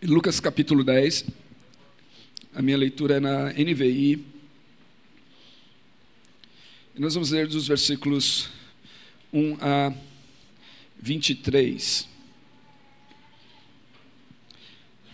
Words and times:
Lucas 0.00 0.38
capítulo 0.38 0.84
10. 0.84 1.24
A 2.54 2.62
minha 2.62 2.76
leitura 2.76 3.16
é 3.16 3.20
na 3.20 3.52
NVI. 3.52 4.24
E 6.94 7.00
nós 7.00 7.14
vamos 7.14 7.32
ler 7.32 7.48
dos 7.48 7.66
versículos 7.66 8.48
1 9.32 9.56
a 9.60 9.92
23. 11.02 12.08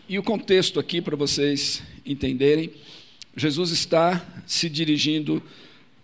E 0.06 0.18
o 0.18 0.22
contexto 0.22 0.78
aqui, 0.78 1.00
para 1.00 1.16
vocês 1.16 1.82
entenderem, 2.04 2.70
Jesus 3.34 3.70
está 3.70 4.22
se 4.46 4.68
dirigindo 4.68 5.42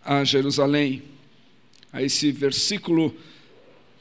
a 0.03 0.25
Jerusalém. 0.25 1.03
A 1.93 2.03
esse 2.03 2.33
versículo, 2.33 3.15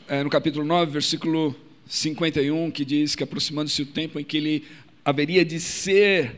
é, 0.07 0.23
no 0.23 0.29
capítulo 0.29 0.63
9, 0.63 0.89
versículo 0.89 1.53
51, 1.89 2.69
que 2.69 2.85
diz 2.85 3.15
que 3.15 3.23
aproximando-se 3.23 3.81
o 3.81 3.85
tempo 3.87 4.19
em 4.19 4.23
que 4.23 4.37
ele 4.37 4.63
haveria 5.03 5.43
de 5.43 5.59
ser 5.59 6.35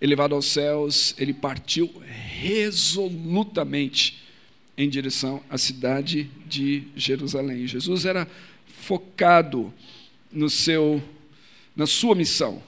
elevado 0.00 0.34
aos 0.34 0.46
céus, 0.46 1.14
ele 1.18 1.34
partiu 1.34 1.92
resolutamente 2.40 4.22
em 4.78 4.88
direção 4.88 5.42
à 5.50 5.58
cidade 5.58 6.30
de 6.46 6.84
Jerusalém. 6.94 7.66
Jesus 7.66 8.04
era 8.04 8.28
focado 8.66 9.74
no 10.30 10.48
seu 10.48 11.02
na 11.74 11.86
sua 11.86 12.14
missão. 12.14 12.62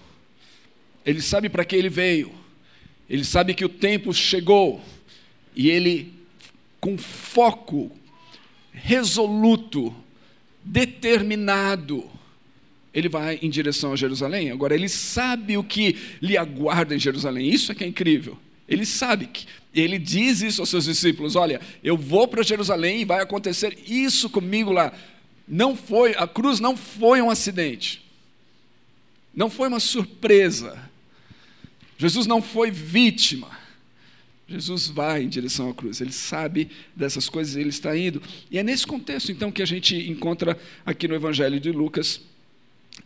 Ele 1.07 1.23
sabe 1.23 1.49
para 1.49 1.65
que 1.65 1.77
ele 1.77 1.89
veio. 1.89 2.33
Ele 3.09 3.25
sabe 3.25 3.55
que 3.55 3.65
o 3.65 3.69
tempo 3.69 4.13
chegou 4.13 4.83
e 5.55 5.71
ele 5.71 6.13
com 6.81 6.99
foco 6.99 7.91
resoluto 8.73 9.95
determinado, 10.65 12.09
ele 12.93 13.09
vai 13.09 13.39
em 13.43 13.51
direção 13.51 13.93
a 13.93 13.97
Jerusalém. 13.97 14.51
Agora, 14.51 14.75
ele 14.75 14.89
sabe 14.89 15.57
o 15.57 15.65
que 15.65 15.97
lhe 16.21 16.37
aguarda 16.37 16.95
em 16.95 16.99
Jerusalém. 16.99 17.49
Isso 17.49 17.73
é 17.73 17.75
que 17.75 17.85
é 17.85 17.87
incrível. 17.87 18.39
Ele 18.69 18.85
sabe 18.85 19.27
que. 19.27 19.47
Ele 19.75 19.99
diz 19.99 20.41
isso 20.41 20.61
aos 20.61 20.71
seus 20.71 20.85
discípulos: 20.85 21.37
Olha, 21.37 21.61
eu 21.85 21.97
vou 21.97 22.27
para 22.27 22.43
Jerusalém 22.43 23.03
e 23.03 23.05
vai 23.05 23.23
acontecer 23.23 23.79
isso 23.87 24.29
comigo 24.29 24.73
lá. 24.73 24.93
Não 25.47 25.77
foi, 25.77 26.15
a 26.17 26.27
cruz 26.27 26.61
não 26.61 26.77
foi 26.77 27.23
um 27.23 27.31
acidente. 27.31 28.03
Não 29.35 29.49
foi 29.49 29.69
uma 29.69 29.81
surpresa. 29.81 30.79
Jesus 31.97 32.27
não 32.27 32.43
foi 32.43 32.71
vítima. 32.71 33.58
Jesus 34.49 34.87
vai 34.87 35.23
em 35.23 35.29
direção 35.29 35.69
à 35.69 35.75
cruz, 35.75 36.01
ele 36.01 36.13
sabe 36.13 36.71
dessas 36.97 37.29
coisas, 37.29 37.55
ele 37.55 37.69
está 37.69 37.97
indo. 37.97 38.23
E 38.51 38.59
é 38.59 38.63
nesse 38.63 38.87
contexto, 38.87 39.31
então, 39.31 39.53
que 39.53 39.63
a 39.63 39.67
gente 39.67 39.95
encontra 40.09 40.59
aqui 40.87 41.07
no 41.07 41.15
Evangelho 41.15 41.61
de 41.61 41.71
Lucas 41.71 42.21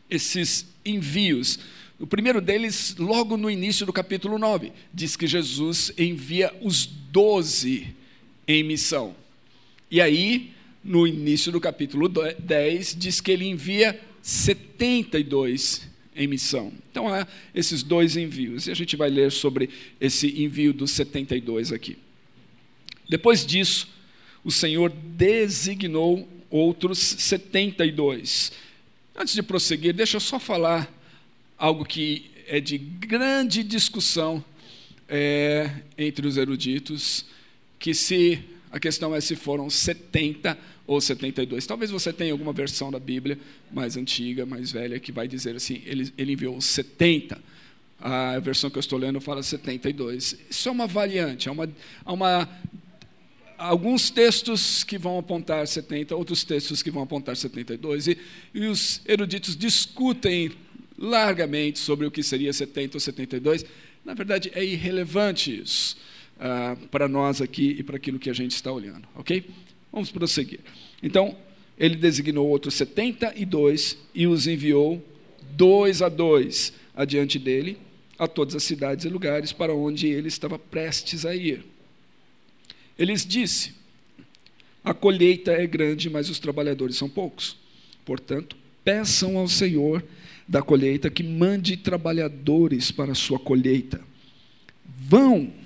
esses 0.08 0.66
envios. 0.84 1.58
O 1.98 2.06
primeiro 2.06 2.40
deles, 2.40 2.94
logo 2.96 3.36
no 3.36 3.50
início 3.50 3.84
do 3.84 3.92
capítulo 3.92 4.38
9, 4.38 4.72
diz 4.94 5.16
que 5.16 5.26
Jesus 5.26 5.92
envia 5.98 6.54
os 6.60 6.86
doze 6.86 7.88
em 8.46 8.62
missão. 8.62 9.14
E 9.90 10.00
aí, 10.00 10.52
no 10.84 11.08
início 11.08 11.50
do 11.50 11.60
capítulo 11.60 12.08
10, 12.08 12.96
diz 12.96 13.20
que 13.20 13.32
ele 13.32 13.48
envia 13.48 14.00
72 14.22 15.91
em 16.14 16.26
missão. 16.26 16.72
Então 16.90 17.08
há 17.08 17.26
esses 17.54 17.82
dois 17.82 18.16
envios, 18.16 18.66
e 18.66 18.70
a 18.70 18.74
gente 18.74 18.96
vai 18.96 19.10
ler 19.10 19.32
sobre 19.32 19.70
esse 20.00 20.42
envio 20.42 20.72
dos 20.72 20.90
72 20.92 21.72
aqui. 21.72 21.96
Depois 23.08 23.44
disso, 23.44 23.88
o 24.44 24.50
Senhor 24.50 24.90
designou 24.90 26.28
outros 26.50 26.98
72. 26.98 28.52
Antes 29.16 29.34
de 29.34 29.42
prosseguir, 29.42 29.94
deixa 29.94 30.16
eu 30.16 30.20
só 30.20 30.38
falar 30.38 30.92
algo 31.58 31.84
que 31.84 32.30
é 32.46 32.60
de 32.60 32.76
grande 32.76 33.62
discussão 33.62 34.44
é, 35.08 35.70
entre 35.96 36.26
os 36.26 36.36
eruditos, 36.36 37.24
que 37.78 37.94
se 37.94 38.42
a 38.72 38.80
questão 38.80 39.14
é 39.14 39.20
se 39.20 39.36
foram 39.36 39.68
70 39.68 40.58
ou 40.86 40.98
72. 40.98 41.66
Talvez 41.66 41.90
você 41.90 42.10
tenha 42.10 42.32
alguma 42.32 42.54
versão 42.54 42.90
da 42.90 42.98
Bíblia 42.98 43.38
mais 43.70 43.98
antiga, 43.98 44.46
mais 44.46 44.72
velha, 44.72 44.98
que 44.98 45.12
vai 45.12 45.28
dizer 45.28 45.54
assim: 45.54 45.82
ele, 45.84 46.10
ele 46.16 46.32
enviou 46.32 46.58
70. 46.58 47.38
A 48.00 48.38
versão 48.40 48.70
que 48.70 48.78
eu 48.78 48.80
estou 48.80 48.98
lendo 48.98 49.20
fala 49.20 49.42
72. 49.42 50.38
Isso 50.48 50.68
é 50.70 50.72
uma 50.72 50.86
variante, 50.86 51.50
é 51.50 51.52
uma, 51.52 51.64
é 51.64 52.10
uma 52.10 52.48
alguns 53.58 54.08
textos 54.08 54.82
que 54.82 54.96
vão 54.96 55.18
apontar 55.18 55.66
70, 55.66 56.16
outros 56.16 56.42
textos 56.42 56.82
que 56.82 56.90
vão 56.90 57.02
apontar 57.02 57.36
72, 57.36 58.08
e, 58.08 58.18
e 58.54 58.66
os 58.66 59.02
eruditos 59.06 59.54
discutem 59.54 60.50
largamente 60.98 61.78
sobre 61.78 62.06
o 62.06 62.10
que 62.10 62.22
seria 62.22 62.52
70 62.52 62.96
ou 62.96 63.00
72. 63.00 63.66
Na 64.02 64.14
verdade, 64.14 64.50
é 64.54 64.64
irrelevante 64.64 65.60
isso 65.60 65.96
ah, 66.44 66.76
para 66.90 67.06
nós 67.06 67.40
aqui 67.40 67.76
e 67.78 67.84
para 67.84 67.94
aquilo 67.94 68.18
que 68.18 68.28
a 68.28 68.32
gente 68.32 68.50
está 68.50 68.72
olhando, 68.72 69.06
ok? 69.14 69.44
Vamos 69.92 70.10
prosseguir. 70.10 70.58
Então, 71.00 71.36
ele 71.78 71.94
designou 71.94 72.48
outros 72.48 72.74
72 72.74 73.96
e 74.12 74.26
os 74.26 74.48
enviou 74.48 75.00
dois 75.52 76.02
a 76.02 76.08
dois 76.08 76.72
adiante 76.96 77.38
dele 77.38 77.78
a 78.18 78.26
todas 78.26 78.56
as 78.56 78.64
cidades 78.64 79.04
e 79.04 79.08
lugares 79.08 79.52
para 79.52 79.72
onde 79.72 80.08
ele 80.08 80.26
estava 80.26 80.58
prestes 80.58 81.24
a 81.24 81.32
ir. 81.32 81.64
Ele 82.98 83.14
disse: 83.14 83.74
A 84.82 84.92
colheita 84.92 85.52
é 85.52 85.64
grande, 85.64 86.10
mas 86.10 86.28
os 86.28 86.40
trabalhadores 86.40 86.96
são 86.96 87.08
poucos. 87.08 87.56
Portanto, 88.04 88.56
peçam 88.82 89.38
ao 89.38 89.46
Senhor 89.46 90.04
da 90.48 90.60
colheita 90.60 91.08
que 91.08 91.22
mande 91.22 91.76
trabalhadores 91.76 92.90
para 92.90 93.12
a 93.12 93.14
sua 93.14 93.38
colheita. 93.38 94.00
Vão 94.84 95.61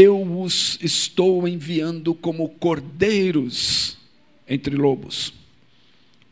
eu 0.00 0.22
os 0.40 0.78
estou 0.80 1.48
enviando 1.48 2.14
como 2.14 2.48
cordeiros 2.50 3.98
entre 4.46 4.76
lobos. 4.76 5.34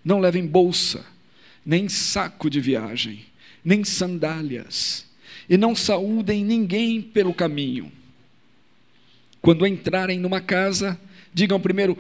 Não 0.05 0.21
levem 0.21 0.47
bolsa, 0.47 1.05
nem 1.65 1.89
saco 1.89 2.49
de 2.49 2.61
viagem, 2.61 3.27
nem 3.65 3.83
sandálias, 3.83 5.05
e 5.51 5.57
não 5.57 5.75
saúdem 5.75 6.45
ninguém 6.45 7.03
pelo 7.03 7.35
caminho. 7.35 7.91
Quando 9.43 9.67
entrarem 9.67 10.21
numa 10.21 10.41
casa, 10.41 10.97
digam 11.35 11.61
primeiro: 11.61 11.99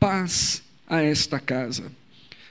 paz 0.00 0.62
a 0.86 1.02
esta 1.02 1.38
casa. 1.38 1.92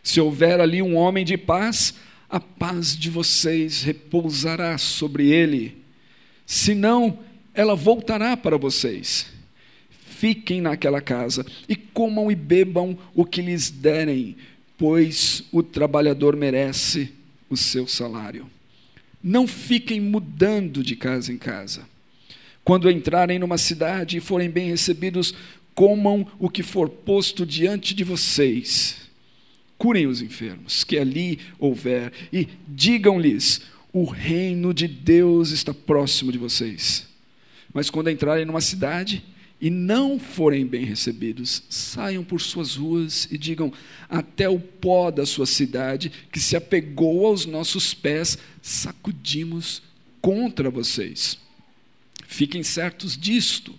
Se 0.04 0.22
houver 0.22 0.60
ali 0.62 0.84
um 0.84 0.96
homem 0.96 1.26
de 1.26 1.36
paz, 1.36 1.96
a 2.30 2.40
paz 2.40 2.96
de 2.96 3.10
vocês 3.10 3.82
repousará 3.82 4.78
sobre 4.78 5.32
ele. 5.32 5.82
Se 6.46 6.76
não, 6.76 7.18
ela 7.54 7.76
voltará 7.76 8.36
para 8.38 8.58
vocês. 8.58 9.28
Fiquem 9.90 10.62
naquela 10.62 11.02
casa 11.02 11.46
e 11.68 11.76
comam 11.76 12.32
e 12.32 12.36
bebam 12.36 12.98
o 13.16 13.26
que 13.26 13.42
lhes 13.42 13.70
derem, 13.70 14.36
pois 14.78 15.44
o 15.52 15.64
trabalhador 15.64 16.36
merece 16.36 17.12
o 17.50 17.58
seu 17.58 17.88
salário. 17.88 18.48
Não 19.24 19.48
fiquem 19.48 20.00
mudando 20.00 20.84
de 20.84 20.96
casa 20.96 21.32
em 21.32 21.38
casa. 21.38 21.88
Quando 22.64 22.90
entrarem 22.90 23.40
numa 23.40 23.58
cidade 23.58 24.18
e 24.18 24.22
forem 24.22 24.50
bem 24.50 24.70
recebidos, 24.70 25.34
comam 25.74 26.28
o 26.40 26.50
que 26.50 26.64
for 26.64 26.90
posto 26.90 27.46
diante 27.46 27.94
de 27.94 28.04
vocês. 28.04 29.10
Curem 29.78 30.06
os 30.06 30.22
enfermos 30.22 30.84
que 30.84 30.98
ali 31.00 31.40
houver 31.58 32.14
e 32.32 32.48
digam-lhes: 32.68 33.62
o 33.92 34.04
reino 34.04 34.74
de 34.74 34.88
Deus 34.88 35.50
está 35.50 35.74
próximo 35.74 36.32
de 36.32 36.38
vocês. 36.38 37.11
Mas 37.74 37.90
quando 37.90 38.10
entrarem 38.10 38.46
numa 38.46 38.62
cidade 38.62 39.24
e 39.60 39.70
não 39.70 40.20
forem 40.20 40.66
bem 40.66 40.84
recebidos, 40.84 41.64
saiam 41.70 42.24
por 42.24 42.42
suas 42.42 42.76
ruas 42.76 43.28
e 43.32 43.38
digam: 43.38 43.72
Até 44.10 44.50
o 44.50 44.60
pó 44.60 45.12
da 45.12 45.26
sua 45.26 45.46
cidade, 45.46 46.12
que 46.32 46.40
se 46.40 46.56
apegou 46.56 47.26
aos 47.28 47.46
nossos 47.46 47.94
pés, 47.94 48.38
sacudimos 48.62 49.84
contra 50.20 50.70
vocês. 50.70 51.38
Fiquem 52.28 52.64
certos 52.64 53.18
disto: 53.18 53.74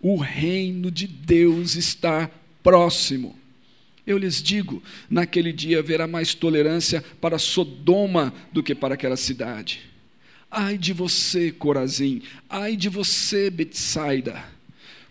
o 0.00 0.16
reino 0.16 0.90
de 0.90 1.06
Deus 1.06 1.74
está 1.74 2.30
próximo. 2.62 3.36
Eu 4.06 4.16
lhes 4.16 4.42
digo: 4.42 4.82
naquele 5.10 5.52
dia 5.52 5.80
haverá 5.80 6.06
mais 6.06 6.32
tolerância 6.32 7.04
para 7.20 7.38
Sodoma 7.38 8.32
do 8.52 8.62
que 8.62 8.74
para 8.74 8.94
aquela 8.94 9.16
cidade. 9.16 9.80
Ai 10.50 10.78
de 10.78 10.92
você, 10.92 11.52
Corazim, 11.52 12.22
ai 12.48 12.74
de 12.74 12.88
você, 12.88 13.50
Betsaida, 13.50 14.42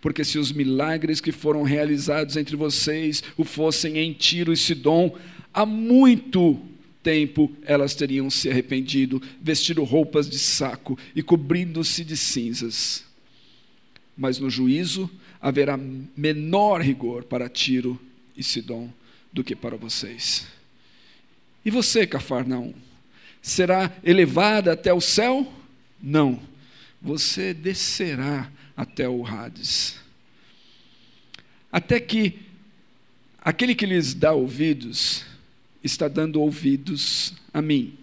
porque 0.02 0.24
se 0.24 0.40
os 0.40 0.52
milagres 0.52 1.22
que 1.22 1.32
foram 1.32 1.62
realizados 1.62 2.36
entre 2.36 2.56
vocês 2.56 3.24
o 3.38 3.44
fossem 3.44 3.98
em 4.00 4.14
Tiro 4.14 4.52
e 4.52 4.58
Sidom, 4.58 5.16
há 5.54 5.66
muito 5.66 6.60
tempo 7.04 7.52
elas 7.64 7.94
teriam 7.94 8.30
se 8.30 8.50
arrependido, 8.50 9.22
vestido 9.40 9.84
roupas 9.84 10.28
de 10.28 10.40
saco 10.40 10.98
e 11.16 11.22
cobrindo-se 11.22 12.04
de 12.04 12.18
cinzas. 12.18 13.06
Mas 14.18 14.40
no 14.40 14.50
juízo 14.50 15.10
haverá 15.40 15.78
menor 16.18 16.82
rigor 16.82 17.24
para 17.24 17.48
Tiro 17.48 18.00
e 18.36 18.42
Sidom 18.42 18.90
do 19.32 19.44
que 19.44 19.56
para 19.56 19.78
vocês. 19.78 20.48
E 21.64 21.70
você, 21.70 22.08
Cafarnaum? 22.08 22.74
Será 23.48 23.96
elevada 24.04 24.74
até 24.74 24.94
o 24.94 25.00
céu? 25.00 25.52
Não. 26.02 26.40
Você 27.02 27.54
descerá 27.54 28.52
até 28.76 29.08
o 29.08 29.26
Hades. 29.26 29.96
Até 31.72 32.00
que 32.00 32.40
aquele 33.40 33.74
que 33.74 33.86
lhes 33.86 34.14
dá 34.14 34.34
ouvidos 34.34 35.26
está 35.84 36.08
dando 36.08 36.42
ouvidos 36.42 37.34
a 37.54 37.62
mim. 37.62 37.98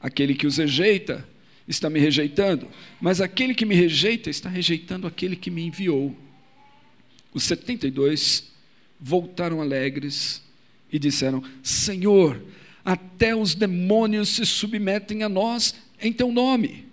Aquele 0.00 0.34
que 0.34 0.46
os 0.46 0.56
rejeita 0.56 1.26
está 1.68 1.88
me 1.88 2.00
rejeitando, 2.00 2.68
mas 3.00 3.20
aquele 3.20 3.54
que 3.54 3.64
me 3.64 3.76
rejeita 3.76 4.28
está 4.28 4.48
rejeitando 4.48 5.06
aquele 5.06 5.36
que 5.36 5.50
me 5.50 5.62
enviou. 5.62 6.16
Os 7.32 7.44
72 7.44 8.52
voltaram 9.00 9.60
alegres 9.60 10.42
e 10.90 10.98
disseram: 10.98 11.42
Senhor, 11.62 12.42
até 12.84 13.34
os 13.34 13.54
demônios 13.54 14.30
se 14.30 14.44
submetem 14.44 15.22
a 15.22 15.28
nós 15.28 15.74
em 16.00 16.12
teu 16.12 16.32
nome. 16.32 16.86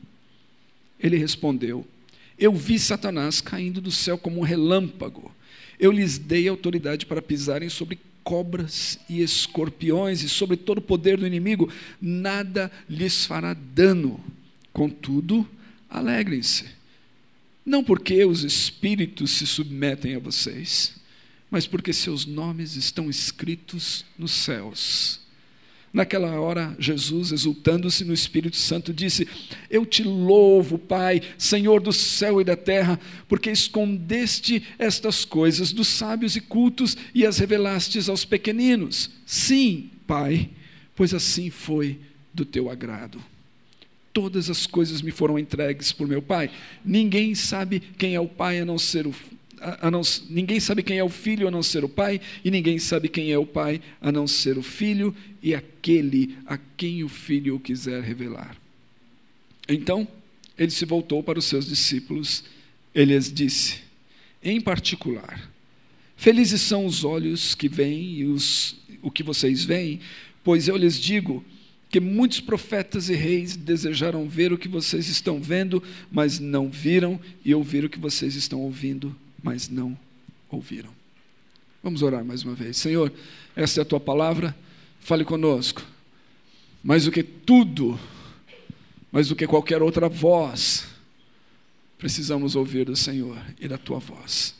Ele 1.00 1.18
respondeu: 1.18 1.86
Eu 2.38 2.54
vi 2.54 2.78
Satanás 2.78 3.42
caindo 3.42 3.82
do 3.82 3.92
céu 3.92 4.18
como 4.18 4.40
um 4.40 4.44
relâmpago. 4.44 5.34
Eu 5.80 5.92
lhes 5.92 6.18
dei 6.18 6.48
autoridade 6.48 7.06
para 7.06 7.22
pisarem 7.22 7.70
sobre 7.70 8.00
cobras 8.24 9.00
e 9.10 9.22
escorpiões 9.22 10.22
e 10.22 10.30
sobre 10.30 10.58
todo 10.58 10.78
o 10.78 10.84
poder 10.84 11.18
do 11.18 11.26
inimigo, 11.26 11.72
nada 12.00 12.72
lhes 12.88 13.26
fará 13.26 13.54
dano. 13.54 14.24
Contudo, 14.72 15.48
alegrem-se, 15.90 16.66
não 17.66 17.84
porque 17.84 18.24
os 18.26 18.44
espíritos 18.44 19.32
se 19.32 19.48
submetem 19.48 20.16
a 20.16 20.20
vocês, 20.20 20.96
mas 21.50 21.66
porque 21.66 21.92
seus 21.92 22.26
nomes 22.26 22.76
estão 22.76 23.10
escritos 23.10 24.06
nos 24.18 24.32
céus. 24.32 25.20
Naquela 25.92 26.40
hora, 26.40 26.76
Jesus, 26.78 27.32
exultando-se 27.32 28.06
no 28.06 28.14
Espírito 28.14 28.58
Santo, 28.58 28.94
disse: 28.94 29.28
Eu 29.70 29.86
te 29.86 30.04
louvo, 30.04 30.78
Pai, 30.78 31.22
Senhor 31.38 31.82
do 31.82 31.92
céu 31.92 32.40
e 32.40 32.44
da 32.44 32.56
terra, 32.56 33.00
porque 33.28 33.50
escondeste 33.50 34.64
estas 34.78 35.26
coisas 35.26 35.72
dos 35.72 35.88
sábios 35.88 36.36
e 36.36 36.42
cultos 36.42 36.96
e 37.14 37.26
as 37.26 37.40
revelastes 37.40 38.08
aos 38.08 38.24
pequeninos. 38.24 39.10
Sim, 39.26 39.90
Pai, 40.06 40.50
pois 40.96 41.14
assim 41.14 41.50
foi 41.50 42.00
do 42.32 42.46
teu 42.46 42.70
agrado. 42.70 43.20
Todas 44.14 44.50
as 44.50 44.68
coisas 44.68 45.02
me 45.02 45.12
foram 45.12 45.40
entregues 45.40 45.92
por 45.92 46.08
meu 46.08 46.22
Pai. 46.22 46.52
Ninguém 46.86 47.34
sabe 47.34 47.80
quem 47.80 48.14
é 48.14 48.20
o 48.20 48.28
Pai 48.28 48.60
a 48.60 48.66
não 48.66 48.78
ser 48.78 49.08
o 49.08 49.14
a 49.62 49.92
não, 49.92 50.02
ninguém 50.30 50.60
sabe 50.60 50.84
quem 50.84 50.98
é 50.98 51.04
o 51.04 51.10
filho 51.10 51.48
a 51.48 51.52
não 51.52 51.64
ser 51.64 51.84
o 51.84 51.90
pai, 51.90 52.20
e 52.44 52.52
ninguém 52.52 52.80
sabe 52.80 53.10
quem 53.10 53.32
é 53.32 53.38
o 53.38 53.46
pai 53.46 53.82
a 54.02 54.12
não 54.12 54.28
ser 54.28 54.58
o 54.58 54.64
filho 54.64 55.16
e 55.42 55.56
aquele 55.56 56.38
a 56.46 56.58
quem 56.58 57.04
o 57.04 57.10
filho 57.10 57.60
quiser 57.60 58.02
revelar. 58.04 58.56
Então, 59.68 60.08
ele 60.58 60.72
se 60.72 60.86
voltou 60.86 61.24
para 61.24 61.40
os 61.40 61.46
seus 61.46 61.66
discípulos, 61.66 62.44
ele 62.94 63.14
lhes 63.14 63.32
disse, 63.32 63.78
em 64.44 64.60
particular, 64.60 65.50
felizes 66.18 66.62
são 66.62 66.86
os 66.86 67.04
olhos 67.04 67.56
que 67.56 67.70
veem 67.70 68.20
e 68.20 68.26
os, 68.26 68.76
o 69.02 69.12
que 69.12 69.24
vocês 69.24 69.64
veem, 69.64 70.00
pois 70.44 70.68
eu 70.68 70.76
lhes 70.76 71.00
digo 71.00 71.44
que 71.90 72.00
muitos 72.00 72.40
profetas 72.40 73.10
e 73.10 73.16
reis 73.16 73.56
desejaram 73.56 74.28
ver 74.28 74.54
o 74.54 74.58
que 74.58 74.68
vocês 74.68 75.08
estão 75.08 75.42
vendo, 75.42 75.82
mas 76.12 76.40
não 76.40 76.70
viram, 76.70 77.20
e 77.44 77.54
ouvir 77.54 77.84
o 77.84 77.90
que 77.90 77.98
vocês 77.98 78.36
estão 78.36 78.62
ouvindo, 78.62 79.16
mas 79.44 79.70
não 79.70 79.98
ouviram. 80.50 80.90
Vamos 81.82 82.02
orar 82.02 82.24
mais 82.26 82.44
uma 82.44 82.54
vez. 82.54 82.78
Senhor, 82.78 83.12
essa 83.56 83.80
é 83.80 83.84
a 83.84 83.86
tua 83.86 84.00
palavra, 84.00 84.56
fale 85.00 85.24
conosco. 85.24 85.82
Mais 86.84 87.06
do 87.06 87.12
que 87.12 87.24
tudo, 87.24 88.00
mais 89.12 89.28
do 89.28 89.36
que 89.36 89.48
qualquer 89.48 89.82
outra 89.82 90.10
voz, 90.10 90.88
precisamos 91.98 92.56
ouvir 92.56 92.86
do 92.86 92.96
Senhor 92.96 93.38
e 93.60 93.68
da 93.68 93.78
tua 93.78 94.00
voz. 94.00 94.56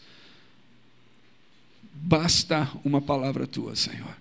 Basta 1.94 2.70
uma 2.84 3.02
palavra 3.02 3.46
tua, 3.46 3.76
Senhor. 3.76 4.16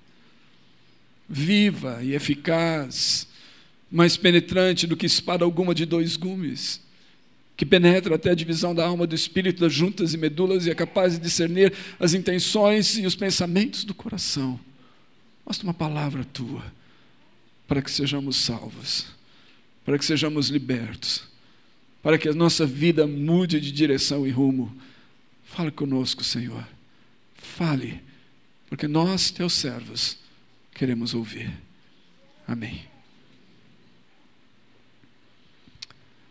Viva 1.28 2.02
e 2.02 2.14
eficaz, 2.14 3.28
mais 3.90 4.16
penetrante 4.16 4.86
do 4.86 4.96
que 4.96 5.06
espada 5.06 5.44
alguma 5.44 5.74
de 5.74 5.86
dois 5.86 6.16
gumes 6.16 6.80
que 7.58 7.66
penetra 7.66 8.14
até 8.14 8.30
a 8.30 8.36
divisão 8.36 8.72
da 8.72 8.86
alma 8.86 9.04
do 9.04 9.16
espírito, 9.16 9.62
das 9.62 9.74
juntas 9.74 10.14
e 10.14 10.16
medulas 10.16 10.64
e 10.64 10.70
é 10.70 10.74
capaz 10.76 11.14
de 11.14 11.18
discernir 11.18 11.74
as 11.98 12.14
intenções 12.14 12.96
e 12.96 13.04
os 13.04 13.16
pensamentos 13.16 13.82
do 13.82 13.92
coração. 13.92 14.60
Mostra 15.44 15.66
uma 15.66 15.74
palavra 15.74 16.24
tua 16.24 16.64
para 17.66 17.82
que 17.82 17.90
sejamos 17.90 18.36
salvos, 18.36 19.06
para 19.84 19.98
que 19.98 20.04
sejamos 20.04 20.50
libertos, 20.50 21.24
para 22.00 22.16
que 22.16 22.28
a 22.28 22.32
nossa 22.32 22.64
vida 22.64 23.08
mude 23.08 23.60
de 23.60 23.72
direção 23.72 24.24
e 24.24 24.30
rumo. 24.30 24.72
Fale 25.42 25.72
conosco, 25.72 26.22
Senhor. 26.22 26.64
Fale, 27.34 28.00
porque 28.68 28.86
nós, 28.86 29.32
teus 29.32 29.54
servos, 29.54 30.16
queremos 30.72 31.12
ouvir. 31.12 31.52
Amém. 32.46 32.97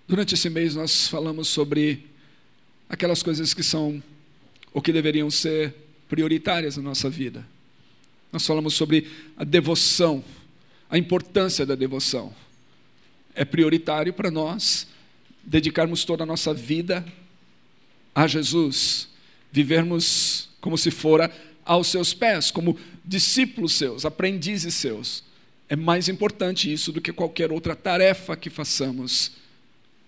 Durante 0.07 0.35
esse 0.35 0.49
mês 0.49 0.73
nós 0.73 1.09
falamos 1.09 1.49
sobre 1.49 2.05
aquelas 2.87 3.21
coisas 3.21 3.53
que 3.53 3.61
são 3.61 4.01
ou 4.73 4.81
que 4.81 4.93
deveriam 4.93 5.29
ser 5.29 5.75
prioritárias 6.07 6.77
na 6.77 6.83
nossa 6.83 7.09
vida. 7.09 7.45
Nós 8.31 8.47
falamos 8.47 8.73
sobre 8.73 9.11
a 9.35 9.43
devoção, 9.43 10.23
a 10.89 10.97
importância 10.97 11.65
da 11.65 11.75
devoção. 11.75 12.33
É 13.35 13.43
prioritário 13.43 14.13
para 14.13 14.31
nós 14.31 14.87
dedicarmos 15.43 16.05
toda 16.05 16.23
a 16.23 16.25
nossa 16.25 16.53
vida 16.53 17.05
a 18.15 18.25
Jesus, 18.27 19.09
vivermos 19.51 20.49
como 20.61 20.77
se 20.77 20.89
fora 20.89 21.29
aos 21.65 21.87
seus 21.87 22.13
pés, 22.13 22.49
como 22.49 22.79
discípulos 23.03 23.73
seus, 23.73 24.05
aprendizes 24.05 24.73
seus. 24.73 25.21
É 25.67 25.75
mais 25.75 26.07
importante 26.07 26.71
isso 26.71 26.93
do 26.93 27.01
que 27.01 27.11
qualquer 27.11 27.51
outra 27.51 27.75
tarefa 27.75 28.37
que 28.37 28.49
façamos 28.49 29.33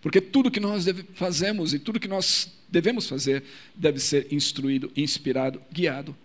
porque 0.02 0.22
tudo 0.22 0.52
que 0.52 0.60
nós 0.60 0.86
fazemos 1.14 1.74
e 1.74 1.80
tudo 1.80 2.00
que 2.00 2.08
nós 2.08 2.50
devemos 2.70 3.08
fazer 3.08 3.44
deve 3.76 4.00
ser 4.00 4.32
instruído, 4.32 4.92
inspirado, 4.96 5.62
guiado 5.72 6.16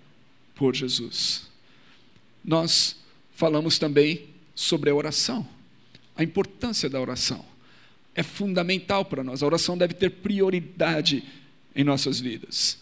por 0.54 0.74
Jesus. 0.74 1.48
Nós 2.44 2.96
falamos 3.34 3.78
também 3.78 4.26
sobre 4.54 4.90
a 4.90 4.94
oração, 4.94 5.46
a 6.16 6.22
importância 6.22 6.88
da 6.88 7.00
oração. 7.00 7.44
É 8.14 8.22
fundamental 8.22 9.04
para 9.04 9.24
nós. 9.24 9.42
A 9.42 9.46
oração 9.46 9.76
deve 9.76 9.94
ter 9.94 10.10
prioridade 10.10 11.24
em 11.74 11.82
nossas 11.82 12.20
vidas. 12.20 12.78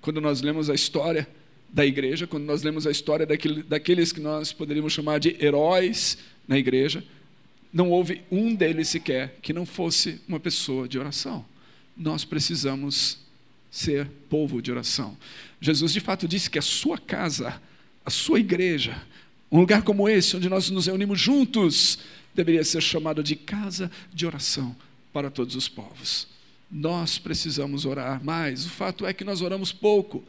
Quando 0.00 0.20
nós 0.20 0.40
lemos 0.40 0.70
a 0.70 0.74
história 0.74 1.26
da 1.68 1.84
igreja, 1.84 2.28
quando 2.28 2.44
nós 2.44 2.62
lemos 2.62 2.86
a 2.86 2.90
história 2.90 3.26
daqueles 3.26 4.12
que 4.12 4.20
nós 4.20 4.52
poderíamos 4.52 4.92
chamar 4.92 5.18
de 5.18 5.36
heróis 5.44 6.18
na 6.46 6.56
igreja, 6.56 7.02
não 7.72 7.90
houve 7.90 8.22
um 8.30 8.54
deles 8.54 8.88
sequer 8.88 9.36
que 9.42 9.52
não 9.52 9.66
fosse 9.66 10.20
uma 10.26 10.40
pessoa 10.40 10.88
de 10.88 10.98
oração. 10.98 11.44
Nós 11.96 12.24
precisamos 12.24 13.18
ser 13.70 14.08
povo 14.30 14.62
de 14.62 14.70
oração. 14.70 15.16
Jesus 15.60 15.92
de 15.92 16.00
fato 16.00 16.26
disse 16.26 16.50
que 16.50 16.58
a 16.58 16.62
sua 16.62 16.98
casa, 16.98 17.60
a 18.04 18.10
sua 18.10 18.40
igreja, 18.40 19.00
um 19.50 19.60
lugar 19.60 19.82
como 19.82 20.08
esse, 20.08 20.36
onde 20.36 20.48
nós 20.48 20.70
nos 20.70 20.86
reunimos 20.86 21.20
juntos, 21.20 21.98
deveria 22.34 22.64
ser 22.64 22.82
chamado 22.82 23.22
de 23.22 23.34
casa 23.34 23.90
de 24.12 24.26
oração 24.26 24.74
para 25.12 25.30
todos 25.30 25.56
os 25.56 25.68
povos. 25.68 26.28
Nós 26.70 27.18
precisamos 27.18 27.84
orar 27.84 28.22
mais. 28.22 28.66
O 28.66 28.70
fato 28.70 29.06
é 29.06 29.12
que 29.12 29.24
nós 29.24 29.40
oramos 29.40 29.72
pouco. 29.72 30.22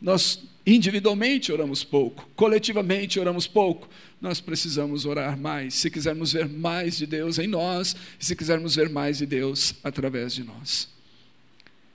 Nós 0.00 0.40
individualmente 0.66 1.52
oramos 1.52 1.84
pouco, 1.84 2.28
coletivamente 2.34 3.20
oramos 3.20 3.46
pouco. 3.46 3.88
Nós 4.20 4.40
precisamos 4.40 5.04
orar 5.04 5.38
mais, 5.38 5.74
se 5.74 5.90
quisermos 5.90 6.32
ver 6.32 6.48
mais 6.48 6.96
de 6.96 7.06
Deus 7.06 7.38
em 7.38 7.46
nós, 7.46 7.94
se 8.18 8.34
quisermos 8.34 8.74
ver 8.74 8.88
mais 8.88 9.18
de 9.18 9.26
Deus 9.26 9.74
através 9.84 10.34
de 10.34 10.42
nós. 10.42 10.88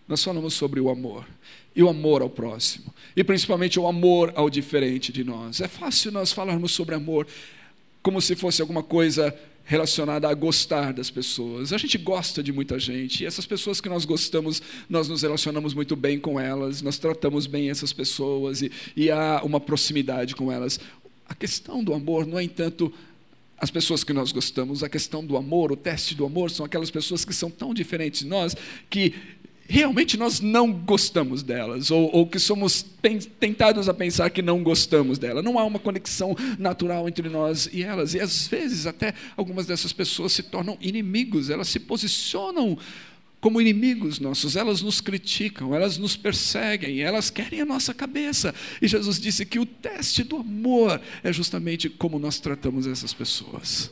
Nós 0.08 0.24
falamos 0.24 0.54
sobre 0.54 0.80
o 0.80 0.90
amor, 0.90 1.26
e 1.76 1.84
o 1.84 1.90
amor 1.90 2.22
ao 2.22 2.30
próximo, 2.30 2.94
e 3.16 3.24
principalmente 3.24 3.80
o 3.80 3.88
amor 3.88 4.32
ao 4.36 4.50
diferente 4.50 5.12
de 5.12 5.24
nós. 5.24 5.62
É 5.62 5.68
fácil 5.68 6.12
nós 6.12 6.32
falarmos 6.32 6.72
sobre 6.72 6.96
amor 6.96 7.28
como 8.02 8.22
se 8.22 8.36
fosse 8.36 8.62
alguma 8.62 8.84
coisa 8.84 9.38
relacionada 9.64 10.28
a 10.28 10.34
gostar 10.34 10.94
das 10.94 11.10
pessoas. 11.10 11.72
A 11.72 11.78
gente 11.78 11.98
gosta 11.98 12.44
de 12.44 12.52
muita 12.52 12.78
gente, 12.80 13.24
e 13.24 13.26
essas 13.26 13.46
pessoas 13.46 13.80
que 13.80 13.90
nós 13.90 14.06
gostamos, 14.06 14.62
nós 14.90 15.08
nos 15.08 15.22
relacionamos 15.22 15.74
muito 15.74 15.96
bem 15.96 16.20
com 16.20 16.40
elas, 16.40 16.82
nós 16.82 16.98
tratamos 16.98 17.48
bem 17.48 17.70
essas 17.70 17.94
pessoas 17.94 18.62
e, 18.62 18.72
e 18.96 19.10
há 19.10 19.42
uma 19.44 19.60
proximidade 19.60 20.36
com 20.36 20.52
elas. 20.52 20.80
A 21.28 21.34
questão 21.34 21.84
do 21.84 21.94
amor 21.94 22.26
não 22.26 22.38
é, 22.38 22.44
entanto, 22.44 22.92
as 23.58 23.70
pessoas 23.70 24.04
que 24.04 24.12
nós 24.12 24.32
gostamos, 24.32 24.84
a 24.84 24.90
questão 24.90 25.24
do 25.24 25.38
amor, 25.38 25.72
o 25.72 25.76
teste 25.76 26.16
do 26.16 26.26
amor, 26.26 26.50
são 26.50 26.66
aquelas 26.66 26.90
pessoas 26.90 27.24
que 27.24 27.34
são 27.34 27.50
tão 27.50 27.74
diferentes 27.74 28.22
de 28.22 28.28
nós 28.28 28.56
que 28.90 29.14
realmente 29.72 30.18
nós 30.18 30.42
não 30.42 30.70
gostamos 30.72 31.42
delas, 31.42 31.90
ou, 31.90 32.14
ou 32.14 32.28
que 32.28 32.38
somos 32.38 32.86
tentados 33.40 33.88
a 33.88 33.94
pensar 33.94 34.30
que 34.30 34.42
não 34.42 34.62
gostamos 34.62 35.18
dela. 35.18 35.42
Não 35.42 35.58
há 35.58 35.64
uma 35.64 35.80
conexão 35.80 36.36
natural 36.60 37.08
entre 37.08 37.30
nós 37.30 37.70
e 37.72 37.82
elas. 37.82 38.14
E 38.14 38.20
às 38.20 38.48
vezes 38.48 38.86
até 38.86 39.14
algumas 39.38 39.66
dessas 39.66 39.94
pessoas 39.94 40.34
se 40.34 40.44
tornam 40.44 40.78
inimigos, 40.82 41.50
elas 41.50 41.70
se 41.70 41.80
posicionam 41.80 42.78
como 43.40 43.62
inimigos 43.62 44.20
nossos, 44.20 44.56
elas 44.56 44.82
nos 44.82 45.00
criticam, 45.00 45.74
elas 45.74 45.98
nos 45.98 46.16
perseguem, 46.16 47.00
elas 47.00 47.30
querem 47.30 47.62
a 47.62 47.66
nossa 47.66 47.94
cabeça. 47.94 48.54
E 48.82 48.88
Jesus 48.88 49.20
disse 49.20 49.46
que 49.46 49.58
o 49.58 49.66
teste 49.66 50.22
do 50.24 50.36
amor 50.36 51.02
é 51.24 51.32
justamente 51.32 51.90
como 51.90 52.20
nós 52.20 52.40
tratamos 52.40 52.86
essas 52.86 53.14
pessoas. 53.14 53.90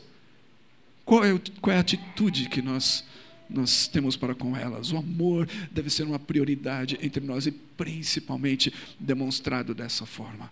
Qual 1.05 1.24
é, 1.24 1.39
qual 1.62 1.74
é 1.74 1.77
a 1.77 1.81
atitude 1.81 2.50
que 2.50 2.62
nós 2.62 3.03
nós 3.49 3.87
temos 3.87 4.15
para 4.15 4.35
com 4.35 4.55
elas. 4.55 4.91
O 4.91 4.97
amor 4.97 5.49
deve 5.71 5.89
ser 5.89 6.03
uma 6.03 6.19
prioridade 6.19 6.97
entre 7.01 7.23
nós 7.25 7.47
e 7.47 7.51
principalmente 7.51 8.73
demonstrado 8.99 9.73
dessa 9.73 10.05
forma. 10.05 10.51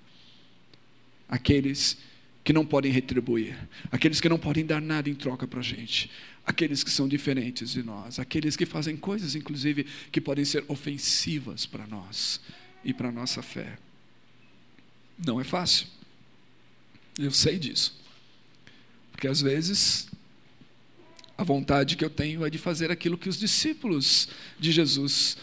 Aqueles 1.30 1.98
que 2.44 2.54
não 2.54 2.66
podem 2.66 2.92
retribuir, 2.92 3.58
aqueles 3.92 4.22
que 4.22 4.30
não 4.30 4.40
podem 4.40 4.66
dar 4.66 4.82
nada 4.82 5.10
em 5.10 5.16
troca 5.16 5.46
para 5.46 5.60
a 5.60 5.64
gente, 5.64 6.10
aqueles 6.46 6.82
que 6.82 6.90
são 6.90 7.08
diferentes 7.08 7.72
de 7.72 7.84
nós, 7.84 8.20
aqueles 8.20 8.56
que 8.56 8.66
fazem 8.66 8.96
coisas, 8.96 9.36
inclusive, 9.36 9.86
que 10.12 10.22
podem 10.22 10.46
ser 10.46 10.64
ofensivas 10.70 11.66
para 11.66 11.86
nós 11.86 12.40
e 12.86 12.94
para 12.94 13.10
a 13.10 13.12
nossa 13.12 13.42
fé. 13.42 13.78
Não 15.24 15.42
é 15.42 15.44
fácil. 15.44 15.88
Eu 17.20 17.32
sei 17.32 17.60
disso. 17.60 18.00
Porque 19.12 19.28
às 19.28 19.42
vezes 19.42 20.08
a 21.38 21.44
vontade 21.44 21.96
que 21.96 22.04
eu 22.04 22.10
tenho 22.10 22.46
é 22.46 22.50
de 22.50 22.58
fazer 22.58 22.92
aquilo 22.92 23.18
que 23.18 23.30
os 23.30 23.38
discípulos 23.38 24.28
de 24.60 24.72
Jesus 24.72 25.38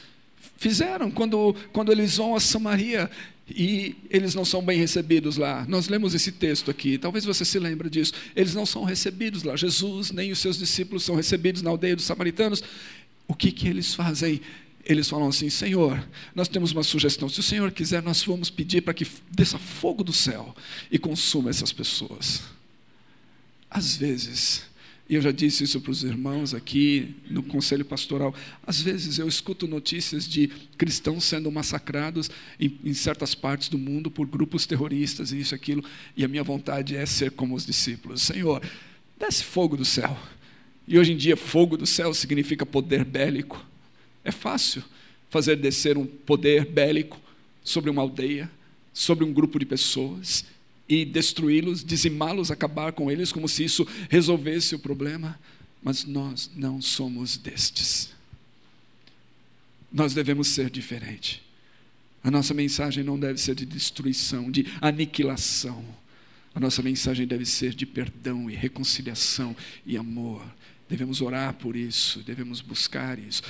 fizeram 0.56 1.10
quando, 1.10 1.54
quando 1.72 1.92
eles 1.92 2.16
vão 2.16 2.34
a 2.34 2.40
Samaria 2.40 3.10
e 3.48 3.94
eles 4.08 4.34
não 4.34 4.44
são 4.44 4.62
bem 4.62 4.78
recebidos 4.78 5.36
lá. 5.36 5.64
Nós 5.68 5.88
lemos 5.88 6.14
esse 6.14 6.32
texto 6.32 6.70
aqui, 6.70 6.96
talvez 6.96 7.24
você 7.24 7.44
se 7.44 7.58
lembre 7.58 7.90
disso. 7.90 8.12
Eles 8.34 8.54
não 8.54 8.64
são 8.64 8.84
recebidos 8.84 9.42
lá. 9.42 9.54
Jesus 9.54 10.10
nem 10.10 10.32
os 10.32 10.38
seus 10.38 10.58
discípulos 10.58 11.04
são 11.04 11.14
recebidos 11.14 11.62
na 11.62 11.70
aldeia 11.70 11.94
dos 11.94 12.06
samaritanos. 12.06 12.62
O 13.28 13.34
que, 13.34 13.52
que 13.52 13.68
eles 13.68 13.94
fazem? 13.94 14.40
Eles 14.84 15.08
falam 15.08 15.28
assim: 15.28 15.50
Senhor, 15.50 16.02
nós 16.34 16.48
temos 16.48 16.72
uma 16.72 16.82
sugestão. 16.82 17.28
Se 17.28 17.40
o 17.40 17.42
Senhor 17.42 17.70
quiser, 17.70 18.02
nós 18.02 18.22
vamos 18.22 18.50
pedir 18.50 18.80
para 18.80 18.94
que 18.94 19.06
desça 19.30 19.58
fogo 19.58 20.02
do 20.02 20.12
céu 20.12 20.54
e 20.90 20.98
consuma 20.98 21.50
essas 21.50 21.72
pessoas. 21.72 22.42
Às 23.70 23.96
vezes, 23.96 24.62
eu 25.14 25.22
já 25.22 25.30
disse 25.30 25.64
isso 25.64 25.80
para 25.80 25.90
os 25.90 26.02
irmãos 26.02 26.54
aqui 26.54 27.14
no 27.28 27.42
conselho 27.42 27.84
pastoral. 27.84 28.34
Às 28.66 28.80
vezes 28.80 29.18
eu 29.18 29.28
escuto 29.28 29.66
notícias 29.66 30.26
de 30.26 30.48
cristãos 30.78 31.24
sendo 31.24 31.50
massacrados 31.50 32.30
em, 32.58 32.78
em, 32.84 32.94
certas 32.94 33.34
partes 33.34 33.68
do 33.68 33.78
mundo 33.78 34.10
por 34.10 34.26
grupos 34.26 34.66
terroristas 34.66 35.32
e 35.32 35.40
isso 35.40 35.54
aquilo, 35.54 35.84
e 36.16 36.24
a 36.24 36.28
minha 36.28 36.42
vontade 36.42 36.96
é 36.96 37.04
ser 37.06 37.30
como 37.32 37.54
os 37.54 37.66
discípulos. 37.66 38.22
Senhor, 38.22 38.62
desce 39.18 39.44
fogo 39.44 39.76
do 39.76 39.84
céu. 39.84 40.18
E 40.86 40.98
hoje 40.98 41.12
em 41.12 41.16
dia, 41.16 41.36
fogo 41.36 41.76
do 41.76 41.86
céu 41.86 42.12
significa 42.12 42.66
poder 42.66 43.04
bélico. 43.04 43.64
É 44.22 44.30
fácil 44.30 44.82
fazer 45.30 45.56
descer 45.56 45.96
um 45.96 46.06
poder 46.06 46.66
bélico 46.66 47.20
sobre 47.62 47.90
uma 47.90 48.02
aldeia, 48.02 48.50
sobre 48.92 49.24
um 49.24 49.32
grupo 49.32 49.58
de 49.58 49.66
pessoas 49.66 50.44
e 50.88 51.04
destruí-los, 51.04 51.84
dizimá-los, 51.84 52.50
acabar 52.50 52.92
com 52.92 53.10
eles, 53.10 53.32
como 53.32 53.48
se 53.48 53.64
isso 53.64 53.86
resolvesse 54.08 54.74
o 54.74 54.78
problema. 54.78 55.38
Mas 55.82 56.04
nós 56.04 56.50
não 56.54 56.80
somos 56.80 57.36
destes. 57.36 58.10
Nós 59.92 60.14
devemos 60.14 60.48
ser 60.48 60.70
diferente. 60.70 61.42
A 62.22 62.30
nossa 62.30 62.54
mensagem 62.54 63.04
não 63.04 63.18
deve 63.18 63.38
ser 63.38 63.54
de 63.54 63.66
destruição, 63.66 64.50
de 64.50 64.66
aniquilação. 64.80 65.84
A 66.54 66.60
nossa 66.60 66.80
mensagem 66.80 67.26
deve 67.26 67.44
ser 67.44 67.74
de 67.74 67.84
perdão 67.84 68.50
e 68.50 68.54
reconciliação 68.54 69.54
e 69.84 69.96
amor. 69.96 70.42
Devemos 70.88 71.20
orar 71.20 71.52
por 71.54 71.76
isso, 71.76 72.20
devemos 72.20 72.60
buscar 72.60 73.18
isso. 73.18 73.42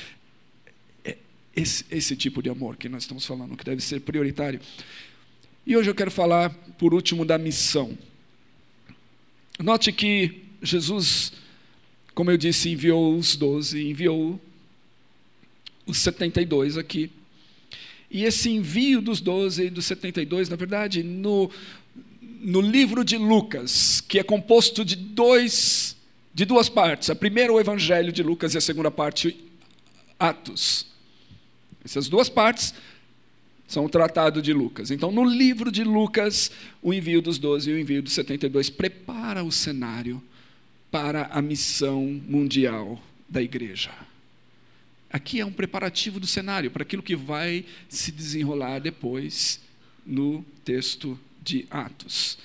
É 1.05 1.17
esse, 1.55 1.85
esse 1.91 2.17
tipo 2.17 2.43
de 2.43 2.49
amor 2.49 2.77
que 2.77 2.89
nós 2.89 3.05
estamos 3.05 3.25
falando, 3.25 3.57
que 3.57 3.65
deve 3.65 3.81
ser 3.81 4.01
prioritário. 4.01 4.61
E 5.67 5.77
hoje 5.77 5.89
eu 5.89 5.95
quero 5.95 6.11
falar, 6.11 6.51
por 6.79 6.93
último, 6.93 7.25
da 7.25 7.39
missão. 7.39 7.97
Note 9.59 9.93
que 9.93 10.43
Jesus, 10.63 11.33
como 12.15 12.31
eu 12.31 12.37
disse, 12.37 12.69
enviou 12.69 13.17
os 13.17 13.35
doze, 13.35 13.83
enviou 13.83 14.39
os 15.87 15.99
72 15.99 16.77
aqui. 16.77 17.11
E 18.11 18.25
esse 18.25 18.51
envio 18.51 19.01
dos 19.01 19.23
doze 19.23 19.65
e 19.65 19.71
dos 19.71 19.87
72, 19.87 20.51
na 20.51 20.57
verdade, 20.57 21.03
no, 21.03 21.51
no 22.41 22.61
livro 22.61 23.03
de 23.03 23.17
Lucas, 23.17 24.03
que 24.03 24.19
é 24.19 24.23
composto 24.23 24.85
de 24.85 24.97
dois 24.97 25.97
de 26.35 26.45
duas 26.45 26.69
partes. 26.69 27.09
A 27.09 27.15
primeira 27.15 27.53
o 27.53 27.61
Evangelho 27.61 28.13
de 28.13 28.23
Lucas 28.23 28.55
e 28.55 28.59
a 28.59 28.61
segunda 28.61 28.91
parte 28.91 29.37
Atos. 30.19 30.87
Essas 31.85 32.09
duas 32.09 32.29
partes 32.29 32.75
são 33.67 33.85
o 33.85 33.89
tratado 33.89 34.43
de 34.43 34.53
Lucas. 34.53 34.91
Então, 34.91 35.11
no 35.11 35.25
livro 35.25 35.73
de 35.73 35.85
Lucas, 35.85 36.51
o 36.83 36.93
envio 36.93 37.23
dos 37.23 37.39
12 37.39 37.71
e 37.71 37.75
o 37.75 37.79
envio 37.79 38.03
dos 38.03 38.13
72 38.13 38.71
prepara 38.71 39.43
o 39.43 39.51
cenário 39.51 40.23
para 40.91 41.27
a 41.33 41.43
missão 41.43 42.21
mundial 42.29 43.03
da 43.29 43.43
igreja. 43.43 43.91
Aqui 45.11 45.41
é 45.41 45.47
um 45.47 45.53
preparativo 45.53 46.19
do 46.21 46.27
cenário 46.27 46.71
para 46.71 46.83
aquilo 46.83 47.03
que 47.03 47.17
vai 47.17 47.65
se 47.89 48.13
desenrolar 48.13 48.81
depois 48.81 49.61
no 50.05 50.45
texto 50.65 51.19
de 51.43 51.67
Atos. 51.71 52.37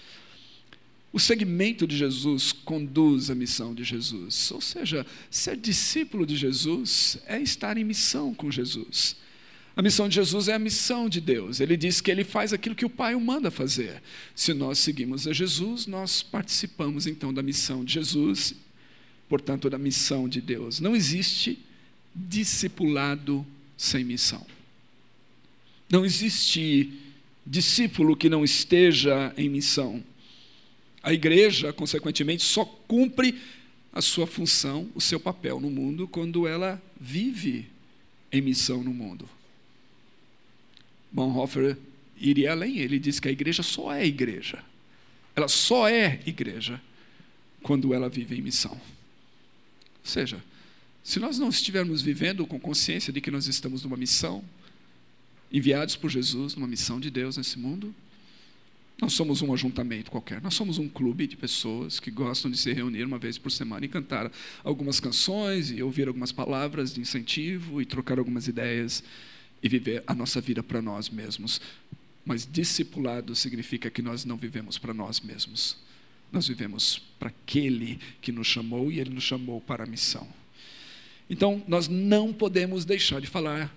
O 1.11 1.19
segmento 1.19 1.87
de 1.87 1.97
Jesus 1.97 2.51
conduz 2.51 3.31
à 3.31 3.35
missão 3.35 3.73
de 3.73 3.83
Jesus. 3.83 4.51
Ou 4.51 4.61
seja, 4.61 5.05
ser 5.31 5.57
discípulo 5.57 6.25
de 6.25 6.35
Jesus 6.35 7.17
é 7.25 7.41
estar 7.41 7.77
em 7.77 7.83
missão 7.83 8.33
com 8.33 8.51
Jesus. 8.51 9.15
A 9.79 9.81
missão 9.81 10.09
de 10.09 10.15
Jesus 10.15 10.49
é 10.49 10.53
a 10.55 10.59
missão 10.59 11.07
de 11.07 11.21
Deus. 11.21 11.61
Ele 11.61 11.77
diz 11.77 12.01
que 12.01 12.11
ele 12.11 12.25
faz 12.25 12.51
aquilo 12.51 12.75
que 12.75 12.83
o 12.83 12.89
Pai 12.89 13.15
o 13.15 13.21
manda 13.21 13.49
fazer. 13.49 14.03
Se 14.35 14.53
nós 14.53 14.77
seguimos 14.77 15.25
a 15.25 15.31
Jesus, 15.31 15.87
nós 15.87 16.21
participamos 16.21 17.07
então 17.07 17.33
da 17.33 17.41
missão 17.41 17.85
de 17.85 17.93
Jesus, 17.93 18.55
portanto, 19.29 19.69
da 19.69 19.77
missão 19.77 20.27
de 20.27 20.41
Deus. 20.41 20.81
Não 20.81 20.97
existe 20.97 21.57
discipulado 22.13 23.47
sem 23.77 24.03
missão. 24.03 24.45
Não 25.89 26.03
existe 26.03 26.91
discípulo 27.47 28.17
que 28.17 28.27
não 28.27 28.43
esteja 28.43 29.33
em 29.37 29.47
missão. 29.47 30.03
A 31.01 31.13
igreja, 31.13 31.71
consequentemente, 31.71 32.43
só 32.43 32.65
cumpre 32.65 33.33
a 33.93 34.01
sua 34.01 34.27
função, 34.27 34.89
o 34.93 34.99
seu 34.99 35.21
papel 35.21 35.57
no 35.57 35.69
mundo, 35.69 36.05
quando 36.05 36.45
ela 36.45 36.83
vive 36.99 37.65
em 38.29 38.41
missão 38.41 38.83
no 38.83 38.93
mundo. 38.93 39.38
Bonhoeffer 41.11 41.77
iria 42.17 42.51
além, 42.51 42.77
ele 42.79 42.99
diz 42.99 43.19
que 43.19 43.27
a 43.27 43.31
igreja 43.31 43.63
só 43.63 43.93
é 43.93 44.05
igreja. 44.05 44.63
Ela 45.35 45.47
só 45.47 45.87
é 45.87 46.19
igreja 46.25 46.81
quando 47.63 47.93
ela 47.93 48.09
vive 48.09 48.37
em 48.37 48.41
missão. 48.41 48.71
Ou 48.71 48.79
seja, 50.03 50.43
se 51.03 51.19
nós 51.19 51.39
não 51.39 51.49
estivermos 51.49 52.01
vivendo 52.01 52.45
com 52.45 52.59
consciência 52.59 53.11
de 53.11 53.21
que 53.21 53.31
nós 53.31 53.47
estamos 53.47 53.83
numa 53.83 53.97
missão, 53.97 54.43
enviados 55.51 55.95
por 55.95 56.09
Jesus, 56.09 56.55
numa 56.55 56.67
missão 56.67 56.99
de 56.99 57.09
Deus 57.09 57.37
nesse 57.37 57.57
mundo, 57.57 57.93
nós 59.01 59.13
somos 59.13 59.41
um 59.41 59.53
ajuntamento 59.53 60.11
qualquer, 60.11 60.41
nós 60.41 60.53
somos 60.53 60.77
um 60.77 60.89
clube 60.89 61.25
de 61.25 61.37
pessoas 61.37 62.01
que 62.01 62.11
gostam 62.11 62.51
de 62.51 62.57
se 62.57 62.73
reunir 62.73 63.05
uma 63.05 63.17
vez 63.17 63.37
por 63.37 63.49
semana 63.49 63.85
e 63.85 63.89
cantar 63.89 64.29
algumas 64.61 64.99
canções 64.99 65.71
e 65.71 65.81
ouvir 65.81 66.09
algumas 66.09 66.33
palavras 66.33 66.93
de 66.93 66.99
incentivo 66.99 67.81
e 67.81 67.85
trocar 67.85 68.19
algumas 68.19 68.47
ideias 68.47 69.01
e 69.61 69.69
viver 69.69 70.03
a 70.07 70.15
nossa 70.15 70.39
vida 70.39 70.63
para 70.63 70.81
nós 70.81 71.09
mesmos. 71.09 71.61
Mas 72.25 72.47
discipulado 72.49 73.35
significa 73.35 73.89
que 73.89 74.01
nós 74.01 74.25
não 74.25 74.37
vivemos 74.37 74.77
para 74.77 74.93
nós 74.93 75.19
mesmos. 75.19 75.77
Nós 76.31 76.47
vivemos 76.47 77.01
para 77.19 77.29
aquele 77.29 77.99
que 78.21 78.31
nos 78.31 78.47
chamou 78.47 78.91
e 78.91 78.99
ele 78.99 79.09
nos 79.09 79.23
chamou 79.23 79.59
para 79.59 79.83
a 79.83 79.87
missão. 79.87 80.27
Então, 81.29 81.63
nós 81.67 81.87
não 81.87 82.33
podemos 82.33 82.85
deixar 82.85 83.19
de 83.21 83.27
falar 83.27 83.73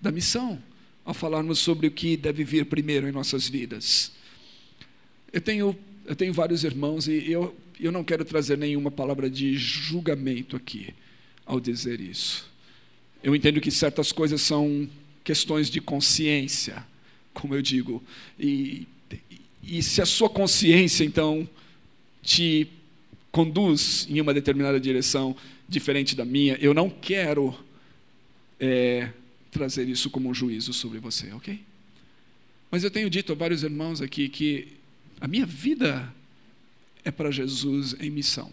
da 0.00 0.10
missão 0.10 0.62
ao 1.04 1.14
falarmos 1.14 1.58
sobre 1.58 1.86
o 1.86 1.90
que 1.90 2.16
deve 2.16 2.44
vir 2.44 2.66
primeiro 2.66 3.08
em 3.08 3.12
nossas 3.12 3.48
vidas. 3.48 4.12
Eu 5.32 5.40
tenho, 5.40 5.76
eu 6.06 6.16
tenho 6.16 6.32
vários 6.32 6.64
irmãos 6.64 7.08
e 7.08 7.30
eu, 7.30 7.54
eu 7.78 7.92
não 7.92 8.04
quero 8.04 8.24
trazer 8.24 8.56
nenhuma 8.56 8.90
palavra 8.90 9.28
de 9.28 9.56
julgamento 9.56 10.56
aqui 10.56 10.94
ao 11.44 11.60
dizer 11.60 12.00
isso. 12.00 12.50
Eu 13.24 13.34
entendo 13.34 13.58
que 13.58 13.70
certas 13.70 14.12
coisas 14.12 14.42
são 14.42 14.86
questões 15.24 15.70
de 15.70 15.80
consciência, 15.80 16.86
como 17.32 17.54
eu 17.54 17.62
digo. 17.62 18.02
E, 18.38 18.86
e 19.62 19.82
se 19.82 20.02
a 20.02 20.06
sua 20.06 20.28
consciência, 20.28 21.04
então, 21.04 21.48
te 22.22 22.68
conduz 23.32 24.06
em 24.10 24.20
uma 24.20 24.34
determinada 24.34 24.78
direção 24.78 25.34
diferente 25.66 26.14
da 26.14 26.22
minha, 26.22 26.58
eu 26.60 26.74
não 26.74 26.90
quero 26.90 27.58
é, 28.60 29.10
trazer 29.50 29.88
isso 29.88 30.10
como 30.10 30.28
um 30.28 30.34
juízo 30.34 30.74
sobre 30.74 30.98
você, 30.98 31.32
ok? 31.32 31.58
Mas 32.70 32.84
eu 32.84 32.90
tenho 32.90 33.08
dito 33.08 33.32
a 33.32 33.34
vários 33.34 33.62
irmãos 33.62 34.02
aqui 34.02 34.28
que 34.28 34.68
a 35.18 35.26
minha 35.26 35.46
vida 35.46 36.12
é 37.02 37.10
para 37.10 37.30
Jesus 37.30 37.96
em 37.98 38.10
missão. 38.10 38.52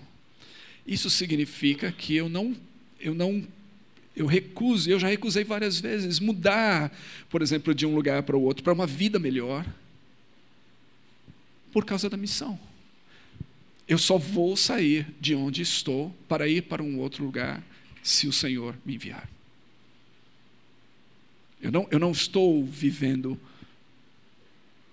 Isso 0.88 1.10
significa 1.10 1.92
que 1.92 2.16
eu 2.16 2.30
não, 2.30 2.56
eu 3.02 3.14
não, 3.14 3.46
eu 4.16 4.26
recuso, 4.26 4.90
eu 4.90 5.00
já 5.00 5.08
recusei 5.08 5.44
várias 5.44 5.80
vezes 5.80 6.20
mudar, 6.20 6.92
por 7.30 7.42
exemplo, 7.42 7.74
de 7.74 7.86
um 7.86 7.96
lugar 7.96 8.24
para 8.24 8.36
o 8.36 8.42
outro, 8.42 8.64
para 8.64 8.74
uma 8.74 8.86
vida 8.86 9.18
melhor, 9.18 9.66
por 11.72 11.86
causa 11.86 12.10
da 12.10 12.18
missão. 12.18 12.60
Eu 13.88 13.98
só 13.98 14.18
vou 14.18 14.56
sair 14.58 15.08
de 15.20 15.34
onde 15.34 15.62
estou 15.62 16.14
para 16.28 16.48
ir 16.48 16.64
para 16.64 16.84
um 16.84 17.00
outro 17.00 17.24
lugar 17.24 17.64
se 18.04 18.28
o 18.28 18.34
Senhor 18.34 18.76
me 18.86 18.96
enviar. 18.96 19.30
Eu 21.62 21.72
não, 21.72 21.88
eu 21.92 22.00
não 22.00 22.12
estou 22.12 22.66
vivendo 22.66 23.40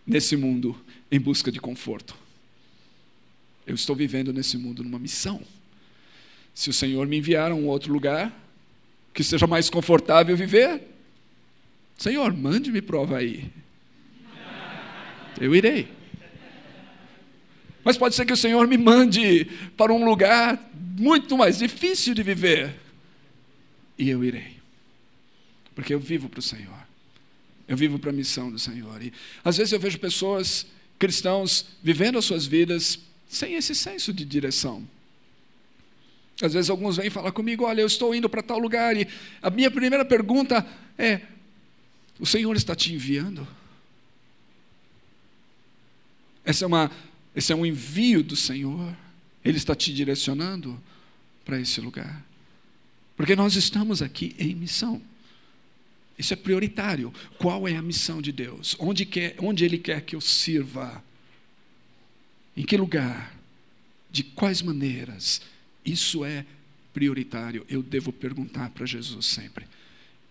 nesse 0.07 0.37
mundo 0.37 0.79
em 1.11 1.19
busca 1.19 1.51
de 1.51 1.61
conforto. 1.61 2.17
Eu 3.67 3.75
estou 3.75 3.97
vivendo 3.97 4.33
nesse 4.33 4.57
mundo 4.57 4.85
numa 4.85 4.99
missão. 4.99 5.43
Se 6.55 6.71
o 6.71 6.73
Senhor 6.73 7.07
me 7.07 7.19
enviar 7.19 7.51
a 7.51 7.55
um 7.55 7.67
outro 7.67 7.93
lugar 7.93 8.33
que 9.19 9.25
seja 9.25 9.49
mais 9.49 9.69
confortável 9.69 10.37
viver, 10.37 10.81
Senhor, 11.97 12.33
mande-me 12.33 12.81
prova 12.81 13.19
aí. 13.19 13.51
Eu 15.41 15.57
irei. 15.57 15.89
Mas 17.83 17.99
pode 17.99 18.15
ser 18.15 18.25
que 18.25 18.33
o 18.33 18.37
Senhor 18.37 18.65
me 18.69 18.79
mande 18.79 19.47
para 19.77 19.93
um 19.93 20.05
lugar 20.05 20.71
muito 20.73 21.37
mais 21.37 21.59
difícil 21.59 22.15
de 22.15 22.23
viver. 22.23 22.77
E 23.99 24.09
eu 24.09 24.23
irei. 24.23 24.59
Porque 25.75 25.93
eu 25.93 25.99
vivo 25.99 26.29
para 26.29 26.39
o 26.39 26.43
Senhor. 26.43 26.87
Eu 27.67 27.77
vivo 27.77 27.99
para 27.99 28.11
a 28.11 28.13
missão 28.13 28.53
do 28.53 28.59
Senhor. 28.61 29.03
E 29.03 29.13
às 29.45 29.57
vezes 29.57 29.73
eu 29.73 29.81
vejo 29.81 29.99
pessoas, 29.99 30.65
cristãos, 30.97 31.67
vivendo 31.83 32.19
as 32.19 32.25
suas 32.25 32.47
vidas 32.47 33.01
sem 33.29 33.55
esse 33.55 33.75
senso 33.75 34.13
de 34.13 34.25
direção. 34.25 34.87
Às 36.41 36.53
vezes 36.53 36.71
alguns 36.71 36.97
vêm 36.97 37.11
falar 37.11 37.33
comigo: 37.33 37.65
olha, 37.65 37.81
eu 37.81 37.87
estou 37.87 38.15
indo 38.15 38.29
para 38.29 38.43
tal 38.43 38.59
lugar, 38.59 38.97
e 38.97 39.07
a 39.43 39.51
minha 39.51 39.71
primeira 39.71 40.05
pergunta 40.05 40.67
é: 40.97 41.21
o 42.19 42.27
Senhor 42.27 42.57
está 42.57 42.75
te 42.75 42.93
enviando? 42.93 43.47
Essa 46.45 46.65
é 46.65 46.67
uma 46.67 46.91
esse 47.39 47.53
é 47.53 47.57
um 47.57 47.65
envio 47.65 48.21
do 48.23 48.35
Senhor. 48.35 48.97
Ele 49.45 49.57
está 49.57 49.73
te 49.75 49.95
direcionando 49.95 50.77
para 51.45 51.61
esse 51.61 51.81
lugar. 51.81 52.25
Porque 53.17 53.37
nós 53.37 53.55
estamos 53.55 54.03
aqui 54.03 54.35
em 54.39 54.57
missão. 54.57 55.01
Isso 56.19 56.33
é 56.33 56.37
prioritário. 56.37 57.15
Qual 57.39 57.69
é 57.69 57.77
a 57.77 57.83
missão 57.83 58.21
de 58.21 58.33
Deus? 58.33 58.75
Onde, 58.81 59.07
quer, 59.07 59.37
onde 59.39 59.65
Ele 59.65 59.79
quer 59.79 60.01
que 60.01 60.17
eu 60.17 60.21
sirva? 60.21 61.03
Em 62.57 62.65
que 62.65 62.77
lugar? 62.77 63.33
De 64.11 64.25
quais 64.25 64.61
maneiras? 64.61 65.41
Isso 65.93 66.25
é 66.25 66.45
prioritário. 66.93 67.65
Eu 67.69 67.83
devo 67.83 68.13
perguntar 68.13 68.71
para 68.71 68.87
Jesus 68.87 69.27
sempre. 69.27 69.65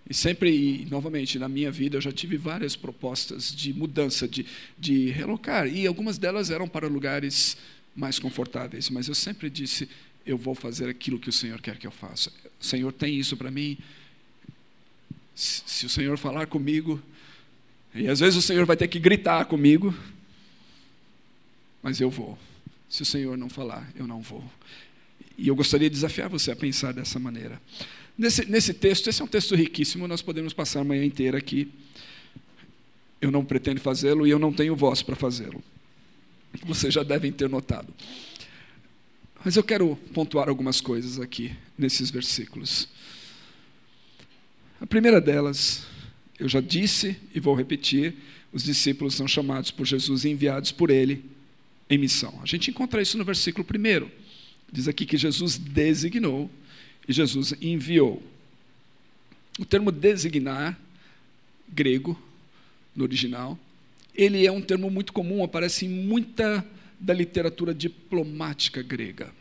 E 0.09 0.13
sempre, 0.13 0.49
e 0.49 0.85
novamente, 0.85 1.37
na 1.37 1.49
minha 1.49 1.69
vida 1.69 1.97
eu 1.97 2.01
já 2.01 2.11
tive 2.11 2.37
várias 2.37 2.75
propostas 2.75 3.53
de 3.53 3.73
mudança, 3.73 4.27
de, 4.27 4.45
de 4.77 5.09
relocar, 5.09 5.67
e 5.67 5.85
algumas 5.85 6.17
delas 6.17 6.49
eram 6.49 6.67
para 6.67 6.87
lugares 6.87 7.57
mais 7.93 8.17
confortáveis, 8.17 8.89
mas 8.89 9.07
eu 9.07 9.15
sempre 9.15 9.49
disse: 9.49 9.89
eu 10.25 10.37
vou 10.37 10.53
fazer 10.53 10.89
aquilo 10.89 11.19
que 11.19 11.29
o 11.29 11.33
Senhor 11.33 11.59
quer 11.61 11.77
que 11.77 11.87
eu 11.87 11.91
faça. 11.91 12.31
O 12.59 12.63
Senhor 12.63 12.91
tem 12.93 13.17
isso 13.17 13.35
para 13.35 13.49
mim. 13.49 13.77
Se, 15.33 15.85
o 15.85 15.89
Senhor 15.89 16.17
falar 16.17 16.47
comigo, 16.47 17.01
e 17.93 18.07
às 18.07 18.19
vezes 18.19 18.35
o 18.35 18.41
Senhor 18.41 18.65
vai 18.65 18.75
ter 18.75 18.87
que 18.87 18.99
gritar 18.99 19.45
comigo, 19.45 19.95
mas 21.81 22.01
eu 22.01 22.09
vou. 22.09 22.37
Se 22.89 23.03
o 23.03 23.05
Senhor 23.05 23.37
não 23.37 23.49
falar, 23.49 23.89
eu 23.95 24.07
não 24.07 24.21
vou. 24.21 24.43
E 25.37 25.47
eu 25.47 25.55
gostaria 25.55 25.89
de 25.89 25.93
desafiar 25.95 26.29
você 26.29 26.51
a 26.51 26.55
pensar 26.55 26.93
dessa 26.93 27.19
maneira. 27.19 27.61
Nesse, 28.17 28.45
nesse 28.45 28.73
texto, 28.73 29.07
esse 29.09 29.21
é 29.21 29.25
um 29.25 29.27
texto 29.27 29.55
riquíssimo, 29.55 30.07
nós 30.07 30.21
podemos 30.21 30.51
passar 30.51 30.79
a 30.79 30.83
manhã 30.83 31.05
inteira 31.05 31.37
aqui. 31.37 31.71
Eu 33.21 33.29
não 33.29 33.45
pretendo 33.45 33.79
fazê-lo 33.79 34.25
e 34.25 34.31
eu 34.31 34.39
não 34.39 34.51
tenho 34.51 34.75
voz 34.75 35.03
para 35.03 35.15
fazê-lo. 35.15 35.63
Vocês 36.65 36.93
já 36.93 37.03
devem 37.03 37.31
ter 37.31 37.47
notado. 37.47 37.93
Mas 39.45 39.55
eu 39.55 39.63
quero 39.63 39.95
pontuar 40.13 40.49
algumas 40.49 40.81
coisas 40.81 41.19
aqui 41.19 41.55
nesses 41.77 42.09
versículos. 42.09 42.87
A 44.81 44.85
primeira 44.85 45.21
delas, 45.21 45.85
eu 46.39 46.49
já 46.49 46.61
disse 46.61 47.15
e 47.33 47.39
vou 47.39 47.55
repetir: 47.55 48.15
os 48.51 48.63
discípulos 48.63 49.13
são 49.13 49.27
chamados 49.27 49.69
por 49.69 49.85
Jesus 49.85 50.25
e 50.25 50.29
enviados 50.29 50.71
por 50.71 50.89
ele 50.89 51.23
em 51.89 51.97
missão. 51.97 52.39
A 52.41 52.45
gente 52.45 52.69
encontra 52.71 53.01
isso 53.01 53.17
no 53.17 53.23
versículo 53.23 53.63
primeiro. 53.63 54.11
Diz 54.71 54.87
aqui 54.87 55.05
que 55.05 55.17
Jesus 55.17 55.57
designou 55.57 56.49
e 57.07 57.13
Jesus 57.13 57.53
enviou. 57.61 58.21
O 59.59 59.65
termo 59.65 59.91
designar, 59.91 60.79
grego, 61.69 62.19
no 62.95 63.03
original, 63.03 63.57
ele 64.13 64.45
é 64.45 64.51
um 64.51 64.61
termo 64.61 64.89
muito 64.89 65.13
comum, 65.13 65.43
aparece 65.43 65.85
em 65.85 65.89
muita 65.89 66.65
da 66.99 67.13
literatura 67.13 67.73
diplomática 67.73 68.81
grega. 68.81 69.31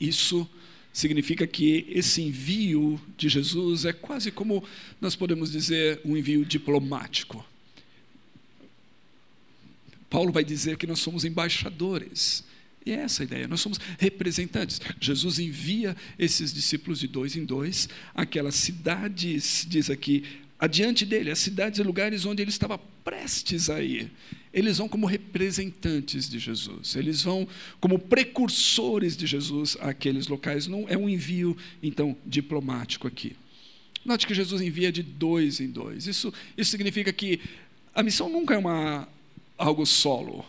Isso 0.00 0.48
significa 0.92 1.46
que 1.46 1.86
esse 1.88 2.20
envio 2.20 3.00
de 3.16 3.28
Jesus 3.28 3.84
é 3.84 3.92
quase 3.92 4.30
como 4.30 4.64
nós 5.00 5.14
podemos 5.14 5.52
dizer 5.52 6.00
um 6.04 6.16
envio 6.16 6.44
diplomático. 6.44 7.44
Paulo 10.08 10.32
vai 10.32 10.44
dizer 10.44 10.76
que 10.76 10.86
nós 10.86 10.98
somos 10.98 11.24
embaixadores. 11.24 12.42
E 12.84 12.92
é 12.92 12.96
essa 12.96 13.22
a 13.22 13.24
ideia, 13.24 13.46
nós 13.46 13.60
somos 13.60 13.78
representantes. 13.98 14.80
Jesus 15.00 15.38
envia 15.38 15.96
esses 16.18 16.52
discípulos 16.52 17.00
de 17.00 17.06
dois 17.06 17.36
em 17.36 17.44
dois, 17.44 17.88
aquelas 18.14 18.54
cidades, 18.54 19.66
diz 19.68 19.90
aqui, 19.90 20.24
adiante 20.58 21.04
dele, 21.04 21.30
as 21.30 21.38
cidades 21.38 21.78
e 21.78 21.82
lugares 21.82 22.24
onde 22.24 22.42
ele 22.42 22.50
estava 22.50 22.78
prestes 22.78 23.68
a 23.68 23.82
ir. 23.82 24.10
Eles 24.52 24.78
vão 24.78 24.88
como 24.88 25.06
representantes 25.06 26.28
de 26.28 26.38
Jesus, 26.38 26.96
eles 26.96 27.22
vão 27.22 27.46
como 27.80 27.98
precursores 27.98 29.16
de 29.16 29.26
Jesus 29.26 29.76
àqueles 29.80 30.26
locais. 30.26 30.66
Não 30.66 30.86
é 30.88 30.96
um 30.96 31.08
envio, 31.08 31.56
então, 31.82 32.16
diplomático 32.26 33.06
aqui. 33.06 33.36
Note 34.04 34.26
que 34.26 34.34
Jesus 34.34 34.62
envia 34.62 34.90
de 34.90 35.02
dois 35.02 35.60
em 35.60 35.68
dois. 35.68 36.06
Isso, 36.06 36.32
isso 36.56 36.70
significa 36.70 37.12
que 37.12 37.40
a 37.94 38.02
missão 38.02 38.28
nunca 38.28 38.54
é 38.54 38.58
uma, 38.58 39.06
algo 39.58 39.84
solo. 39.84 40.44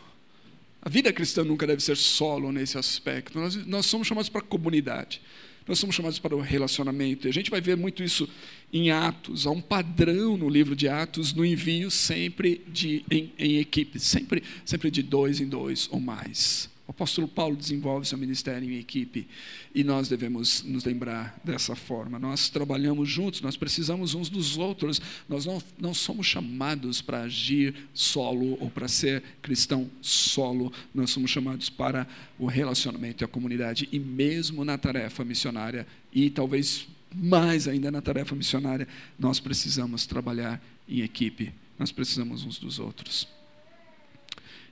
A 0.81 0.89
vida 0.89 1.13
cristã 1.13 1.43
nunca 1.43 1.67
deve 1.67 1.83
ser 1.83 1.95
solo 1.95 2.51
nesse 2.51 2.77
aspecto. 2.77 3.39
Nós, 3.39 3.55
nós 3.67 3.85
somos 3.85 4.07
chamados 4.07 4.29
para 4.29 4.41
a 4.41 4.43
comunidade. 4.43 5.21
Nós 5.67 5.77
somos 5.77 5.95
chamados 5.95 6.17
para 6.17 6.35
o 6.35 6.41
relacionamento. 6.41 7.27
E 7.27 7.29
a 7.29 7.33
gente 7.33 7.51
vai 7.51 7.61
ver 7.61 7.77
muito 7.77 8.01
isso 8.01 8.27
em 8.73 8.89
Atos. 8.89 9.45
Há 9.45 9.51
um 9.51 9.61
padrão 9.61 10.35
no 10.35 10.49
livro 10.49 10.75
de 10.75 10.87
Atos 10.87 11.33
no 11.33 11.45
envio 11.45 11.91
sempre 11.91 12.63
de, 12.67 13.05
em, 13.11 13.31
em 13.37 13.57
equipe, 13.57 13.99
sempre, 13.99 14.43
sempre 14.65 14.89
de 14.89 15.03
dois 15.03 15.39
em 15.39 15.47
dois 15.47 15.87
ou 15.91 15.99
mais. 15.99 16.70
O 16.91 16.93
apóstolo 16.93 17.25
Paulo 17.25 17.55
desenvolve 17.55 18.05
seu 18.05 18.17
ministério 18.17 18.69
em 18.69 18.77
equipe 18.77 19.25
e 19.73 19.81
nós 19.81 20.09
devemos 20.09 20.61
nos 20.63 20.83
lembrar 20.83 21.39
dessa 21.41 21.73
forma. 21.73 22.19
Nós 22.19 22.49
trabalhamos 22.49 23.07
juntos, 23.07 23.39
nós 23.39 23.55
precisamos 23.55 24.13
uns 24.13 24.27
dos 24.27 24.57
outros. 24.57 25.01
Nós 25.29 25.45
não, 25.45 25.63
não 25.79 25.93
somos 25.93 26.27
chamados 26.27 27.01
para 27.01 27.21
agir 27.21 27.73
solo 27.93 28.57
ou 28.59 28.69
para 28.69 28.89
ser 28.89 29.23
cristão 29.41 29.89
solo. 30.01 30.69
Nós 30.93 31.11
somos 31.11 31.31
chamados 31.31 31.69
para 31.69 32.05
o 32.37 32.45
relacionamento 32.45 33.23
e 33.23 33.25
a 33.25 33.27
comunidade 33.29 33.87
e 33.89 33.97
mesmo 33.97 34.65
na 34.65 34.77
tarefa 34.77 35.23
missionária 35.23 35.87
e 36.11 36.29
talvez 36.29 36.89
mais 37.15 37.69
ainda 37.69 37.89
na 37.89 38.01
tarefa 38.01 38.35
missionária, 38.35 38.85
nós 39.17 39.39
precisamos 39.39 40.05
trabalhar 40.05 40.61
em 40.89 40.99
equipe. 40.99 41.53
Nós 41.79 41.89
precisamos 41.89 42.43
uns 42.43 42.59
dos 42.59 42.79
outros. 42.79 43.29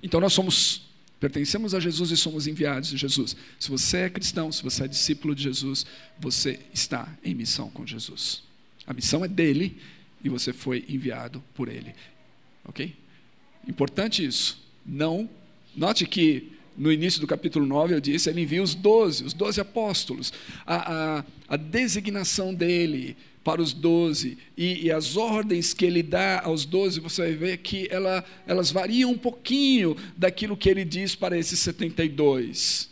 Então 0.03 0.19
nós 0.19 0.33
somos 0.33 0.88
Pertencemos 1.19 1.75
a 1.75 1.79
Jesus 1.79 2.11
e 2.11 2.17
somos 2.17 2.47
enviados 2.47 2.89
de 2.89 2.97
Jesus. 2.97 3.35
Se 3.59 3.69
você 3.69 3.97
é 3.97 4.09
cristão, 4.09 4.51
se 4.51 4.63
você 4.63 4.85
é 4.85 4.87
discípulo 4.87 5.35
de 5.35 5.43
Jesus, 5.43 5.85
você 6.17 6.59
está 6.73 7.13
em 7.23 7.35
missão 7.35 7.69
com 7.69 7.85
Jesus. 7.85 8.41
A 8.87 8.93
missão 8.93 9.23
é 9.25 9.27
dele 9.27 9.77
e 10.23 10.29
você 10.29 10.53
foi 10.53 10.85
enviado 10.87 11.43
por 11.53 11.67
ele. 11.67 11.93
Ok? 12.65 12.95
Importante 13.67 14.25
isso. 14.25 14.65
Não. 14.85 15.29
Note 15.75 16.05
que 16.05 16.53
no 16.77 16.91
início 16.91 17.19
do 17.19 17.27
capítulo 17.27 17.65
9 17.65 17.95
eu 17.95 17.99
disse, 17.99 18.29
ele 18.29 18.41
envia 18.41 18.63
os 18.63 18.73
doze, 18.73 19.25
os 19.25 19.33
doze 19.33 19.59
apóstolos. 19.59 20.31
A, 20.65 21.17
a, 21.17 21.25
a 21.49 21.57
designação 21.57 22.53
dele 22.53 23.17
para 23.49 23.63
os 23.63 23.73
doze 23.73 24.37
e, 24.55 24.85
e, 24.85 24.91
as 24.91 25.17
ordens 25.17 25.73
que 25.73 25.83
ele 25.83 26.03
dá 26.03 26.43
aos 26.43 26.65
doze, 26.65 26.99
você 26.99 27.23
vai 27.23 27.33
ver 27.33 27.57
que 27.57 27.87
ela, 27.89 28.23
elas 28.45 28.69
variam 28.69 29.09
um 29.09 29.17
pouquinho 29.17 29.97
daquilo 30.15 30.55
que 30.55 30.69
ele 30.69 30.85
diz 30.85 31.15
para 31.15 31.35
esses 31.35 31.57
72. 31.57 32.91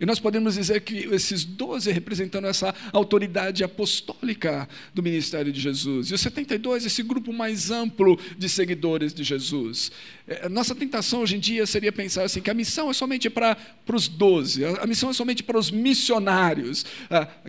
E 0.00 0.06
nós 0.06 0.18
podemos 0.18 0.54
dizer 0.54 0.80
que 0.80 1.08
esses 1.12 1.44
doze 1.44 1.92
representando 1.92 2.46
essa 2.46 2.74
autoridade 2.92 3.62
apostólica 3.62 4.66
do 4.94 5.02
ministério 5.02 5.52
de 5.52 5.60
Jesus. 5.60 6.10
E 6.10 6.14
os 6.14 6.20
72, 6.22 6.86
esse 6.86 7.02
grupo 7.02 7.32
mais 7.32 7.70
amplo 7.70 8.18
de 8.38 8.48
seguidores 8.48 9.12
de 9.12 9.22
Jesus. 9.22 9.92
É, 10.26 10.48
nossa 10.48 10.74
tentação 10.74 11.20
hoje 11.20 11.36
em 11.36 11.40
dia 11.40 11.66
seria 11.66 11.92
pensar 11.92 12.22
assim, 12.22 12.40
que 12.40 12.50
a 12.50 12.54
missão 12.54 12.90
é 12.90 12.94
somente 12.94 13.28
para, 13.28 13.56
os 13.92 14.08
doze, 14.08 14.64
a 14.64 14.86
missão 14.86 15.10
é 15.10 15.12
somente 15.12 15.42
para 15.42 15.58
os 15.58 15.70
missionários, 15.70 16.86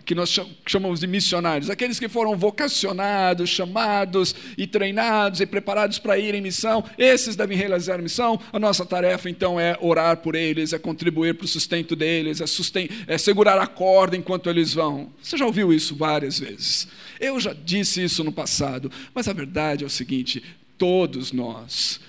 que 0.04 0.14
nós 0.14 0.36
chamamos 0.66 1.00
de 1.00 1.06
missionários, 1.06 1.70
aqueles 1.70 1.98
que 1.98 2.08
foram 2.08 2.36
vocacionados, 2.36 3.48
chamados 3.48 4.34
e 4.58 4.66
treinados 4.66 5.40
e 5.40 5.46
preparados 5.46 5.98
para 5.98 6.18
ir 6.18 6.34
em 6.34 6.40
missão, 6.40 6.84
esses 6.98 7.36
devem 7.36 7.56
realizar 7.56 7.94
a 7.94 8.02
missão. 8.02 8.38
A 8.52 8.58
nossa 8.58 8.84
tarefa 8.84 9.30
então 9.30 9.58
é 9.58 9.78
orar 9.80 10.18
por 10.18 10.34
eles, 10.34 10.72
é 10.72 10.78
contribuir 10.78 11.34
para 11.34 11.44
o 11.44 11.48
sustento 11.48 11.94
deles, 11.94 12.41
é, 12.42 12.46
susten 12.46 12.88
é 13.06 13.16
segurar 13.16 13.58
a 13.58 13.66
corda 13.66 14.16
enquanto 14.16 14.48
eles 14.48 14.74
vão. 14.74 15.12
Você 15.22 15.36
já 15.36 15.46
ouviu 15.46 15.72
isso 15.72 15.94
várias 15.94 16.38
vezes. 16.38 16.88
Eu 17.20 17.38
já 17.40 17.52
disse 17.52 18.02
isso 18.02 18.24
no 18.24 18.32
passado, 18.32 18.90
mas 19.14 19.28
a 19.28 19.32
verdade 19.32 19.84
é 19.84 19.86
o 19.86 19.90
seguinte: 19.90 20.42
todos 20.76 21.32
nós 21.32 22.00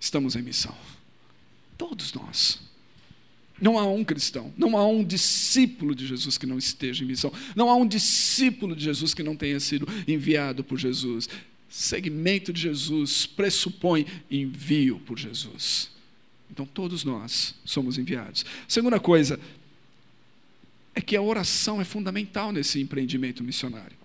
estamos 0.00 0.36
em 0.36 0.42
missão. 0.42 0.74
Todos 1.76 2.12
nós. 2.12 2.60
Não 3.60 3.78
há 3.78 3.86
um 3.86 4.02
cristão, 4.02 4.52
não 4.58 4.76
há 4.76 4.86
um 4.86 5.04
discípulo 5.04 5.94
de 5.94 6.06
Jesus 6.06 6.36
que 6.36 6.44
não 6.44 6.58
esteja 6.58 7.04
em 7.04 7.06
missão, 7.06 7.32
não 7.54 7.70
há 7.70 7.76
um 7.76 7.86
discípulo 7.86 8.74
de 8.74 8.82
Jesus 8.82 9.14
que 9.14 9.22
não 9.22 9.36
tenha 9.36 9.60
sido 9.60 9.88
enviado 10.08 10.64
por 10.64 10.76
Jesus. 10.76 11.28
Segmento 11.68 12.52
de 12.52 12.60
Jesus 12.60 13.26
pressupõe 13.26 14.06
envio 14.30 14.98
por 15.00 15.18
Jesus. 15.18 15.93
Então 16.54 16.64
todos 16.64 17.02
nós 17.02 17.56
somos 17.64 17.98
enviados. 17.98 18.46
Segunda 18.68 19.00
coisa 19.00 19.40
é 20.94 21.00
que 21.00 21.16
a 21.16 21.20
oração 21.20 21.80
é 21.80 21.84
fundamental 21.84 22.52
nesse 22.52 22.80
empreendimento 22.80 23.42
missionário. 23.42 23.96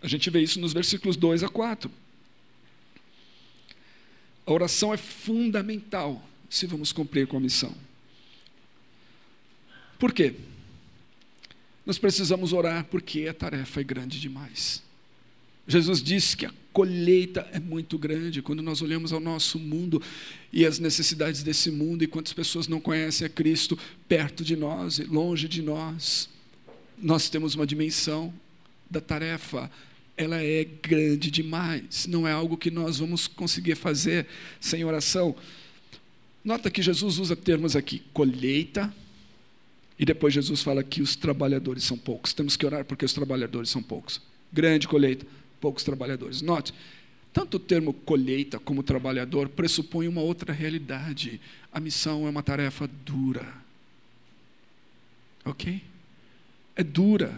A 0.00 0.06
gente 0.06 0.30
vê 0.30 0.40
isso 0.40 0.60
nos 0.60 0.72
versículos 0.72 1.16
2 1.16 1.42
a 1.42 1.48
4. 1.48 1.90
A 4.46 4.52
oração 4.52 4.94
é 4.94 4.96
fundamental 4.96 6.24
se 6.48 6.66
vamos 6.66 6.92
cumprir 6.92 7.26
com 7.26 7.36
a 7.36 7.40
missão. 7.40 7.74
Por 9.98 10.12
quê? 10.12 10.36
Nós 11.84 11.98
precisamos 11.98 12.52
orar 12.52 12.84
porque 12.84 13.26
a 13.26 13.34
tarefa 13.34 13.80
é 13.80 13.84
grande 13.84 14.20
demais. 14.20 14.84
Jesus 15.66 16.00
disse 16.00 16.36
que 16.36 16.46
a 16.46 16.54
colheita 16.72 17.46
é 17.52 17.60
muito 17.60 17.98
grande. 17.98 18.42
Quando 18.42 18.62
nós 18.62 18.82
olhamos 18.82 19.12
ao 19.12 19.20
nosso 19.20 19.58
mundo 19.58 20.00
e 20.52 20.64
as 20.64 20.78
necessidades 20.78 21.42
desse 21.42 21.70
mundo, 21.70 22.02
e 22.02 22.06
quantas 22.06 22.32
pessoas 22.32 22.68
não 22.68 22.80
conhecem 22.80 23.26
a 23.26 23.30
Cristo 23.30 23.78
perto 24.08 24.44
de 24.44 24.56
nós 24.56 24.98
e 24.98 25.04
longe 25.04 25.48
de 25.48 25.62
nós, 25.62 26.28
nós 26.98 27.28
temos 27.28 27.54
uma 27.54 27.66
dimensão 27.66 28.32
da 28.90 29.00
tarefa 29.00 29.70
ela 30.16 30.42
é 30.42 30.64
grande 30.64 31.30
demais, 31.30 32.06
não 32.06 32.26
é 32.26 32.32
algo 32.32 32.56
que 32.56 32.70
nós 32.70 32.98
vamos 32.98 33.26
conseguir 33.26 33.74
fazer 33.74 34.26
sem 34.60 34.84
oração. 34.84 35.34
Nota 36.44 36.70
que 36.70 36.82
Jesus 36.82 37.18
usa 37.18 37.34
termos 37.34 37.76
aqui, 37.76 38.02
colheita, 38.12 38.92
e 39.98 40.04
depois 40.04 40.34
Jesus 40.34 40.62
fala 40.62 40.82
que 40.82 41.00
os 41.00 41.14
trabalhadores 41.14 41.84
são 41.84 41.96
poucos. 41.96 42.32
Temos 42.32 42.56
que 42.56 42.66
orar 42.66 42.84
porque 42.84 43.04
os 43.04 43.12
trabalhadores 43.12 43.70
são 43.70 43.82
poucos. 43.82 44.20
Grande 44.52 44.88
colheita, 44.88 45.26
poucos 45.62 45.84
trabalhadores. 45.84 46.42
Note, 46.42 46.74
tanto 47.32 47.56
o 47.56 47.60
termo 47.60 47.94
colheita 47.94 48.58
como 48.58 48.82
trabalhador 48.82 49.48
pressupõe 49.48 50.08
uma 50.08 50.20
outra 50.20 50.52
realidade. 50.52 51.40
A 51.72 51.78
missão 51.78 52.26
é 52.26 52.30
uma 52.30 52.42
tarefa 52.42 52.90
dura. 53.06 53.46
Ok? 55.44 55.80
É 56.74 56.82
dura. 56.82 57.32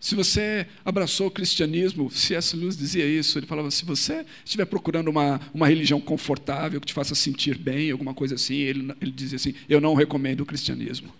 Se 0.00 0.14
você 0.14 0.68
abraçou 0.84 1.26
o 1.26 1.30
cristianismo, 1.30 2.10
C.S. 2.10 2.54
Lewis 2.54 2.76
dizia 2.76 3.04
isso, 3.04 3.38
ele 3.38 3.46
falava: 3.46 3.70
se 3.72 3.84
você 3.84 4.24
estiver 4.44 4.66
procurando 4.66 5.08
uma, 5.08 5.40
uma 5.52 5.66
religião 5.66 6.00
confortável, 6.00 6.80
que 6.80 6.86
te 6.86 6.94
faça 6.94 7.14
sentir 7.14 7.58
bem, 7.58 7.90
alguma 7.90 8.14
coisa 8.14 8.36
assim, 8.36 8.54
ele, 8.54 8.94
ele 9.00 9.10
dizia 9.10 9.36
assim: 9.36 9.54
eu 9.68 9.80
não 9.80 9.94
recomendo 9.94 10.42
o 10.42 10.46
cristianismo. 10.46 11.12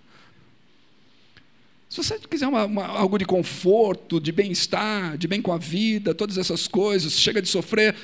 Se 1.89 1.97
você 1.97 2.19
quiser 2.19 2.47
uma, 2.47 2.65
uma, 2.65 2.85
algo 2.85 3.17
de 3.17 3.25
conforto, 3.25 4.19
de 4.19 4.31
bem-estar, 4.31 5.17
de 5.17 5.27
bem 5.27 5.41
com 5.41 5.53
a 5.53 5.57
vida, 5.57 6.13
todas 6.13 6.37
essas 6.37 6.67
coisas, 6.67 7.13
chega 7.13 7.41
de 7.41 7.47
sofrer, 7.47 7.95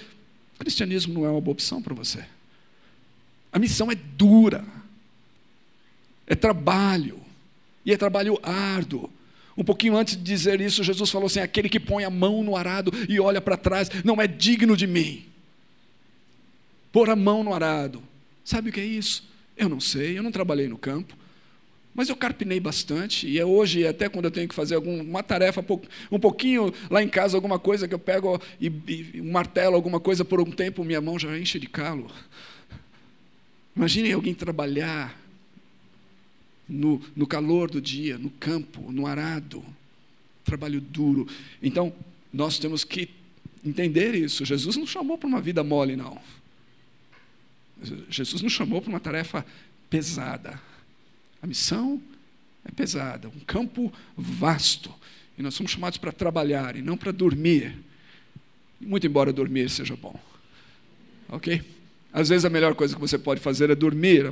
o 0.56 0.60
cristianismo 0.60 1.14
não 1.14 1.26
é 1.26 1.30
uma 1.30 1.42
boa 1.42 1.54
opção 1.54 1.82
para 1.82 1.94
você. 1.94 2.24
A 3.52 3.60
missão 3.60 3.92
é 3.92 3.96
dura, 3.96 4.64
é 6.26 6.36
trabalho, 6.36 7.20
e 7.86 7.92
é 7.92 7.98
trabalho 7.98 8.40
árduo. 8.42 9.10
Um 9.56 9.64
pouquinho 9.64 9.96
antes 9.96 10.16
de 10.16 10.24
dizer 10.24 10.60
isso, 10.62 10.84
Jesus 10.84 11.12
falou 11.12 11.28
assim: 11.28 11.40
aquele 11.40 11.70
que 11.70 11.80
põe 11.80 12.04
a 12.04 12.10
mão 12.10 12.44
no 12.44 12.56
arado 12.56 12.92
e 13.08 13.20
olha 13.20 13.40
para 13.40 13.58
trás 13.58 13.90
não 14.04 14.20
é 14.22 14.28
digno 14.28 14.76
de 14.76 14.88
mim. 14.88 15.26
Pôr 16.92 17.10
a 17.10 17.16
mão 17.16 17.44
no 17.44 17.54
arado. 17.54 18.02
Sabe 18.44 18.70
o 18.70 18.74
que 18.74 18.80
é 18.80 18.86
isso? 18.86 19.30
Eu 19.56 19.70
não 19.70 19.80
sei, 19.80 20.18
eu 20.18 20.24
não 20.24 20.32
trabalhei 20.32 20.68
no 20.68 20.78
campo, 20.78 21.16
mas 21.96 22.10
eu 22.10 22.16
carpinei 22.16 22.60
bastante, 22.60 23.28
e 23.28 23.40
é 23.40 23.46
hoje, 23.46 23.86
até 23.86 24.10
quando 24.10 24.26
eu 24.26 24.32
tenho 24.32 24.48
que 24.48 24.56
fazer 24.56 24.76
alguma 24.76 25.22
tarefa, 25.22 25.64
um 26.12 26.20
pouquinho 26.20 26.74
lá 26.90 27.04
em 27.04 27.08
casa, 27.08 27.38
alguma 27.38 27.60
coisa 27.60 27.88
que 27.88 27.94
eu 27.94 28.00
pego 28.00 28.42
e, 28.60 28.68
e 28.88 29.22
um 29.22 29.32
martelo, 29.32 29.76
alguma 29.76 30.00
coisa 30.00 30.26
por 30.26 30.42
um 30.42 30.50
tempo, 30.50 30.84
minha 30.84 31.02
mão 31.02 31.20
já 31.20 31.38
enche 31.38 31.60
de 31.60 31.68
calo. 31.68 32.10
Imaginem 33.76 34.14
alguém 34.14 34.34
trabalhar 34.34 35.20
no, 36.68 37.02
no 37.16 37.28
calor 37.28 37.70
do 37.70 37.82
dia, 37.82 38.18
no 38.18 38.30
campo, 38.32 38.92
no 38.92 39.06
arado. 39.06 39.64
Trabalho 40.44 40.82
duro. 40.82 41.28
Então, 41.62 41.94
nós 42.32 42.58
temos 42.60 42.84
que 42.84 43.10
entender 43.64 44.16
isso. 44.16 44.44
Jesus 44.46 44.76
não 44.76 44.86
chamou 44.86 45.18
para 45.18 45.28
uma 45.28 45.42
vida 45.42 45.64
mole, 45.64 45.96
não. 45.96 46.20
Jesus 48.10 48.42
nos 48.42 48.54
chamou 48.54 48.82
para 48.82 48.90
uma 48.90 49.00
tarefa 49.00 49.46
pesada. 49.90 50.60
A 51.44 51.48
missão 51.48 52.02
é 52.64 52.72
pesada, 52.72 53.28
um 53.28 53.40
campo 53.42 53.92
vasto. 54.16 54.90
E 55.38 55.44
nós 55.44 55.54
somos 55.54 55.74
chamados 55.74 55.98
para 55.98 56.14
trabalhar 56.14 56.78
e 56.78 56.82
não 56.82 56.96
para 56.96 57.12
dormir. 57.12 57.78
Muito 58.80 59.06
embora 59.06 59.34
dormir 59.34 59.70
seja 59.70 59.94
bom. 59.98 60.18
Ok? 61.28 61.62
Às 62.14 62.30
vezes 62.30 62.46
a 62.46 62.50
melhor 62.50 62.76
coisa 62.76 62.96
que 62.96 63.02
você 63.02 63.18
pode 63.18 63.42
fazer 63.42 63.70
é 63.70 63.76
dormir 63.76 64.32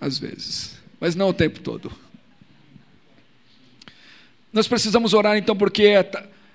às 0.00 0.18
vezes, 0.18 0.78
mas 1.00 1.16
não 1.16 1.30
o 1.30 1.34
tempo 1.34 1.58
todo. 1.60 1.90
Nós 4.52 4.68
precisamos 4.68 5.12
orar 5.12 5.36
então 5.36 5.56
porque 5.56 5.94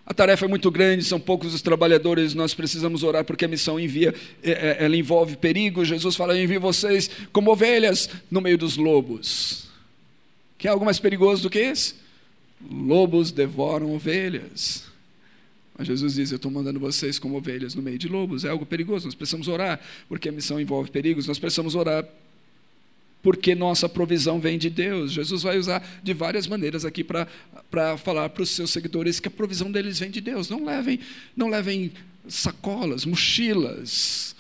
a 0.10 0.14
tarefa 0.14 0.46
é 0.46 0.48
muito 0.48 0.72
grande, 0.72 1.04
são 1.04 1.20
poucos 1.20 1.54
os 1.54 1.62
trabalhadores, 1.62 2.34
nós 2.34 2.54
precisamos 2.54 3.04
orar 3.04 3.26
porque 3.26 3.44
a 3.44 3.48
missão 3.48 3.78
envia, 3.78 4.16
é, 4.42 4.52
é, 4.52 4.78
ela 4.86 4.96
envolve 4.96 5.36
perigo. 5.36 5.84
Jesus 5.84 6.16
fala: 6.16 6.34
Eu 6.34 6.42
envio 6.46 6.62
vocês 6.62 7.10
como 7.34 7.52
ovelhas 7.52 8.10
no 8.32 8.40
meio 8.40 8.58
dos 8.58 8.78
lobos. 8.78 9.68
Que 10.58 10.66
é 10.66 10.72
algo 10.72 10.86
mais 10.86 10.98
perigoso 10.98 11.44
do 11.44 11.50
que 11.50 11.60
esse? 11.60 11.96
Lobos 12.72 13.34
devoram 13.34 13.94
ovelhas. 13.94 14.86
Mas 15.78 15.88
Jesus 15.88 16.14
diz: 16.14 16.32
Eu 16.32 16.38
estou 16.38 16.50
mandando 16.50 16.80
vocês 16.80 17.20
como 17.20 17.36
ovelhas 17.36 17.76
no 17.76 17.82
meio 17.82 18.00
de 18.00 18.08
lobos. 18.08 18.46
É 18.46 18.50
algo 18.50 18.66
perigoso, 18.66 19.08
nós 19.08 19.14
precisamos 19.14 19.50
orar, 19.50 19.78
porque 20.08 20.30
a 20.30 20.32
missão 20.32 20.58
envolve 20.58 20.90
perigos. 20.90 21.28
Nós 21.28 21.38
precisamos 21.38 21.76
orar 21.76 22.08
porque 23.22 23.56
nossa 23.56 23.90
provisão 23.90 24.40
vem 24.40 24.58
de 24.58 24.70
Deus. 24.70 25.12
Jesus 25.12 25.44
vai 25.44 25.58
usar 25.58 25.86
de 26.04 26.14
várias 26.14 26.48
maneiras 26.48 26.86
aqui 26.86 27.04
para 27.04 27.28
falar 27.98 28.30
para 28.30 28.44
os 28.44 28.50
seus 28.50 28.72
seguidores 28.72 29.20
que 29.20 29.28
a 29.28 29.32
provisão 29.32 29.72
deles 29.72 30.00
vem 30.00 30.10
de 30.10 30.22
Deus. 30.22 30.50
Não 30.50 30.64
levem, 30.64 31.00
não 31.36 31.50
levem 31.50 31.92
sacolas, 32.28 33.06
mochilas. 33.06 34.36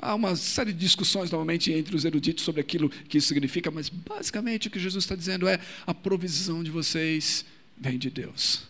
Há 0.00 0.14
uma 0.14 0.36
série 0.36 0.72
de 0.72 0.78
discussões 0.78 1.30
normalmente 1.30 1.72
entre 1.72 1.94
os 1.94 2.04
eruditos 2.04 2.44
sobre 2.44 2.60
aquilo 2.60 2.88
que 2.88 3.18
isso 3.18 3.28
significa, 3.28 3.70
mas 3.70 3.88
basicamente 3.88 4.68
o 4.68 4.70
que 4.70 4.78
Jesus 4.78 5.04
está 5.04 5.16
dizendo 5.16 5.48
é 5.48 5.58
a 5.86 5.92
provisão 5.92 6.62
de 6.62 6.70
vocês 6.70 7.44
vem 7.76 7.98
de 7.98 8.08
Deus. 8.08 8.62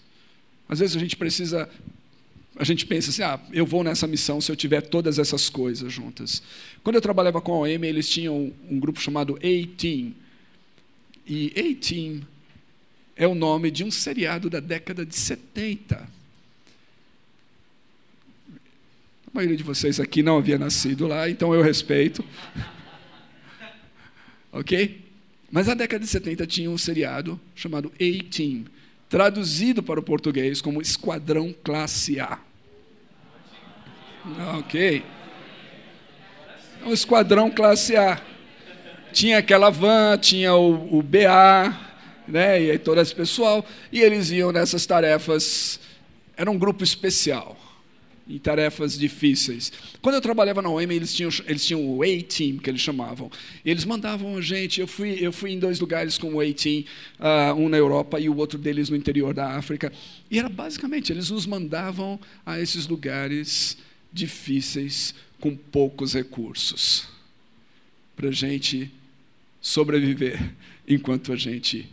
Às 0.69 0.81
vezes 0.81 0.97
a 0.97 1.01
gente 1.01 1.17
precisa 1.17 1.69
a 2.59 2.65
gente 2.65 2.85
pensa 2.85 3.11
assim, 3.11 3.23
ah, 3.23 3.39
eu 3.53 3.65
vou 3.65 3.85
nessa 3.85 4.07
missão 4.07 4.41
se 4.41 4.51
eu 4.51 4.57
tiver 4.57 4.81
todas 4.81 5.19
essas 5.19 5.49
coisas 5.49 5.93
juntas. 5.93 6.43
Quando 6.83 6.97
eu 6.97 7.01
trabalhava 7.01 7.41
com 7.41 7.53
a 7.53 7.59
OM, 7.59 7.85
eles 7.85 8.09
tinham 8.09 8.53
um 8.69 8.81
grupo 8.81 9.01
chamado 9.01 9.37
A-Team. 9.37 10.13
E 11.25 11.53
A-Team 11.57 12.23
é 13.15 13.29
o 13.29 13.35
nome 13.35 13.71
de 13.71 13.85
um 13.85 13.93
seriado 13.93 14.51
da 14.51 14.59
década 14.59 15.07
de 15.07 15.15
70. 15.15 15.97
A 15.97 16.09
maioria 19.33 19.57
de 19.57 19.63
vocês 19.63 20.01
aqui 20.01 20.21
não 20.21 20.39
havia 20.39 20.59
nascido 20.59 21.07
lá, 21.07 21.31
então 21.31 21.55
eu 21.55 21.63
respeito. 21.63 22.25
ok? 24.51 25.01
Mas 25.49 25.69
na 25.69 25.75
década 25.75 26.05
de 26.05 26.11
70 26.11 26.45
tinha 26.45 26.69
um 26.69 26.77
seriado 26.77 27.41
chamado 27.55 27.93
A-Team, 27.95 28.65
traduzido 29.09 29.81
para 29.81 30.01
o 30.01 30.03
português 30.03 30.61
como 30.61 30.83
Esquadrão 30.83 31.55
Classe 31.63 32.19
A. 32.19 32.48
Ok. 34.59 35.03
Um 36.85 36.93
esquadrão 36.93 37.51
classe 37.51 37.97
A. 37.97 38.21
tinha 39.13 39.39
aquela 39.39 39.71
van, 39.71 40.19
tinha 40.19 40.55
o, 40.55 40.99
o 40.99 41.03
BA, 41.03 41.77
né, 42.27 42.63
e 42.63 42.71
aí 42.71 42.79
todo 42.79 43.01
esse 43.01 43.15
pessoal, 43.15 43.65
e 43.91 44.01
eles 44.01 44.31
iam 44.31 44.53
nessas 44.53 44.85
tarefas, 44.87 45.81
era 46.37 46.51
um 46.51 46.59
grupo 46.59 46.85
especial 46.85 47.57
em 48.29 48.39
tarefas 48.39 48.99
difíceis. 48.99 49.73
Quando 50.03 50.17
eu 50.17 50.21
trabalhava 50.21 50.61
na 50.61 50.69
OEM, 50.69 50.93
eles 50.93 51.15
tinham, 51.15 51.31
eles 51.47 51.65
tinham 51.65 51.83
o 51.83 52.03
A-Team, 52.03 52.59
que 52.59 52.69
eles 52.69 52.81
chamavam. 52.81 53.31
E 53.65 53.71
eles 53.71 53.87
mandavam 53.87 54.37
a 54.37 54.41
gente. 54.43 54.81
Eu 54.83 54.87
fui, 54.87 55.17
eu 55.19 55.33
fui 55.33 55.53
em 55.53 55.59
dois 55.59 55.81
lugares 55.81 56.19
com 56.19 56.35
o 56.35 56.41
A-Team, 56.41 56.85
uh, 57.19 57.55
um 57.55 57.71
na 57.71 57.79
Europa 57.79 58.21
e 58.21 58.29
o 58.29 58.37
outro 58.37 58.59
deles 58.59 58.91
no 58.91 58.97
interior 58.97 59.33
da 59.33 59.57
África. 59.57 59.91
E 60.31 60.39
era 60.39 60.49
basicamente, 60.51 61.11
eles 61.11 61.31
nos 61.31 61.47
mandavam 61.47 62.21
a 62.45 62.61
esses 62.61 62.87
lugares 62.87 63.79
difíceis 64.13 65.15
com 65.41 65.55
poucos 65.57 66.15
recursos 66.15 67.07
para 68.17 68.29
a 68.29 68.33
gente 68.33 68.91
sobreviver 69.61 70.53
enquanto 70.87 71.33
a 71.33 71.37
gente 71.37 71.89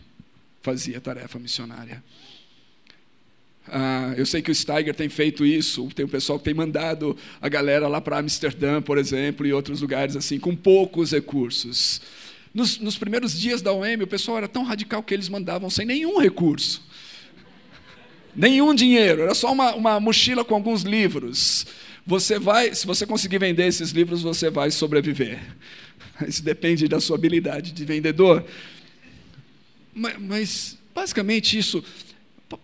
fazia 0.62 1.00
tarefa 1.00 1.38
missionária. 1.38 2.04
Ah, 3.68 4.14
eu 4.16 4.26
sei 4.26 4.42
que 4.42 4.52
o 4.52 4.56
Steiger 4.56 4.94
tem 4.94 5.10
feito 5.10 5.46
isso, 5.46 5.88
tem 5.96 6.06
o 6.06 6.10
pessoal 6.10 6.38
que 6.38 6.46
tem 6.46 6.54
mandado 6.54 7.18
a 7.42 7.50
galera 7.50 7.88
lá 7.88 8.00
para 8.00 8.20
Amsterdã, 8.20 8.82
por 8.82 8.98
exemplo, 8.98 9.46
e 9.46 9.54
outros 9.54 9.82
lugares 9.82 10.16
assim, 10.16 10.40
com 10.40 10.56
poucos 10.56 11.12
recursos. 11.12 12.02
Nos, 12.54 12.80
nos 12.80 12.98
primeiros 12.98 13.38
dias 13.38 13.62
da 13.62 13.72
OM, 13.74 14.04
o 14.04 14.08
pessoal 14.08 14.38
era 14.38 14.48
tão 14.48 14.64
radical 14.64 15.04
que 15.04 15.14
eles 15.14 15.30
mandavam 15.30 15.70
sem 15.70 15.86
nenhum 15.86 16.20
recurso. 16.20 16.82
Nenhum 18.36 18.76
dinheiro, 18.76 19.22
era 19.22 19.34
só 19.34 19.52
uma, 19.52 19.74
uma 19.76 20.00
mochila 20.00 20.44
com 20.44 20.56
alguns 20.56 20.84
livros. 20.84 21.66
Você 22.06 22.38
vai, 22.38 22.74
se 22.76 22.86
você 22.86 23.06
conseguir 23.06 23.40
vender 23.40 23.66
esses 23.66 23.92
livros, 23.92 24.22
você 24.22 24.50
vai 24.50 24.70
sobreviver. 24.72 25.40
Isso 26.28 26.44
depende 26.44 26.88
da 26.88 27.00
sua 27.00 27.18
habilidade 27.18 27.72
de 27.72 27.86
vendedor. 27.86 28.46
Mas, 29.94 30.18
mas 30.20 30.78
basicamente 30.94 31.58
isso 31.58 31.84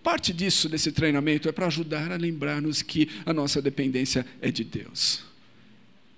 Parte 0.04 0.32
disso, 0.32 0.70
desse 0.70 0.92
treinamento, 0.92 1.50
é 1.50 1.52
para 1.52 1.66
ajudar 1.66 2.12
a 2.12 2.16
lembrar-nos 2.16 2.82
que 2.82 3.10
a 3.26 3.34
nossa 3.34 3.62
dependência 3.62 4.26
é 4.40 4.52
de 4.52 4.64
Deus. 4.64 5.24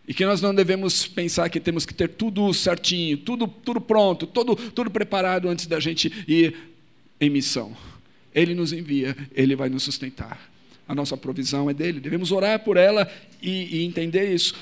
E 0.05 0.13
que 0.13 0.25
nós 0.25 0.41
não 0.41 0.53
devemos 0.53 1.07
pensar 1.07 1.49
que 1.49 1.61
temos 1.61 1.85
que 1.85 1.93
ter 1.93 2.09
tudo 2.09 2.53
certinho, 2.53 3.17
tudo, 3.17 3.47
tudo 3.47 3.79
pronto, 3.79 4.27
tudo, 4.27 4.55
tudo 4.55 4.91
preparado 4.91 5.47
antes 5.47 5.65
da 5.65 5.79
gente 5.79 6.11
ir 6.27 6.55
em 7.21 7.29
missão. 7.29 7.75
Ele 8.35 8.53
nos 8.53 8.73
envia, 8.73 9.15
ele 9.33 9.55
vai 9.55 9.69
nos 9.69 9.83
sustentar. 9.83 10.51
A 10.87 10.93
nossa 10.93 11.15
provisão 11.15 11.69
é 11.69 11.73
dele. 11.73 11.99
Devemos 11.99 12.31
orar 12.31 12.59
por 12.63 12.77
ela 12.77 13.09
e, 13.41 13.77
e 13.77 13.83
entender 13.85 14.33
isso. 14.33 14.53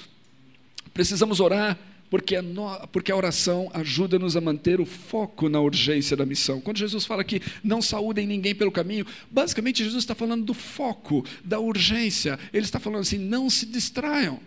Precisamos 0.94 1.40
orar 1.40 1.78
porque 2.12 2.36
a, 2.36 2.42
no, 2.42 2.88
porque 2.90 3.10
a 3.10 3.16
oração 3.16 3.72
ajuda-nos 3.74 4.36
a 4.36 4.42
manter 4.42 4.82
o 4.82 4.86
foco 4.86 5.48
na 5.48 5.62
urgência 5.62 6.18
da 6.18 6.26
missão. 6.26 6.60
Quando 6.60 6.78
Jesus 6.78 7.06
fala 7.06 7.24
que 7.24 7.42
não 7.64 7.82
saúdem 7.82 8.28
ninguém 8.28 8.54
pelo 8.54 8.70
caminho, 8.70 9.06
basicamente 9.32 9.82
Jesus 9.82 10.04
está 10.04 10.14
falando 10.14 10.44
do 10.44 10.54
foco, 10.54 11.26
da 11.42 11.58
urgência. 11.58 12.38
Ele 12.52 12.66
está 12.66 12.82
falando 12.82 13.02
assim: 13.02 13.18
não 13.18 13.50
se 13.50 13.66
distraiam. 13.66 14.42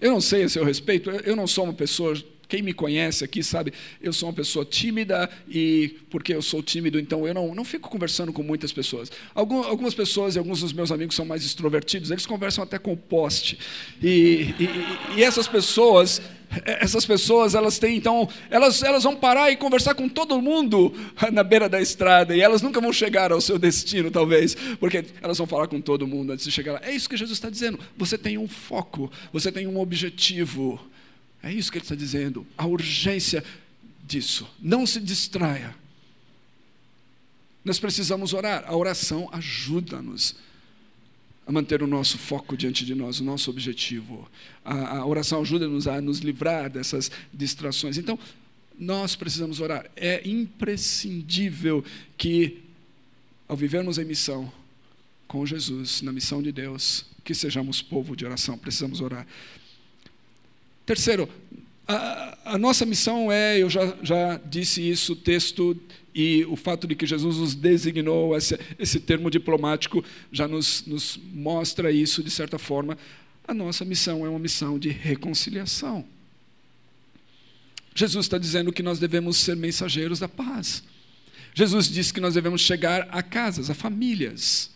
Eu 0.00 0.10
não 0.10 0.22
sei 0.22 0.44
a 0.44 0.48
seu 0.48 0.64
respeito, 0.64 1.10
eu 1.10 1.36
não 1.36 1.46
sou 1.46 1.64
uma 1.64 1.72
pessoa 1.72 2.14
quem 2.48 2.62
me 2.62 2.72
conhece 2.72 3.24
aqui 3.24 3.42
sabe, 3.42 3.72
eu 4.00 4.12
sou 4.12 4.28
uma 4.28 4.34
pessoa 4.34 4.64
tímida 4.64 5.28
e 5.48 5.96
porque 6.10 6.34
eu 6.34 6.42
sou 6.42 6.62
tímido, 6.62 6.98
então 6.98 7.26
eu 7.26 7.34
não, 7.34 7.54
não 7.54 7.64
fico 7.64 7.90
conversando 7.90 8.32
com 8.32 8.42
muitas 8.42 8.72
pessoas. 8.72 9.10
algumas 9.34 9.94
pessoas 9.94 10.36
e 10.36 10.38
alguns 10.38 10.60
dos 10.60 10.72
meus 10.72 10.92
amigos 10.92 11.16
são 11.16 11.24
mais 11.24 11.44
extrovertidos, 11.44 12.10
eles 12.10 12.26
conversam 12.26 12.62
até 12.62 12.78
com 12.78 12.92
o 12.92 12.96
poste. 12.96 13.58
E, 14.02 14.54
e, 14.60 15.18
e 15.18 15.24
essas 15.24 15.48
pessoas, 15.48 16.22
essas 16.64 17.04
pessoas, 17.04 17.54
elas 17.54 17.78
têm 17.78 17.96
então, 17.96 18.28
elas, 18.50 18.82
elas 18.82 19.02
vão 19.02 19.16
parar 19.16 19.50
e 19.50 19.56
conversar 19.56 19.94
com 19.94 20.08
todo 20.08 20.40
mundo 20.40 20.94
na 21.32 21.42
beira 21.42 21.68
da 21.68 21.80
estrada 21.80 22.36
e 22.36 22.40
elas 22.40 22.62
nunca 22.62 22.80
vão 22.80 22.92
chegar 22.92 23.32
ao 23.32 23.40
seu 23.40 23.58
destino, 23.58 24.10
talvez, 24.10 24.54
porque 24.78 25.04
elas 25.20 25.36
vão 25.38 25.46
falar 25.46 25.66
com 25.66 25.80
todo 25.80 26.06
mundo 26.06 26.32
antes 26.32 26.44
de 26.44 26.52
chegar 26.52 26.74
lá. 26.74 26.80
É 26.84 26.94
isso 26.94 27.08
que 27.08 27.16
Jesus 27.16 27.36
está 27.36 27.50
dizendo. 27.50 27.78
Você 27.96 28.16
tem 28.16 28.38
um 28.38 28.46
foco, 28.46 29.10
você 29.32 29.50
tem 29.50 29.66
um 29.66 29.80
objetivo. 29.80 30.80
É 31.42 31.52
isso 31.52 31.70
que 31.70 31.78
ele 31.78 31.84
está 31.84 31.94
dizendo, 31.94 32.46
a 32.56 32.66
urgência 32.66 33.44
disso. 34.04 34.48
Não 34.60 34.86
se 34.86 35.00
distraia. 35.00 35.74
Nós 37.64 37.78
precisamos 37.78 38.32
orar. 38.32 38.64
A 38.66 38.76
oração 38.76 39.28
ajuda-nos 39.32 40.36
a 41.46 41.52
manter 41.52 41.82
o 41.82 41.86
nosso 41.86 42.18
foco 42.18 42.56
diante 42.56 42.84
de 42.84 42.94
nós, 42.94 43.20
o 43.20 43.24
nosso 43.24 43.50
objetivo. 43.50 44.28
A, 44.64 44.98
a 44.98 45.06
oração 45.06 45.40
ajuda-nos 45.40 45.86
a 45.86 46.00
nos 46.00 46.18
livrar 46.18 46.70
dessas 46.70 47.10
distrações. 47.32 47.98
Então, 47.98 48.18
nós 48.78 49.16
precisamos 49.16 49.60
orar. 49.60 49.90
É 49.96 50.28
imprescindível 50.28 51.84
que, 52.16 52.62
ao 53.48 53.56
vivermos 53.56 53.98
em 53.98 54.04
missão 54.04 54.52
com 55.26 55.44
Jesus, 55.44 56.02
na 56.02 56.12
missão 56.12 56.42
de 56.42 56.52
Deus, 56.52 57.04
que 57.24 57.34
sejamos 57.34 57.82
povo 57.82 58.14
de 58.16 58.24
oração. 58.24 58.56
Precisamos 58.56 59.00
orar. 59.00 59.26
Terceiro, 60.86 61.28
a, 61.88 62.38
a, 62.52 62.58
nossa 62.58 62.86
missão 62.86 63.30
é, 63.30 63.58
eu 63.58 63.68
já, 63.68 63.96
já 64.04 64.40
disse 64.44 64.88
isso, 64.88 65.14
o 65.14 65.16
texto 65.16 65.76
e 66.14 66.44
o 66.44 66.54
fato 66.54 66.86
de 66.86 66.94
que 66.94 67.04
Jesus 67.04 67.38
nos 67.38 67.54
designou, 67.56 68.36
esse, 68.36 68.58
esse 68.78 69.00
termo 69.00 69.28
diplomático 69.28 70.04
já 70.30 70.46
nos, 70.46 70.86
nos 70.86 71.18
mostra 71.34 71.90
isso 71.90 72.22
de 72.22 72.30
certa 72.30 72.56
forma. 72.56 72.96
A 73.46 73.52
nossa 73.52 73.84
missão 73.84 74.24
é 74.24 74.28
uma 74.28 74.38
missão 74.38 74.78
de 74.78 74.88
reconciliação. 74.88 76.04
Jesus 77.92 78.26
está 78.26 78.38
dizendo 78.38 78.72
que 78.72 78.82
nós 78.82 79.00
devemos 79.00 79.38
ser 79.38 79.56
mensageiros 79.56 80.20
da 80.20 80.28
paz. 80.28 80.84
Jesus 81.52 81.88
disse 81.88 82.14
que 82.14 82.20
nós 82.20 82.34
devemos 82.34 82.60
chegar 82.60 83.08
a 83.10 83.22
casas, 83.22 83.70
a 83.70 83.74
famílias, 83.74 84.70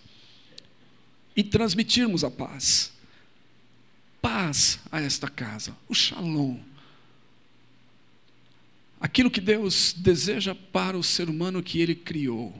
e 1.36 1.44
transmitirmos 1.44 2.24
a 2.24 2.30
paz 2.30 2.92
paz 4.20 4.78
a 4.90 5.00
esta 5.00 5.28
casa, 5.28 5.76
o 5.88 5.94
shalom. 5.94 6.58
Aquilo 9.00 9.30
que 9.30 9.40
Deus 9.40 9.94
deseja 9.96 10.54
para 10.54 10.98
o 10.98 11.02
ser 11.02 11.30
humano 11.30 11.62
que 11.62 11.80
ele 11.80 11.94
criou, 11.94 12.54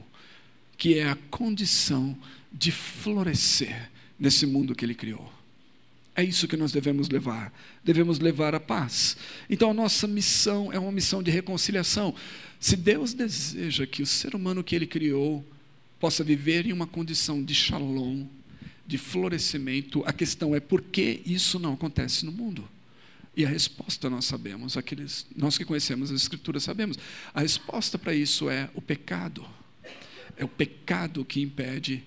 que 0.77 0.97
é 0.97 1.07
a 1.07 1.15
condição 1.29 2.17
de 2.51 2.71
florescer 2.71 3.91
nesse 4.19 4.45
mundo 4.45 4.75
que 4.75 4.83
ele 4.83 4.95
criou. 4.95 5.31
É 6.15 6.23
isso 6.23 6.47
que 6.47 6.57
nós 6.57 6.71
devemos 6.71 7.09
levar. 7.09 7.53
Devemos 7.83 8.19
levar 8.19 8.53
a 8.53 8.59
paz. 8.59 9.15
Então, 9.49 9.71
a 9.71 9.73
nossa 9.73 10.07
missão 10.07 10.71
é 10.71 10.77
uma 10.77 10.91
missão 10.91 11.23
de 11.23 11.31
reconciliação. 11.31 12.13
Se 12.59 12.75
Deus 12.75 13.13
deseja 13.13 13.87
que 13.87 14.03
o 14.03 14.05
ser 14.05 14.35
humano 14.35 14.63
que 14.63 14.75
Ele 14.75 14.85
criou 14.85 15.45
possa 15.99 16.23
viver 16.23 16.65
em 16.65 16.73
uma 16.73 16.85
condição 16.85 17.41
de 17.43 17.55
shalom, 17.55 18.25
de 18.91 18.97
florescimento, 18.97 20.03
a 20.05 20.11
questão 20.11 20.53
é 20.53 20.59
por 20.59 20.81
que 20.81 21.21
isso 21.25 21.57
não 21.57 21.73
acontece 21.73 22.25
no 22.25 22.31
mundo? 22.31 22.67
E 23.33 23.45
a 23.45 23.47
resposta 23.47 24.09
nós 24.09 24.25
sabemos, 24.25 24.75
aqueles, 24.75 25.25
nós 25.33 25.57
que 25.57 25.63
conhecemos 25.63 26.11
as 26.11 26.23
Escrituras 26.23 26.63
sabemos. 26.63 26.99
A 27.33 27.39
resposta 27.39 27.97
para 27.97 28.13
isso 28.13 28.49
é 28.49 28.69
o 28.75 28.81
pecado. 28.81 29.45
É 30.35 30.43
o 30.43 30.47
pecado 30.49 31.23
que 31.23 31.39
impede 31.39 32.03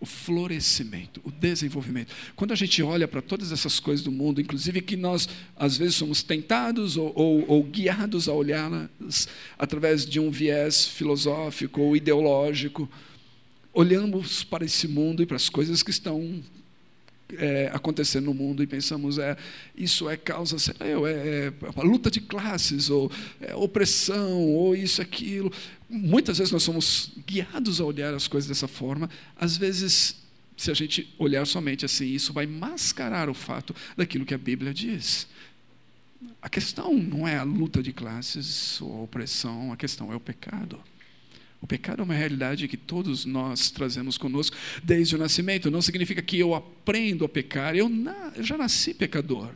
o 0.00 0.06
florescimento, 0.06 1.20
o 1.22 1.30
desenvolvimento. 1.30 2.14
Quando 2.34 2.52
a 2.52 2.56
gente 2.56 2.82
olha 2.82 3.06
para 3.06 3.20
todas 3.20 3.52
essas 3.52 3.78
coisas 3.78 4.02
do 4.02 4.10
mundo, 4.10 4.40
inclusive 4.40 4.80
que 4.80 4.96
nós 4.96 5.28
às 5.54 5.76
vezes 5.76 5.96
somos 5.96 6.22
tentados 6.22 6.96
ou, 6.96 7.12
ou, 7.14 7.44
ou 7.46 7.62
guiados 7.62 8.26
a 8.26 8.32
olhá-las 8.32 9.28
através 9.58 10.06
de 10.06 10.18
um 10.18 10.30
viés 10.30 10.86
filosófico 10.86 11.82
ou 11.82 11.94
ideológico, 11.94 12.88
olhamos 13.72 14.44
para 14.44 14.64
esse 14.64 14.86
mundo 14.86 15.22
e 15.22 15.26
para 15.26 15.36
as 15.36 15.48
coisas 15.48 15.82
que 15.82 15.90
estão 15.90 16.42
é, 17.38 17.70
acontecendo 17.72 18.26
no 18.26 18.34
mundo 18.34 18.62
e 18.62 18.66
pensamos 18.66 19.18
é 19.18 19.36
isso 19.74 20.08
é 20.08 20.16
causa 20.16 20.58
sei 20.58 20.74
lá, 20.78 20.86
é, 21.08 21.46
é 21.46 21.70
uma 21.74 21.82
luta 21.82 22.10
de 22.10 22.20
classes 22.20 22.90
ou 22.90 23.10
é, 23.40 23.54
opressão 23.54 24.42
ou 24.42 24.76
isso 24.76 25.00
aquilo. 25.00 25.52
Muitas 25.88 26.38
vezes 26.38 26.52
nós 26.52 26.62
somos 26.62 27.12
guiados 27.26 27.80
a 27.80 27.84
olhar 27.84 28.14
as 28.14 28.26
coisas 28.26 28.48
dessa 28.48 28.68
forma. 28.68 29.08
Às 29.36 29.56
vezes 29.56 30.16
se 30.56 30.70
a 30.70 30.74
gente 30.74 31.12
olhar 31.18 31.46
somente 31.46 31.84
assim 31.84 32.06
isso 32.06 32.32
vai 32.32 32.46
mascarar 32.46 33.28
o 33.28 33.34
fato 33.34 33.74
daquilo 33.96 34.26
que 34.26 34.34
a 34.34 34.38
Bíblia 34.38 34.74
diz. 34.74 35.26
A 36.40 36.48
questão 36.48 36.94
não 36.94 37.26
é 37.26 37.36
a 37.36 37.42
luta 37.42 37.82
de 37.82 37.92
classes 37.92 38.80
ou 38.80 38.92
a 38.94 39.02
opressão 39.02 39.72
a 39.72 39.76
questão 39.76 40.12
é 40.12 40.16
o 40.16 40.20
pecado 40.20 40.78
o 41.62 41.66
pecado 41.66 42.00
é 42.00 42.04
uma 42.04 42.12
realidade 42.12 42.66
que 42.66 42.76
todos 42.76 43.24
nós 43.24 43.70
trazemos 43.70 44.18
conosco 44.18 44.56
desde 44.82 45.14
o 45.14 45.18
nascimento. 45.18 45.70
Não 45.70 45.80
significa 45.80 46.20
que 46.20 46.36
eu 46.36 46.56
aprendo 46.56 47.24
a 47.24 47.28
pecar, 47.28 47.76
eu, 47.76 47.88
na, 47.88 48.32
eu 48.34 48.42
já 48.42 48.58
nasci 48.58 48.92
pecador. 48.92 49.50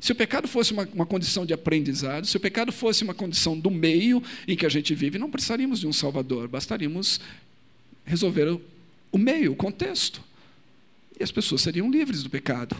Se 0.00 0.10
o 0.10 0.16
pecado 0.16 0.48
fosse 0.48 0.72
uma, 0.72 0.82
uma, 0.92 1.06
condição 1.06 1.46
de 1.46 1.54
aprendizado, 1.54 2.26
se 2.26 2.36
o 2.36 2.40
pecado 2.40 2.72
fosse 2.72 3.04
uma 3.04 3.14
condição 3.14 3.58
do 3.58 3.70
meio 3.70 4.20
em 4.48 4.56
que 4.56 4.66
a 4.66 4.68
gente 4.68 4.92
vive, 4.96 5.16
não 5.16 5.30
precisaríamos 5.30 5.78
de 5.78 5.86
um 5.86 5.92
Salvador, 5.92 6.48
bastaríamos 6.48 7.20
resolver 8.04 8.48
o, 8.48 8.60
o 9.12 9.16
meio, 9.16 9.52
o 9.52 9.56
contexto. 9.56 10.20
E 11.18 11.22
as 11.22 11.30
pessoas 11.30 11.62
seriam 11.62 11.88
livres 11.88 12.24
do 12.24 12.28
pecado. 12.28 12.76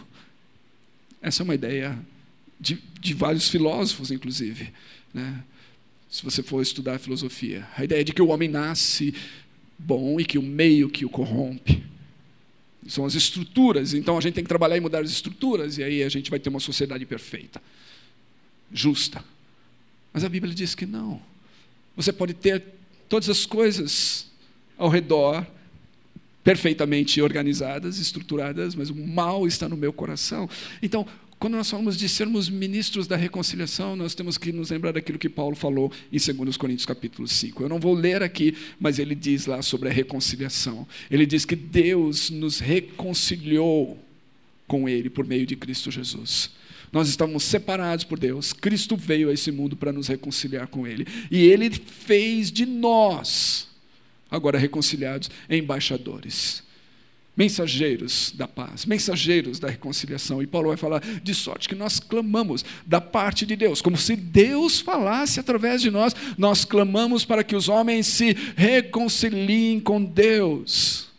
Essa 1.21 1.41
é 1.41 1.45
uma 1.45 1.55
ideia 1.55 1.97
de, 2.59 2.77
de 2.99 3.13
vários 3.13 3.47
filósofos, 3.47 4.11
inclusive. 4.11 4.73
Né? 5.13 5.43
Se 6.15 6.23
você 6.23 6.41
for 6.41 6.61
estudar 6.61 6.97
filosofia. 6.97 7.67
A 7.75 7.83
ideia 7.83 8.01
de 8.01 8.13
que 8.13 8.21
o 8.21 8.29
homem 8.29 8.47
nasce 8.47 9.13
bom 9.77 10.17
e 10.17 10.23
que 10.23 10.37
o 10.37 10.41
meio 10.41 10.89
que 10.89 11.03
o 11.03 11.09
corrompe. 11.09 11.83
São 12.87 13.03
as 13.03 13.15
estruturas. 13.15 13.93
Então 13.93 14.17
a 14.17 14.21
gente 14.21 14.33
tem 14.33 14.43
que 14.45 14.47
trabalhar 14.47 14.77
e 14.77 14.79
mudar 14.79 15.01
as 15.01 15.11
estruturas, 15.11 15.77
e 15.77 15.83
aí 15.83 16.01
a 16.03 16.07
gente 16.07 16.29
vai 16.29 16.39
ter 16.39 16.47
uma 16.47 16.61
sociedade 16.61 17.05
perfeita, 17.05 17.61
justa. 18.71 19.21
Mas 20.13 20.23
a 20.23 20.29
Bíblia 20.29 20.55
diz 20.55 20.73
que 20.73 20.85
não. 20.85 21.21
Você 21.97 22.13
pode 22.13 22.33
ter 22.33 22.63
todas 23.09 23.29
as 23.29 23.45
coisas 23.45 24.27
ao 24.77 24.87
redor 24.87 25.45
perfeitamente 26.45 27.21
organizadas, 27.21 27.97
estruturadas, 27.97 28.73
mas 28.73 28.89
o 28.89 28.95
mal 28.95 29.45
está 29.45 29.67
no 29.67 29.75
meu 29.75 29.91
coração. 29.91 30.49
Então, 30.81 31.05
quando 31.39 31.55
nós 31.55 31.69
falamos 31.69 31.97
de 31.97 32.07
sermos 32.07 32.49
ministros 32.49 33.07
da 33.07 33.15
reconciliação, 33.15 33.95
nós 33.95 34.15
temos 34.15 34.37
que 34.37 34.51
nos 34.51 34.69
lembrar 34.69 34.93
daquilo 34.93 35.19
que 35.19 35.29
Paulo 35.29 35.55
falou 35.55 35.91
em 36.11 36.17
2 36.17 36.55
Coríntios 36.57 36.85
capítulo 36.85 37.27
5. 37.27 37.61
Eu 37.61 37.69
não 37.69 37.79
vou 37.79 37.93
ler 37.93 38.23
aqui, 38.23 38.55
mas 38.79 38.99
ele 38.99 39.13
diz 39.13 39.45
lá 39.45 39.61
sobre 39.61 39.89
a 39.89 39.91
reconciliação. 39.91 40.87
Ele 41.11 41.25
diz 41.25 41.43
que 41.43 41.55
Deus 41.55 42.29
nos 42.29 42.59
reconciliou 42.59 43.99
com 44.65 44.87
ele 44.87 45.09
por 45.09 45.25
meio 45.25 45.45
de 45.45 45.55
Cristo 45.55 45.91
Jesus. 45.91 46.51
Nós 46.91 47.09
estávamos 47.09 47.43
separados 47.43 48.05
por 48.05 48.17
Deus. 48.17 48.53
Cristo 48.53 48.95
veio 48.95 49.29
a 49.29 49.33
esse 49.33 49.51
mundo 49.51 49.75
para 49.75 49.91
nos 49.91 50.07
reconciliar 50.07 50.67
com 50.67 50.87
ele, 50.87 51.05
e 51.29 51.45
ele 51.45 51.69
fez 51.69 52.49
de 52.49 52.65
nós 52.65 53.67
agora 54.31 54.57
reconciliados 54.57 55.29
embaixadores 55.49 56.63
mensageiros 57.35 58.31
da 58.35 58.47
paz, 58.47 58.85
mensageiros 58.85 59.59
da 59.59 59.67
reconciliação. 59.67 60.41
E 60.41 60.47
Paulo 60.47 60.69
vai 60.69 60.77
falar 60.77 61.01
de 61.01 61.33
sorte 61.33 61.67
que 61.67 61.75
nós 61.75 61.99
clamamos 61.99 62.63
da 62.85 63.01
parte 63.01 63.45
de 63.45 63.55
Deus, 63.55 63.81
como 63.81 63.97
se 63.97 64.15
Deus 64.15 64.79
falasse 64.79 65.39
através 65.39 65.81
de 65.81 65.91
nós, 65.91 66.15
nós 66.37 66.63
clamamos 66.63 67.25
para 67.25 67.43
que 67.43 67.55
os 67.55 67.67
homens 67.67 68.07
se 68.07 68.35
reconciliem 68.55 69.79
com 69.79 70.03
Deus. 70.03 71.13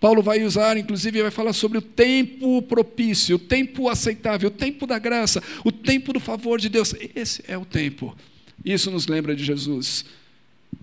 Paulo 0.00 0.22
vai 0.22 0.44
usar, 0.44 0.76
inclusive, 0.76 1.22
vai 1.22 1.30
falar 1.30 1.52
sobre 1.52 1.78
o 1.78 1.82
tempo 1.82 2.62
propício, 2.62 3.36
o 3.36 3.38
tempo 3.38 3.88
aceitável, 3.88 4.48
o 4.48 4.52
tempo 4.52 4.86
da 4.86 4.98
graça, 4.98 5.42
o 5.64 5.72
tempo 5.72 6.12
do 6.12 6.20
favor 6.20 6.60
de 6.60 6.68
Deus. 6.68 6.94
Esse 7.16 7.42
é 7.48 7.58
o 7.58 7.64
tempo. 7.64 8.16
Isso 8.64 8.90
nos 8.90 9.08
lembra 9.08 9.34
de 9.34 9.44
Jesus. 9.44 10.04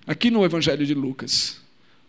Aqui 0.05 0.29
no 0.29 0.43
Evangelho 0.43 0.85
de 0.85 0.93
Lucas, 0.93 1.61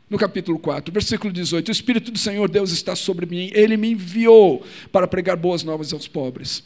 no 0.09 0.16
capítulo 0.19 0.59
4, 0.59 0.92
versículo 0.92 1.33
18: 1.33 1.69
O 1.69 1.73
Espírito 1.73 2.11
do 2.11 2.19
Senhor 2.19 2.49
Deus 2.49 2.71
está 2.71 2.95
sobre 2.95 3.27
mim, 3.27 3.51
ele 3.53 3.77
me 3.77 3.90
enviou 3.90 4.64
para 4.92 5.07
pregar 5.07 5.37
boas 5.37 5.62
novas 5.62 5.92
aos 5.92 6.07
pobres, 6.07 6.62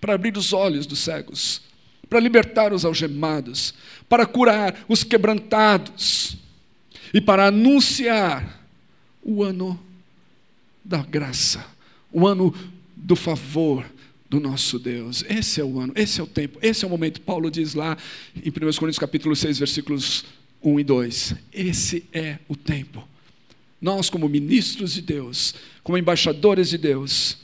para 0.00 0.14
abrir 0.14 0.36
os 0.36 0.52
olhos 0.52 0.86
dos 0.86 1.00
cegos, 1.00 1.62
para 2.08 2.20
libertar 2.20 2.72
os 2.72 2.84
algemados, 2.84 3.74
para 4.08 4.26
curar 4.26 4.84
os 4.88 5.04
quebrantados 5.04 6.36
e 7.12 7.20
para 7.20 7.46
anunciar 7.46 8.66
o 9.22 9.42
ano 9.42 9.78
da 10.84 11.02
graça, 11.02 11.64
o 12.10 12.26
ano 12.26 12.54
do 12.96 13.14
favor 13.14 13.84
do 14.28 14.40
nosso 14.40 14.78
Deus. 14.78 15.22
Esse 15.28 15.60
é 15.60 15.64
o 15.64 15.78
ano, 15.78 15.92
esse 15.94 16.18
é 16.18 16.24
o 16.24 16.26
tempo, 16.26 16.58
esse 16.62 16.84
é 16.84 16.88
o 16.88 16.90
momento. 16.90 17.20
Paulo 17.20 17.50
diz 17.50 17.74
lá 17.74 17.96
em 18.34 18.48
1 18.48 18.52
Coríntios 18.52 18.98
capítulo 18.98 19.36
6, 19.36 19.58
versículos 19.58 20.24
1 20.62 20.80
e 20.80 20.84
2. 20.84 21.34
Esse 21.52 22.04
é 22.12 22.38
o 22.48 22.56
tempo. 22.56 23.06
Nós, 23.80 24.08
como 24.08 24.28
ministros 24.28 24.92
de 24.92 25.02
Deus, 25.02 25.54
como 25.82 25.98
embaixadores 25.98 26.68
de 26.68 26.78
Deus, 26.78 27.38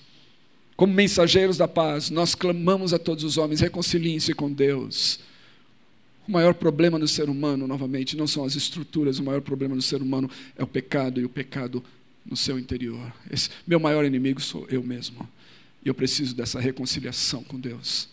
como 0.77 0.93
mensageiros 0.95 1.57
da 1.57 1.67
paz, 1.67 2.11
nós 2.11 2.35
clamamos 2.35 2.95
a 2.95 2.99
todos 2.99 3.25
os 3.25 3.37
homens: 3.37 3.61
reconciliem-se 3.61 4.33
com 4.35 4.53
Deus. 4.53 5.19
O 6.29 6.31
maior 6.31 6.55
problema 6.55 6.99
do 6.99 7.09
ser 7.09 7.29
humano, 7.29 7.67
novamente, 7.67 8.17
não 8.17 8.27
são 8.27 8.45
as 8.45 8.55
estruturas, 8.55 9.19
o 9.19 9.25
maior 9.25 9.41
problema 9.41 9.75
do 9.75 9.83
ser 9.83 10.03
humano 10.03 10.31
é 10.57 10.63
o 10.63 10.67
pecado 10.67 11.21
e 11.21 11.25
o 11.25 11.29
pecado 11.29 11.83
no 12.25 12.37
seu 12.37 12.59
interior. 12.59 13.13
Esse, 13.31 13.49
meu 13.67 13.81
maior 13.81 14.05
inimigo 14.05 14.41
sou 14.41 14.67
eu 14.71 14.83
mesmo. 14.83 15.29
E 15.85 15.89
eu 15.89 15.95
preciso 15.95 16.37
dessa 16.37 16.61
reconciliação 16.61 17.43
com 17.43 17.59
Deus. 17.59 18.09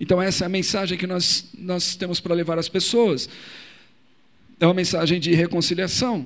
Então, 0.00 0.22
essa 0.22 0.44
é 0.44 0.46
a 0.46 0.48
mensagem 0.48 0.96
que 0.96 1.06
nós, 1.06 1.46
nós 1.58 1.96
temos 1.96 2.20
para 2.20 2.34
levar 2.34 2.58
às 2.58 2.68
pessoas 2.68 3.28
é 4.62 4.66
uma 4.66 4.74
mensagem 4.74 5.18
de 5.18 5.34
reconciliação. 5.34 6.24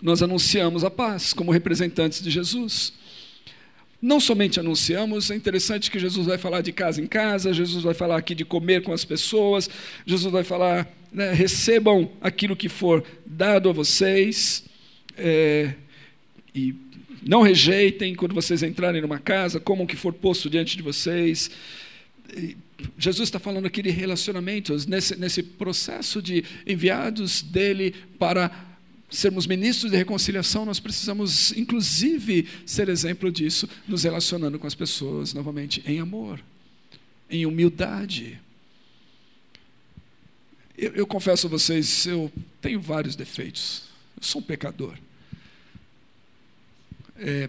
Nós 0.00 0.22
anunciamos 0.22 0.82
a 0.82 0.90
paz 0.90 1.34
como 1.34 1.52
representantes 1.52 2.22
de 2.22 2.30
Jesus. 2.30 2.94
Não 4.00 4.18
somente 4.18 4.58
anunciamos, 4.58 5.30
é 5.30 5.36
interessante 5.36 5.90
que 5.90 5.98
Jesus 5.98 6.26
vai 6.26 6.38
falar 6.38 6.62
de 6.62 6.72
casa 6.72 7.02
em 7.02 7.06
casa, 7.06 7.52
Jesus 7.52 7.84
vai 7.84 7.92
falar 7.92 8.16
aqui 8.16 8.34
de 8.34 8.46
comer 8.46 8.82
com 8.82 8.94
as 8.94 9.04
pessoas, 9.04 9.68
Jesus 10.06 10.32
vai 10.32 10.42
falar, 10.42 10.90
né, 11.12 11.34
recebam 11.34 12.10
aquilo 12.22 12.56
que 12.56 12.70
for 12.70 13.04
dado 13.26 13.68
a 13.68 13.72
vocês, 13.74 14.64
é, 15.14 15.74
e 16.54 16.74
não 17.22 17.42
rejeitem 17.42 18.14
quando 18.14 18.34
vocês 18.34 18.62
entrarem 18.62 19.02
numa 19.02 19.18
casa, 19.18 19.60
como 19.60 19.84
o 19.84 19.86
que 19.86 19.96
for 19.96 20.14
posto 20.14 20.48
diante 20.48 20.78
de 20.78 20.82
vocês. 20.82 21.50
Jesus 22.96 23.28
está 23.28 23.38
falando 23.38 23.66
aqui 23.66 23.82
de 23.82 23.90
relacionamentos, 23.90 24.86
nesse, 24.86 25.16
nesse 25.16 25.42
processo 25.42 26.22
de 26.22 26.44
enviados 26.66 27.42
dele 27.42 27.94
para 28.18 28.68
sermos 29.10 29.46
ministros 29.46 29.90
de 29.90 29.96
reconciliação, 29.96 30.64
nós 30.64 30.78
precisamos, 30.78 31.52
inclusive, 31.52 32.46
ser 32.66 32.88
exemplo 32.88 33.32
disso, 33.32 33.68
nos 33.86 34.02
relacionando 34.02 34.58
com 34.58 34.66
as 34.66 34.74
pessoas, 34.74 35.32
novamente, 35.32 35.82
em 35.86 35.98
amor, 35.98 36.40
em 37.30 37.46
humildade. 37.46 38.38
Eu, 40.76 40.92
eu 40.92 41.06
confesso 41.06 41.46
a 41.46 41.50
vocês, 41.50 42.06
eu 42.06 42.30
tenho 42.60 42.80
vários 42.80 43.16
defeitos, 43.16 43.84
eu 44.16 44.22
sou 44.22 44.40
um 44.40 44.44
pecador. 44.44 44.96
É, 47.16 47.48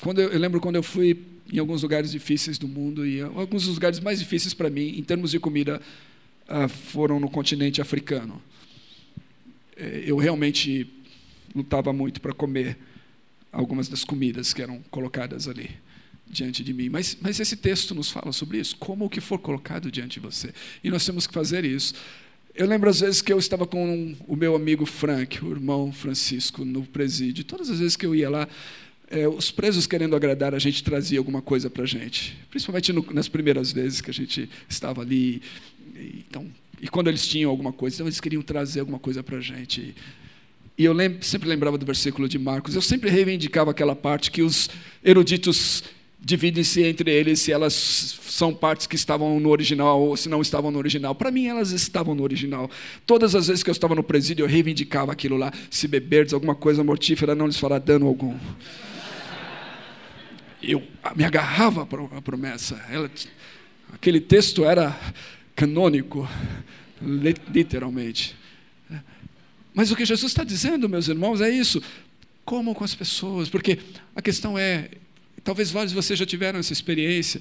quando 0.00 0.20
eu, 0.20 0.30
eu 0.30 0.38
lembro 0.38 0.60
quando 0.60 0.76
eu 0.76 0.82
fui 0.82 1.14
em 1.52 1.58
alguns 1.58 1.82
lugares 1.82 2.10
difíceis 2.10 2.58
do 2.58 2.68
mundo 2.68 3.06
e 3.06 3.20
alguns 3.20 3.64
dos 3.64 3.74
lugares 3.74 4.00
mais 4.00 4.18
difíceis 4.18 4.54
para 4.54 4.68
mim, 4.68 4.98
em 4.98 5.02
termos 5.02 5.30
de 5.30 5.40
comida, 5.40 5.80
ah, 6.46 6.68
foram 6.68 7.18
no 7.18 7.30
continente 7.30 7.80
africano. 7.80 8.42
É, 9.76 10.04
eu 10.06 10.16
realmente 10.16 10.86
lutava 11.54 11.92
muito 11.92 12.20
para 12.20 12.32
comer 12.32 12.76
algumas 13.52 13.88
das 13.88 14.04
comidas 14.04 14.52
que 14.52 14.62
eram 14.62 14.82
colocadas 14.90 15.48
ali 15.48 15.70
diante 16.26 16.62
de 16.62 16.72
mim. 16.74 16.88
Mas, 16.88 17.16
mas 17.20 17.40
esse 17.40 17.56
texto 17.56 17.94
nos 17.94 18.10
fala 18.10 18.32
sobre 18.32 18.58
isso, 18.58 18.76
como 18.76 19.06
o 19.06 19.10
que 19.10 19.20
for 19.20 19.38
colocado 19.38 19.90
diante 19.90 20.14
de 20.14 20.20
você. 20.20 20.52
E 20.84 20.90
nós 20.90 21.04
temos 21.04 21.26
que 21.26 21.32
fazer 21.32 21.64
isso. 21.64 21.94
Eu 22.54 22.66
lembro 22.66 22.90
às 22.90 23.00
vezes 23.00 23.22
que 23.22 23.32
eu 23.32 23.38
estava 23.38 23.66
com 23.66 24.16
o 24.26 24.36
meu 24.36 24.54
amigo 24.54 24.84
Frank, 24.84 25.44
o 25.44 25.50
irmão 25.50 25.92
Francisco, 25.92 26.64
no 26.64 26.82
presídio. 26.84 27.44
Todas 27.44 27.70
as 27.70 27.78
vezes 27.78 27.96
que 27.96 28.04
eu 28.04 28.14
ia 28.14 28.28
lá, 28.28 28.48
é, 29.10 29.26
os 29.26 29.50
presos 29.50 29.86
querendo 29.86 30.14
agradar 30.14 30.54
a 30.54 30.58
gente 30.58 30.82
trazia 30.82 31.18
alguma 31.18 31.40
coisa 31.40 31.70
para 31.70 31.82
a 31.82 31.86
gente, 31.86 32.36
principalmente 32.50 32.92
no, 32.92 33.04
nas 33.12 33.28
primeiras 33.28 33.72
vezes 33.72 34.00
que 34.00 34.10
a 34.10 34.14
gente 34.14 34.48
estava 34.68 35.00
ali. 35.00 35.42
E, 35.94 36.24
então, 36.28 36.46
e 36.80 36.88
quando 36.88 37.08
eles 37.08 37.26
tinham 37.26 37.50
alguma 37.50 37.72
coisa, 37.72 37.96
então 37.96 38.06
eles 38.06 38.20
queriam 38.20 38.42
trazer 38.42 38.80
alguma 38.80 38.98
coisa 38.98 39.22
para 39.22 39.38
a 39.38 39.40
gente. 39.40 39.94
E 40.76 40.84
eu 40.84 40.94
sempre 41.22 41.48
lembrava 41.48 41.76
do 41.76 41.84
versículo 41.84 42.28
de 42.28 42.38
Marcos. 42.38 42.74
Eu 42.74 42.82
sempre 42.82 43.10
reivindicava 43.10 43.72
aquela 43.72 43.96
parte 43.96 44.30
que 44.30 44.42
os 44.42 44.70
eruditos 45.02 45.82
dividem-se 46.20 46.82
entre 46.82 47.10
eles 47.10 47.40
se 47.40 47.52
elas 47.52 47.74
são 48.22 48.52
partes 48.52 48.86
que 48.86 48.96
estavam 48.96 49.40
no 49.40 49.50
original 49.50 50.00
ou 50.00 50.16
se 50.16 50.28
não 50.28 50.40
estavam 50.40 50.70
no 50.70 50.78
original. 50.78 51.14
Para 51.14 51.32
mim, 51.32 51.46
elas 51.46 51.72
estavam 51.72 52.14
no 52.14 52.22
original. 52.22 52.70
Todas 53.06 53.34
as 53.34 53.48
vezes 53.48 53.62
que 53.64 53.70
eu 53.70 53.72
estava 53.72 53.94
no 53.94 54.04
presídio, 54.04 54.44
eu 54.44 54.48
reivindicava 54.48 55.10
aquilo 55.10 55.36
lá. 55.36 55.52
Se 55.68 55.88
beberdes 55.88 56.32
alguma 56.32 56.54
coisa 56.54 56.84
mortífera, 56.84 57.34
não 57.34 57.46
lhes 57.46 57.56
fará 57.56 57.78
dano 57.78 58.06
algum 58.06 58.36
eu 60.62 60.86
me 61.14 61.24
agarrava 61.24 61.82
à 61.82 62.22
promessa. 62.22 62.74
Ela, 62.90 63.10
aquele 63.92 64.20
texto 64.20 64.64
era 64.64 64.98
canônico, 65.54 66.28
literalmente. 67.00 68.36
Mas 69.74 69.90
o 69.90 69.96
que 69.96 70.04
Jesus 70.04 70.32
está 70.32 70.42
dizendo, 70.42 70.88
meus 70.88 71.08
irmãos, 71.08 71.40
é 71.40 71.50
isso. 71.50 71.82
Como 72.44 72.74
com 72.74 72.84
as 72.84 72.94
pessoas, 72.94 73.48
porque 73.48 73.78
a 74.16 74.22
questão 74.22 74.58
é, 74.58 74.90
talvez 75.44 75.70
vários 75.70 75.92
de 75.92 75.96
vocês 75.96 76.18
já 76.18 76.26
tiveram 76.26 76.58
essa 76.58 76.72
experiência. 76.72 77.40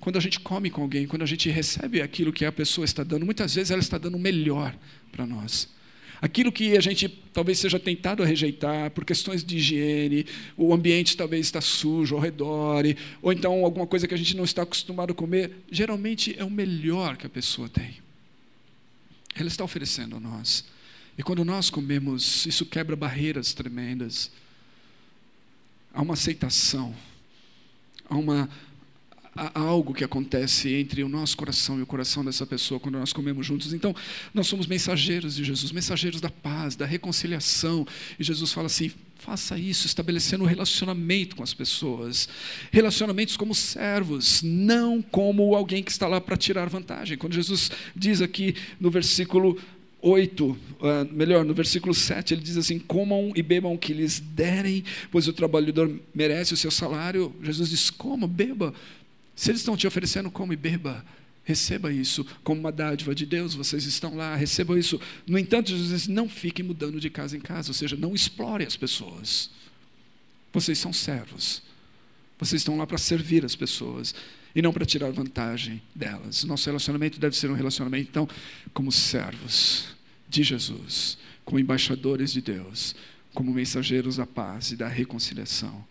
Quando 0.00 0.16
a 0.16 0.20
gente 0.20 0.38
come 0.40 0.70
com 0.70 0.82
alguém, 0.82 1.06
quando 1.06 1.22
a 1.22 1.26
gente 1.26 1.50
recebe 1.50 2.00
aquilo 2.00 2.32
que 2.32 2.44
a 2.44 2.52
pessoa 2.52 2.84
está 2.84 3.02
dando, 3.02 3.26
muitas 3.26 3.54
vezes 3.54 3.70
ela 3.70 3.80
está 3.80 3.98
dando 3.98 4.16
o 4.16 4.20
melhor 4.20 4.74
para 5.10 5.26
nós. 5.26 5.68
Aquilo 6.20 6.50
que 6.50 6.76
a 6.76 6.80
gente 6.80 7.08
talvez 7.08 7.58
seja 7.58 7.78
tentado 7.78 8.22
a 8.22 8.26
rejeitar 8.26 8.90
por 8.90 9.04
questões 9.04 9.44
de 9.44 9.56
higiene, 9.58 10.26
o 10.56 10.72
ambiente 10.72 11.16
talvez 11.16 11.46
está 11.46 11.60
sujo 11.60 12.14
ao 12.14 12.20
redor, 12.20 12.84
ou 13.20 13.32
então 13.32 13.64
alguma 13.64 13.86
coisa 13.86 14.08
que 14.08 14.14
a 14.14 14.16
gente 14.16 14.36
não 14.36 14.44
está 14.44 14.62
acostumado 14.62 15.12
a 15.12 15.14
comer, 15.14 15.50
geralmente 15.70 16.34
é 16.38 16.44
o 16.44 16.50
melhor 16.50 17.16
que 17.16 17.26
a 17.26 17.30
pessoa 17.30 17.68
tem. 17.68 17.96
Ela 19.34 19.48
está 19.48 19.62
oferecendo 19.62 20.16
a 20.16 20.20
nós. 20.20 20.64
E 21.18 21.22
quando 21.22 21.44
nós 21.44 21.70
comemos, 21.70 22.44
isso 22.46 22.64
quebra 22.66 22.96
barreiras 22.96 23.52
tremendas. 23.52 24.30
Há 25.92 26.02
uma 26.02 26.14
aceitação, 26.14 26.94
há 28.08 28.16
uma, 28.16 28.50
há 29.36 29.60
algo 29.60 29.92
que 29.92 30.02
acontece 30.02 30.72
entre 30.74 31.02
o 31.02 31.08
nosso 31.08 31.36
coração 31.36 31.78
e 31.78 31.82
o 31.82 31.86
coração 31.86 32.24
dessa 32.24 32.46
pessoa 32.46 32.80
quando 32.80 32.98
nós 32.98 33.12
comemos 33.12 33.46
juntos. 33.46 33.72
Então, 33.72 33.94
nós 34.32 34.46
somos 34.46 34.66
mensageiros 34.66 35.36
de 35.36 35.44
Jesus, 35.44 35.72
mensageiros 35.72 36.20
da 36.20 36.30
paz, 36.30 36.74
da 36.74 36.86
reconciliação. 36.86 37.86
E 38.18 38.24
Jesus 38.24 38.52
fala 38.52 38.66
assim: 38.66 38.90
faça 39.16 39.58
isso, 39.58 39.86
estabelecendo 39.86 40.44
um 40.44 40.46
relacionamento 40.46 41.36
com 41.36 41.42
as 41.42 41.52
pessoas. 41.52 42.28
Relacionamentos 42.70 43.36
como 43.36 43.54
servos, 43.54 44.42
não 44.42 45.02
como 45.02 45.54
alguém 45.54 45.82
que 45.82 45.90
está 45.90 46.06
lá 46.06 46.20
para 46.20 46.36
tirar 46.36 46.68
vantagem. 46.68 47.18
Quando 47.18 47.34
Jesus 47.34 47.70
diz 47.94 48.22
aqui 48.22 48.54
no 48.78 48.90
versículo 48.90 49.58
8, 50.00 50.46
uh, 50.46 50.58
ah, 50.82 51.06
melhor, 51.10 51.44
no 51.44 51.52
versículo 51.52 51.92
7, 51.92 52.34
ele 52.34 52.40
diz 52.40 52.56
assim: 52.56 52.78
Comam 52.78 53.32
e 53.34 53.42
bebam 53.42 53.74
o 53.74 53.78
que 53.78 53.92
lhes 53.92 54.20
derem, 54.20 54.84
pois 55.10 55.26
o 55.26 55.32
trabalhador 55.32 55.92
merece 56.14 56.54
o 56.54 56.56
seu 56.56 56.70
salário. 56.70 57.34
Jesus 57.42 57.70
diz: 57.70 57.90
Coma, 57.90 58.28
beba. 58.28 58.72
Se 59.36 59.50
eles 59.50 59.60
estão 59.60 59.76
te 59.76 59.86
oferecendo, 59.86 60.30
come 60.30 60.54
e 60.54 60.56
beba. 60.56 61.04
Receba 61.44 61.92
isso 61.92 62.26
como 62.42 62.58
uma 62.58 62.72
dádiva 62.72 63.14
de 63.14 63.24
Deus, 63.24 63.54
vocês 63.54 63.84
estão 63.84 64.16
lá, 64.16 64.34
recebam 64.34 64.76
isso. 64.76 65.00
No 65.24 65.38
entanto, 65.38 65.70
Jesus 65.70 65.90
diz: 65.90 66.08
não 66.08 66.28
fiquem 66.28 66.64
mudando 66.64 66.98
de 66.98 67.08
casa 67.08 67.36
em 67.36 67.40
casa, 67.40 67.70
ou 67.70 67.74
seja, 67.74 67.94
não 67.94 68.14
explore 68.16 68.64
as 68.64 68.76
pessoas. 68.76 69.50
Vocês 70.52 70.76
são 70.76 70.92
servos. 70.92 71.62
Vocês 72.38 72.62
estão 72.62 72.76
lá 72.76 72.86
para 72.86 72.98
servir 72.98 73.44
as 73.44 73.54
pessoas 73.54 74.12
e 74.54 74.62
não 74.62 74.72
para 74.72 74.84
tirar 74.84 75.12
vantagem 75.12 75.80
delas. 75.94 76.42
Nosso 76.44 76.66
relacionamento 76.66 77.20
deve 77.20 77.36
ser 77.36 77.50
um 77.50 77.54
relacionamento, 77.54 78.08
então, 78.10 78.28
como 78.72 78.90
servos 78.90 79.84
de 80.28 80.42
Jesus, 80.42 81.16
como 81.44 81.60
embaixadores 81.60 82.32
de 82.32 82.40
Deus, 82.40 82.96
como 83.32 83.52
mensageiros 83.52 84.16
da 84.16 84.26
paz 84.26 84.72
e 84.72 84.76
da 84.76 84.88
reconciliação. 84.88 85.84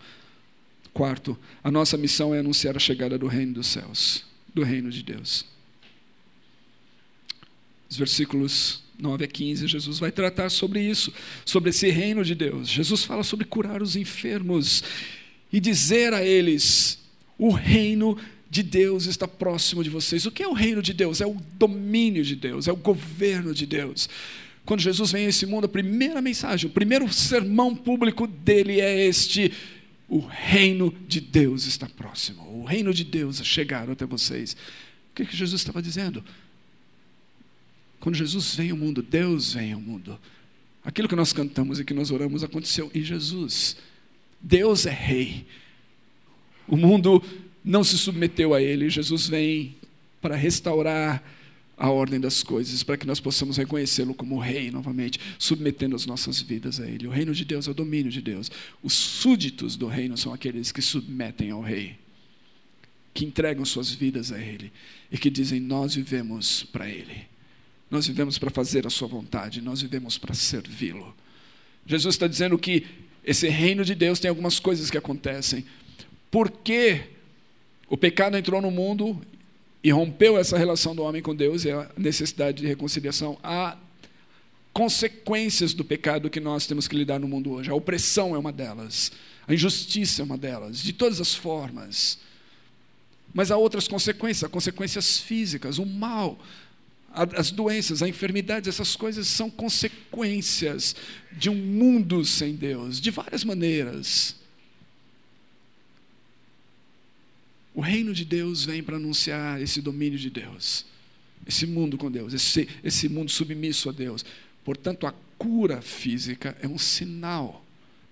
Quarto, 0.96 1.38
a 1.62 1.70
nossa 1.70 1.98
missão 1.98 2.34
é 2.34 2.40
anunciar 2.40 2.78
a 2.78 2.80
chegada 2.80 3.18
do 3.18 3.28
reino 3.28 3.56
dos 3.56 3.68
céus, 3.68 4.24
do 4.54 4.64
reino 4.64 4.90
de 4.90 5.04
Deus. 5.04 5.46
Os 7.90 7.98
versículos 7.98 8.82
9 8.98 9.26
a 9.26 9.28
15, 9.28 9.68
Jesus 9.68 10.00
vai 10.00 10.10
tratar 10.10 10.50
sobre 10.50 10.80
isso, 10.82 11.14
sobre 11.44 11.72
esse 11.72 11.90
reino 11.90 12.24
de 12.24 12.34
Deus. 12.34 12.70
Jesus 12.70 13.04
fala 13.04 13.24
sobre 13.24 13.46
curar 13.46 13.82
os 13.82 13.98
enfermos 13.98 14.86
e 15.52 15.60
dizer 15.60 16.14
a 16.14 16.24
eles: 16.24 16.98
o 17.38 17.52
reino 17.52 18.18
de 18.50 18.64
Deus 18.64 19.06
está 19.06 19.28
próximo 19.28 19.84
de 19.84 19.90
vocês. 19.90 20.26
O 20.26 20.32
que 20.32 20.44
é 20.44 20.48
o 20.48 20.54
reino 20.54 20.82
de 20.82 20.94
Deus? 20.94 21.20
É 21.20 21.28
o 21.28 21.36
domínio 21.56 22.24
de 22.24 22.38
Deus, 22.38 22.70
é 22.70 22.72
o 22.72 22.78
governo 22.78 23.54
de 23.54 23.66
Deus. 23.66 24.08
Quando 24.66 24.80
Jesus 24.80 25.12
vem 25.12 25.26
a 25.26 25.30
esse 25.30 25.46
mundo, 25.46 25.66
a 25.66 25.70
primeira 25.70 26.22
mensagem, 26.22 26.70
o 26.70 26.74
primeiro 26.74 27.12
sermão 27.12 27.76
público 27.76 28.26
dele 28.26 28.80
é 28.80 29.06
este: 29.06 29.52
o 30.08 30.20
reino 30.20 30.94
de 31.08 31.20
Deus 31.20 31.66
está 31.66 31.88
próximo. 31.88 32.44
O 32.60 32.64
reino 32.64 32.94
de 32.94 33.04
Deus 33.04 33.42
chegaram 33.44 33.94
até 33.94 34.06
vocês. 34.06 34.54
O 35.12 35.16
que, 35.16 35.24
é 35.24 35.26
que 35.26 35.36
Jesus 35.36 35.62
estava 35.62 35.82
dizendo? 35.82 36.24
Quando 38.00 38.16
Jesus 38.16 38.56
vem 38.56 38.70
ao 38.70 38.78
mundo, 38.78 39.02
Deus 39.02 39.54
vem 39.54 39.74
ao 39.74 39.82
mundo. 39.82 40.20
Aquilo 40.84 41.08
que 41.08 41.16
nós 41.16 41.34
cantamos 41.34 41.80
e 41.80 41.86
que 41.86 41.94
nós 41.94 42.12
oramos 42.12 42.44
aconteceu 42.44 42.92
em 42.94 43.02
Jesus. 43.02 43.78
Deus 44.40 44.86
é 44.86 44.92
rei. 44.92 45.48
O 46.68 46.78
mundo 46.78 47.24
não 47.64 47.84
se 47.84 47.98
submeteu 47.98 48.54
a 48.54 48.62
ele. 48.62 48.90
Jesus 48.92 49.28
vem 49.28 49.76
para 50.22 50.36
restaurar 50.36 51.24
a 51.78 51.90
ordem 51.90 52.20
das 52.20 52.42
coisas, 52.42 52.84
para 52.84 52.98
que 52.98 53.06
nós 53.06 53.20
possamos 53.20 53.58
reconhecê-lo 53.58 54.14
como 54.14 54.40
rei 54.40 54.72
novamente, 54.72 55.20
submetendo 55.38 55.96
as 55.96 56.06
nossas 56.06 56.40
vidas 56.40 56.80
a 56.80 56.88
ele. 56.88 57.08
O 57.08 57.12
reino 57.12 57.34
de 57.34 57.44
Deus 57.44 57.68
é 57.68 57.72
o 57.72 57.74
domínio 57.74 58.12
de 58.12 58.22
Deus. 58.22 58.50
Os 58.82 58.94
súditos 58.94 59.76
do 59.76 59.88
reino 59.88 60.18
são 60.18 60.34
aqueles 60.34 60.72
que 60.72 60.82
submetem 60.82 61.52
ao 61.52 61.62
rei, 61.62 61.98
que 63.14 63.26
entregam 63.26 63.66
suas 63.66 63.92
vidas 63.92 64.32
a 64.32 64.40
ele 64.40 64.72
e 65.12 65.18
que 65.18 65.30
dizem: 65.30 65.60
Nós 65.60 65.96
vivemos 65.96 66.64
para 66.64 66.90
ele. 66.90 67.28
Nós 67.92 68.08
vivemos 68.08 68.38
para 68.38 68.50
fazer 68.50 68.88
a 68.88 68.90
sua 68.90 69.08
vontade, 69.08 69.62
nós 69.62 69.82
vivemos 69.82 70.18
para 70.18 70.34
servi-lo. 70.34 71.16
Jesus 71.86 72.16
está 72.16 72.28
dizendo 72.28 72.58
que 72.58 72.86
esse 73.24 73.48
reino 73.48 73.84
de 73.84 73.94
Deus 73.94 74.20
tem 74.20 74.30
algumas 74.30 74.60
coisas 74.60 74.90
que 74.90 74.98
acontecem. 74.98 75.66
Porque 76.32 77.02
o 77.88 77.96
pecado 77.96 78.38
entrou 78.38 78.62
no 78.62 78.72
mundo 78.72 79.20
e 79.86 79.92
rompeu 79.92 80.36
essa 80.36 80.58
relação 80.58 80.96
do 80.96 81.04
homem 81.04 81.22
com 81.22 81.36
Deus 81.36 81.64
e 81.64 81.70
a 81.70 81.88
necessidade 81.96 82.58
de 82.60 82.68
reconciliação. 82.68 83.38
Há 83.44 83.78
consequências 84.74 85.76
do 85.76 85.86
pecado 85.86 86.28
que 86.28 86.40
nós 86.40 86.66
temos 86.66 86.88
que 86.88 86.96
lidar 86.96 87.20
no 87.20 87.28
mundo 87.28 87.52
hoje. 87.52 87.70
A 87.70 87.76
opressão 87.76 88.36
é 88.36 88.40
uma 88.40 88.52
delas, 88.52 89.12
a 89.48 89.54
injustiça 89.54 90.24
é 90.24 90.26
uma 90.26 90.40
delas, 90.40 90.82
de 90.82 90.92
todas 90.92 91.22
as 91.22 91.36
formas. 91.36 92.18
Mas 93.32 93.52
há 93.52 93.58
outras 93.58 93.88
consequências, 93.88 94.50
consequências 94.50 95.20
físicas, 95.20 95.78
o 95.78 95.86
mal, 95.86 96.40
as 97.14 97.52
doenças, 97.52 98.02
as 98.02 98.10
enfermidades, 98.10 98.68
essas 98.68 98.96
coisas 98.96 99.28
são 99.28 99.52
consequências 99.52 100.96
de 101.32 101.48
um 101.48 101.56
mundo 101.56 102.26
sem 102.26 102.56
Deus, 102.56 103.00
de 103.00 103.12
várias 103.12 103.44
maneiras. 103.44 104.36
O 107.76 107.82
reino 107.82 108.14
de 108.14 108.24
Deus 108.24 108.64
vem 108.64 108.82
para 108.82 108.96
anunciar 108.96 109.62
esse 109.62 109.82
domínio 109.82 110.18
de 110.18 110.30
Deus, 110.30 110.86
esse 111.46 111.68
mundo 111.68 111.98
com 111.98 112.10
Deus, 112.10 112.34
esse, 112.34 112.70
esse 112.82 113.10
mundo 113.10 113.30
submisso 113.30 113.90
a 113.90 113.92
Deus. 113.92 114.24
Portanto, 114.64 115.06
a 115.06 115.14
cura 115.38 115.82
física 115.82 116.56
é 116.62 116.68
um 116.70 116.78
sinal 116.78 117.66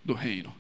do 0.04 0.14
reino. 0.14 0.54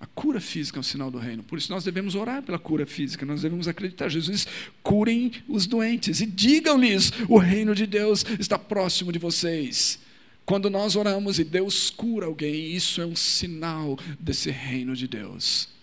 A 0.00 0.06
cura 0.06 0.40
física 0.40 0.78
é 0.78 0.80
um 0.80 0.82
sinal 0.82 1.10
do 1.10 1.18
reino. 1.18 1.42
Por 1.42 1.58
isso 1.58 1.70
nós 1.70 1.84
devemos 1.84 2.14
orar 2.14 2.42
pela 2.42 2.58
cura 2.58 2.86
física, 2.86 3.26
nós 3.26 3.42
devemos 3.42 3.68
acreditar. 3.68 4.08
Jesus, 4.08 4.46
curem 4.82 5.32
os 5.46 5.66
doentes 5.66 6.22
e 6.22 6.26
digam-lhes: 6.26 7.12
o 7.28 7.36
reino 7.36 7.74
de 7.74 7.86
Deus 7.86 8.24
está 8.38 8.58
próximo 8.58 9.12
de 9.12 9.18
vocês. 9.18 9.98
Quando 10.46 10.70
nós 10.70 10.96
oramos 10.96 11.38
e 11.38 11.44
Deus 11.44 11.90
cura 11.90 12.26
alguém, 12.26 12.72
isso 12.74 13.02
é 13.02 13.06
um 13.06 13.16
sinal 13.16 13.98
desse 14.18 14.50
reino 14.50 14.96
de 14.96 15.06
Deus. 15.06 15.75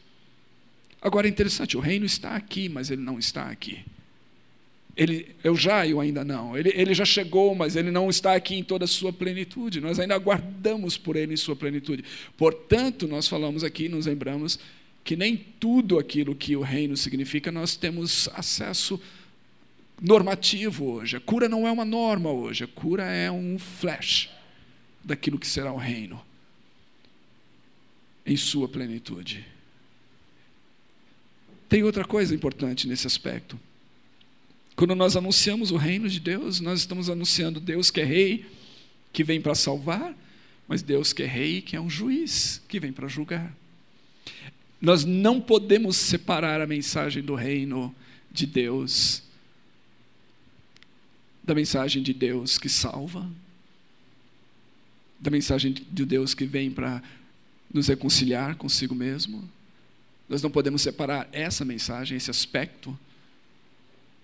Agora 1.03 1.27
é 1.27 1.29
interessante, 1.29 1.75
o 1.75 1.81
reino 1.81 2.05
está 2.05 2.33
aqui, 2.33 2.69
mas 2.69 2.89
ele 2.89 3.01
não 3.01 3.19
está 3.19 3.49
aqui. 3.49 3.83
Ele, 4.95 5.35
eu 5.43 5.53
já 5.53 5.85
e 5.85 5.93
o 5.93 5.99
ainda 5.99 6.23
não. 6.23 6.57
Ele, 6.57 6.71
ele 6.73 6.93
já 6.93 7.03
chegou, 7.03 7.53
mas 7.53 7.75
ele 7.75 7.91
não 7.91 8.09
está 8.09 8.33
aqui 8.35 8.55
em 8.55 8.63
toda 8.63 8.85
a 8.85 8.87
sua 8.87 9.11
plenitude. 9.11 9.81
Nós 9.81 9.99
ainda 9.99 10.15
aguardamos 10.15 10.97
por 10.97 11.17
ele 11.17 11.33
em 11.33 11.37
sua 11.37 11.57
plenitude. 11.57 12.05
Portanto, 12.37 13.05
nós 13.05 13.27
falamos 13.27 13.65
aqui, 13.65 13.89
nos 13.89 14.05
lembramos, 14.05 14.57
que 15.03 15.17
nem 15.17 15.35
tudo 15.59 15.99
aquilo 15.99 16.33
que 16.33 16.55
o 16.55 16.61
reino 16.61 16.95
significa 16.95 17.51
nós 17.51 17.75
temos 17.75 18.29
acesso 18.33 18.97
normativo 20.01 20.85
hoje. 20.85 21.17
A 21.17 21.19
cura 21.19 21.49
não 21.49 21.67
é 21.67 21.71
uma 21.71 21.83
norma 21.83 22.31
hoje, 22.31 22.63
a 22.63 22.67
cura 22.67 23.03
é 23.03 23.29
um 23.29 23.59
flash 23.59 24.29
daquilo 25.03 25.37
que 25.37 25.47
será 25.47 25.73
o 25.73 25.77
reino 25.77 26.21
em 28.25 28.37
sua 28.37 28.69
plenitude. 28.69 29.52
Tem 31.73 31.81
outra 31.81 32.05
coisa 32.05 32.35
importante 32.35 32.87
nesse 32.87 33.07
aspecto. 33.07 33.59
Quando 34.75 34.93
nós 34.93 35.15
anunciamos 35.15 35.71
o 35.71 35.75
reino 35.75 36.07
de 36.07 36.19
Deus, 36.19 36.59
nós 36.59 36.81
estamos 36.81 37.09
anunciando 37.09 37.59
Deus 37.59 37.89
que 37.89 37.99
é 37.99 38.03
rei, 38.03 38.45
que 39.11 39.23
vem 39.23 39.41
para 39.41 39.55
salvar, 39.55 40.15
mas 40.67 40.83
Deus 40.83 41.13
que 41.13 41.23
é 41.23 41.25
rei, 41.25 41.63
que 41.63 41.75
é 41.75 41.81
um 41.81 41.89
juiz, 41.89 42.61
que 42.67 42.79
vem 42.79 42.93
para 42.93 43.07
julgar. 43.07 43.51
Nós 44.79 45.03
não 45.03 45.41
podemos 45.41 45.97
separar 45.97 46.61
a 46.61 46.67
mensagem 46.67 47.23
do 47.23 47.33
reino 47.33 47.91
de 48.31 48.45
Deus 48.45 49.23
da 51.43 51.55
mensagem 51.55 52.03
de 52.03 52.13
Deus 52.13 52.59
que 52.59 52.69
salva, 52.69 53.27
da 55.19 55.31
mensagem 55.31 55.73
de 55.73 56.05
Deus 56.05 56.35
que 56.35 56.45
vem 56.45 56.69
para 56.69 57.01
nos 57.73 57.87
reconciliar 57.87 58.57
consigo 58.57 58.93
mesmo. 58.93 59.49
Nós 60.33 60.41
não 60.41 60.49
podemos 60.49 60.81
separar 60.81 61.29
essa 61.31 61.63
mensagem, 61.63 62.17
esse 62.17 62.31
aspecto, 62.31 62.97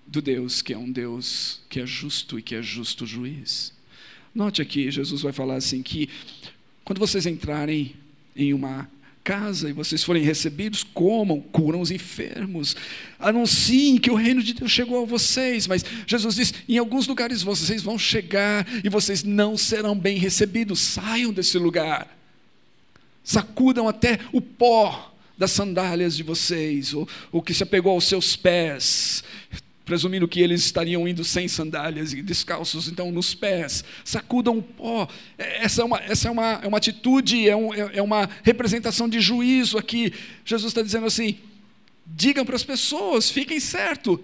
do 0.08 0.24
Deus 0.24 0.60
que 0.60 0.74
é 0.74 0.78
um 0.78 0.92
Deus 0.92 1.62
que 1.70 1.80
é 1.80 1.86
justo 1.86 2.40
e 2.40 2.42
que 2.42 2.56
é 2.56 2.64
justo 2.64 3.06
juiz. 3.06 3.72
Note 4.34 4.60
aqui, 4.60 4.90
Jesus 4.90 5.22
vai 5.22 5.32
falar 5.32 5.58
assim 5.58 5.84
que 5.84 6.10
quando 6.84 6.98
vocês 6.98 7.28
entrarem 7.28 7.96
em 8.36 8.56
uma 8.56 8.90
casa 9.24 9.70
e 9.70 9.72
vocês 9.72 10.04
forem 10.04 10.24
recebidos, 10.24 10.84
comam, 10.84 11.40
curam 11.40 11.80
os 11.80 11.92
enfermos, 11.92 12.76
anunciem 13.20 14.00
que 14.00 14.10
o 14.10 14.16
reino 14.16 14.42
de 14.42 14.56
Deus 14.56 14.72
chegou 14.72 15.04
a 15.04 15.06
vocês. 15.06 15.68
Mas 15.68 15.86
Jesus 16.08 16.34
diz: 16.34 16.54
em 16.68 16.80
alguns 16.80 17.06
lugares 17.06 17.44
vocês 17.44 17.84
vão 17.84 18.00
chegar 18.00 18.66
e 18.84 18.90
vocês 18.90 19.22
não 19.22 19.56
serão 19.56 19.96
bem 19.96 20.18
recebidos. 20.18 20.80
Saiam 20.80 21.32
desse 21.32 21.60
lugar, 21.60 22.18
sacudam 23.24 23.88
até 23.88 24.18
o 24.34 24.42
pó 24.42 25.09
das 25.40 25.52
sandálias 25.52 26.18
de 26.18 26.22
vocês, 26.22 26.94
ou, 26.94 27.08
ou 27.32 27.42
que 27.42 27.54
se 27.54 27.64
apegou 27.64 27.94
aos 27.94 28.04
seus 28.04 28.36
pés, 28.36 29.24
presumindo 29.86 30.28
que 30.28 30.42
eles 30.42 30.66
estariam 30.66 31.08
indo 31.08 31.24
sem 31.24 31.48
sandálias 31.48 32.12
e 32.12 32.22
descalços, 32.22 32.90
então 32.90 33.10
nos 33.10 33.34
pés, 33.34 33.86
sacudam 34.04 34.58
o 34.58 34.62
pó. 34.62 35.08
É, 35.38 35.64
essa 35.64 35.82
é 35.82 35.86
uma, 35.86 35.98
essa 36.00 36.28
é 36.28 36.32
uma, 36.32 36.60
é 36.62 36.68
uma 36.68 36.78
atitude, 36.78 37.48
é, 37.48 37.56
um, 37.56 37.74
é, 37.74 37.92
é 37.94 38.02
uma 38.02 38.30
representação 38.44 39.08
de 39.08 39.22
juízo 39.22 39.78
aqui. 39.78 40.14
Jesus 40.44 40.72
está 40.72 40.82
dizendo 40.82 41.08
assim: 41.08 41.38
Digam 42.06 42.46
para 42.46 42.58
as 42.58 42.64
pessoas, 42.64 43.32
fiquem 43.32 43.62
certos 43.62 44.20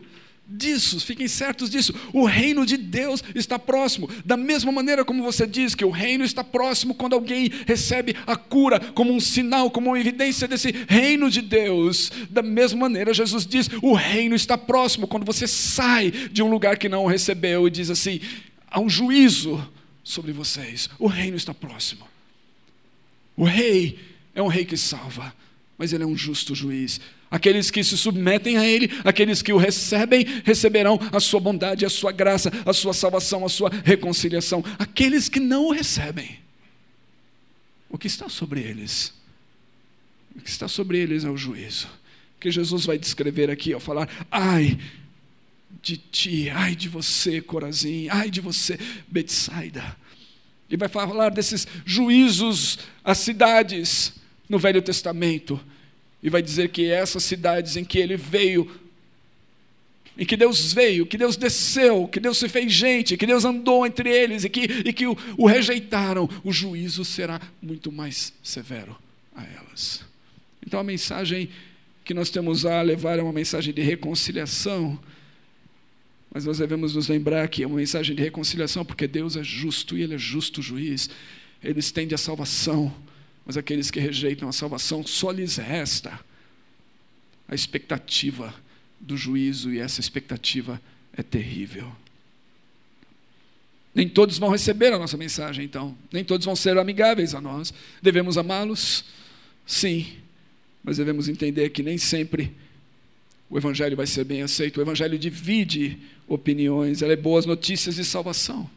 disso, 0.47 0.99
fiquem 0.99 1.27
certos 1.27 1.69
disso. 1.69 1.93
O 2.13 2.25
reino 2.25 2.65
de 2.65 2.77
Deus 2.77 3.23
está 3.33 3.57
próximo. 3.57 4.09
Da 4.23 4.37
mesma 4.37 4.71
maneira 4.71 5.03
como 5.03 5.23
você 5.23 5.47
diz 5.47 5.73
que 5.73 5.85
o 5.85 5.89
reino 5.89 6.23
está 6.23 6.43
próximo 6.43 6.93
quando 6.93 7.13
alguém 7.13 7.51
recebe 7.65 8.15
a 8.27 8.35
cura 8.35 8.79
como 8.79 9.13
um 9.13 9.19
sinal, 9.19 9.71
como 9.71 9.89
uma 9.89 9.99
evidência 9.99 10.47
desse 10.47 10.71
reino 10.87 11.29
de 11.29 11.41
Deus. 11.41 12.11
Da 12.29 12.41
mesma 12.41 12.81
maneira, 12.81 13.13
Jesus 13.13 13.45
diz: 13.45 13.69
o 13.81 13.93
reino 13.93 14.35
está 14.35 14.57
próximo 14.57 15.07
quando 15.07 15.25
você 15.25 15.47
sai 15.47 16.11
de 16.11 16.43
um 16.43 16.49
lugar 16.49 16.77
que 16.77 16.89
não 16.89 17.05
o 17.05 17.07
recebeu 17.07 17.67
e 17.67 17.71
diz 17.71 17.89
assim: 17.89 18.19
há 18.69 18.79
um 18.79 18.89
juízo 18.89 19.65
sobre 20.03 20.31
vocês. 20.31 20.89
O 20.99 21.07
reino 21.07 21.35
está 21.35 21.53
próximo. 21.53 22.07
O 23.35 23.43
rei 23.43 23.99
é 24.33 24.41
um 24.41 24.47
rei 24.47 24.63
que 24.63 24.77
salva, 24.77 25.33
mas 25.77 25.91
ele 25.91 26.03
é 26.03 26.07
um 26.07 26.15
justo 26.15 26.55
juiz. 26.55 27.01
Aqueles 27.29 27.71
que 27.71 27.83
se 27.83 27.97
submetem 27.97 28.57
a 28.57 28.65
Ele, 28.65 28.89
aqueles 29.03 29.41
que 29.41 29.51
o 29.51 29.57
recebem, 29.57 30.25
receberão 30.43 30.99
a 31.11 31.19
sua 31.19 31.39
bondade, 31.39 31.85
a 31.85 31.89
sua 31.89 32.11
graça, 32.11 32.51
a 32.65 32.73
sua 32.73 32.93
salvação, 32.93 33.45
a 33.45 33.49
sua 33.49 33.69
reconciliação. 33.83 34.63
Aqueles 34.77 35.27
que 35.27 35.39
não 35.39 35.65
o 35.65 35.71
recebem, 35.71 36.39
o 37.89 37.97
que 37.97 38.07
está 38.07 38.29
sobre 38.29 38.61
eles? 38.61 39.13
O 40.35 40.41
que 40.41 40.49
está 40.49 40.67
sobre 40.67 40.97
eles 40.97 41.23
é 41.23 41.29
o 41.29 41.37
juízo. 41.37 41.87
Que 42.39 42.51
Jesus 42.51 42.85
vai 42.85 42.97
descrever 42.97 43.49
aqui 43.49 43.73
ao 43.73 43.79
falar: 43.79 44.09
ai 44.29 44.77
de 45.81 45.97
ti, 45.97 46.49
ai 46.49 46.75
de 46.75 46.89
você, 46.89 47.41
Corazim, 47.41 48.07
ai 48.09 48.29
de 48.29 48.41
você, 48.41 48.77
Betsaida. 49.07 49.95
E 50.69 50.75
vai 50.75 50.89
falar 50.89 51.29
desses 51.29 51.67
juízos 51.85 52.79
às 53.03 53.19
cidades 53.19 54.13
no 54.49 54.59
Velho 54.59 54.81
Testamento 54.81 55.59
e 56.25 56.29
vai 56.31 56.41
dizer 56.41 56.69
que 56.69 56.89
essas 56.89 57.23
cidades 57.23 57.77
em 57.77 57.85
que 57.85 57.99
ele 57.99 58.17
veio, 58.17 58.67
em 60.17 60.25
que 60.25 60.35
Deus 60.35 60.73
veio, 60.73 61.05
que 61.05 61.19
Deus 61.19 61.37
desceu, 61.37 62.07
que 62.07 62.19
Deus 62.19 62.39
se 62.39 62.49
fez 62.49 62.73
gente, 62.73 63.15
que 63.15 63.27
Deus 63.27 63.45
andou 63.45 63.85
entre 63.85 64.09
eles 64.09 64.43
e 64.43 64.49
que, 64.49 64.61
e 64.61 64.91
que 64.91 65.05
o, 65.05 65.15
o 65.37 65.45
rejeitaram, 65.45 66.27
o 66.43 66.51
juízo 66.51 67.05
será 67.05 67.39
muito 67.61 67.91
mais 67.91 68.33
severo 68.41 68.97
a 69.35 69.43
elas. 69.43 70.03
Então 70.65 70.79
a 70.79 70.83
mensagem 70.83 71.47
que 72.03 72.11
nós 72.15 72.31
temos 72.31 72.65
a 72.65 72.81
levar 72.81 73.19
é 73.19 73.21
uma 73.21 73.31
mensagem 73.31 73.71
de 73.71 73.83
reconciliação, 73.83 74.99
mas 76.33 76.43
nós 76.43 76.57
devemos 76.57 76.95
nos 76.95 77.07
lembrar 77.07 77.47
que 77.49 77.61
é 77.61 77.67
uma 77.67 77.77
mensagem 77.77 78.15
de 78.15 78.23
reconciliação 78.23 78.83
porque 78.83 79.07
Deus 79.07 79.35
é 79.37 79.43
justo 79.43 79.95
e 79.95 80.01
Ele 80.01 80.15
é 80.15 80.17
justo 80.17 80.59
juiz, 80.59 81.07
Ele 81.63 81.79
estende 81.79 82.15
a 82.15 82.17
salvação 82.17 82.91
mas 83.45 83.57
aqueles 83.57 83.91
que 83.91 83.99
rejeitam 83.99 84.49
a 84.49 84.53
salvação, 84.53 85.05
só 85.05 85.31
lhes 85.31 85.57
resta 85.57 86.19
a 87.47 87.53
expectativa 87.53 88.53
do 88.99 89.15
juízo, 89.15 89.71
e 89.71 89.79
essa 89.79 89.99
expectativa 89.99 90.81
é 91.15 91.21
terrível. 91.21 91.91
Nem 93.93 94.09
todos 94.09 94.37
vão 94.37 94.49
receber 94.49 94.91
a 94.91 94.99
nossa 94.99 95.15
mensagem, 95.15 95.63
então. 95.63 95.95
Nem 96.11 96.23
todos 96.23 96.43
vão 96.45 96.55
ser 96.55 96.77
amigáveis 96.77 97.33
a 97.33 97.39
nós. 97.39 97.73
Devemos 98.01 98.37
amá-los? 98.37 99.05
Sim. 99.65 100.17
Mas 100.83 100.97
devemos 100.97 101.29
entender 101.29 101.69
que 101.69 101.81
nem 101.81 101.97
sempre 101.97 102.51
o 103.49 103.57
Evangelho 103.57 103.95
vai 103.95 104.05
ser 104.05 104.25
bem 104.25 104.41
aceito. 104.41 104.77
O 104.77 104.81
Evangelho 104.81 105.17
divide 105.17 105.97
opiniões. 106.27 107.01
Ela 107.01 107.13
é 107.13 107.15
boas 107.15 107.45
notícias 107.45 107.95
de 107.95 108.03
salvação. 108.03 108.69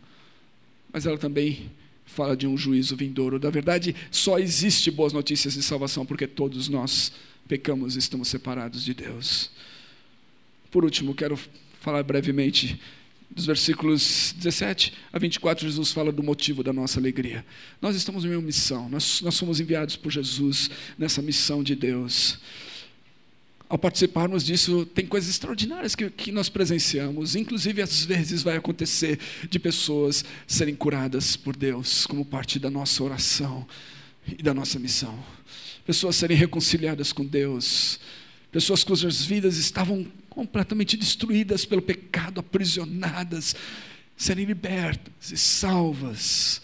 Mas 0.92 1.04
ela 1.04 1.18
também 1.18 1.68
fala 2.08 2.36
de 2.36 2.46
um 2.46 2.56
juízo 2.56 2.96
vindouro. 2.96 3.38
Na 3.38 3.50
verdade, 3.50 3.94
só 4.10 4.38
existe 4.38 4.90
boas 4.90 5.12
notícias 5.12 5.54
de 5.54 5.62
salvação 5.62 6.04
porque 6.04 6.26
todos 6.26 6.68
nós 6.68 7.12
pecamos 7.46 7.96
e 7.96 7.98
estamos 7.98 8.28
separados 8.28 8.84
de 8.84 8.92
Deus. 8.94 9.50
Por 10.70 10.84
último, 10.84 11.14
quero 11.14 11.38
falar 11.80 12.02
brevemente 12.02 12.80
dos 13.30 13.46
versículos 13.46 14.34
17 14.38 14.94
a 15.12 15.18
24, 15.18 15.66
Jesus 15.66 15.92
fala 15.92 16.10
do 16.10 16.22
motivo 16.22 16.62
da 16.62 16.72
nossa 16.72 16.98
alegria. 16.98 17.44
Nós 17.80 17.94
estamos 17.94 18.24
em 18.24 18.30
uma 18.30 18.40
missão, 18.40 18.88
nós, 18.88 19.20
nós 19.20 19.34
somos 19.34 19.60
enviados 19.60 19.96
por 19.96 20.10
Jesus 20.10 20.70
nessa 20.98 21.20
missão 21.20 21.62
de 21.62 21.74
Deus 21.74 22.38
ao 23.68 23.76
participarmos 23.78 24.44
disso, 24.44 24.86
tem 24.86 25.06
coisas 25.06 25.28
extraordinárias 25.28 25.94
que, 25.94 26.08
que 26.08 26.32
nós 26.32 26.48
presenciamos. 26.48 27.36
Inclusive, 27.36 27.82
às 27.82 28.04
vezes 28.04 28.42
vai 28.42 28.56
acontecer 28.56 29.18
de 29.48 29.58
pessoas 29.58 30.24
serem 30.46 30.74
curadas 30.74 31.36
por 31.36 31.54
Deus, 31.54 32.06
como 32.06 32.24
parte 32.24 32.58
da 32.58 32.70
nossa 32.70 33.04
oração 33.04 33.66
e 34.26 34.42
da 34.42 34.54
nossa 34.54 34.78
missão. 34.78 35.22
Pessoas 35.84 36.16
serem 36.16 36.36
reconciliadas 36.36 37.12
com 37.12 37.24
Deus. 37.24 38.00
Pessoas 38.50 38.82
cujas 38.82 39.22
vidas 39.22 39.58
estavam 39.58 40.06
completamente 40.30 40.96
destruídas 40.96 41.66
pelo 41.66 41.82
pecado, 41.82 42.40
aprisionadas, 42.40 43.54
serem 44.16 44.46
libertas 44.46 45.30
e 45.30 45.36
salvas. 45.36 46.62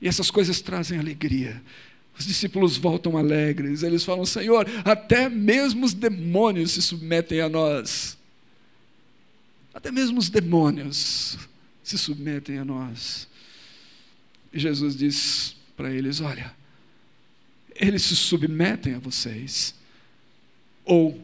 E 0.00 0.06
essas 0.06 0.30
coisas 0.30 0.60
trazem 0.60 0.98
alegria. 0.98 1.60
Os 2.18 2.26
discípulos 2.26 2.76
voltam 2.76 3.16
alegres, 3.16 3.82
eles 3.82 4.04
falam: 4.04 4.24
Senhor, 4.24 4.66
até 4.84 5.28
mesmo 5.28 5.84
os 5.84 5.94
demônios 5.94 6.72
se 6.72 6.82
submetem 6.82 7.40
a 7.40 7.48
nós. 7.48 8.16
Até 9.72 9.90
mesmo 9.90 10.18
os 10.18 10.28
demônios 10.28 11.38
se 11.82 11.96
submetem 11.96 12.58
a 12.58 12.64
nós. 12.64 13.26
E 14.52 14.58
Jesus 14.58 14.96
diz 14.96 15.56
para 15.76 15.90
eles: 15.90 16.20
Olha, 16.20 16.54
eles 17.74 18.02
se 18.02 18.14
submetem 18.14 18.94
a 18.94 18.98
vocês. 18.98 19.74
Ou 20.84 21.20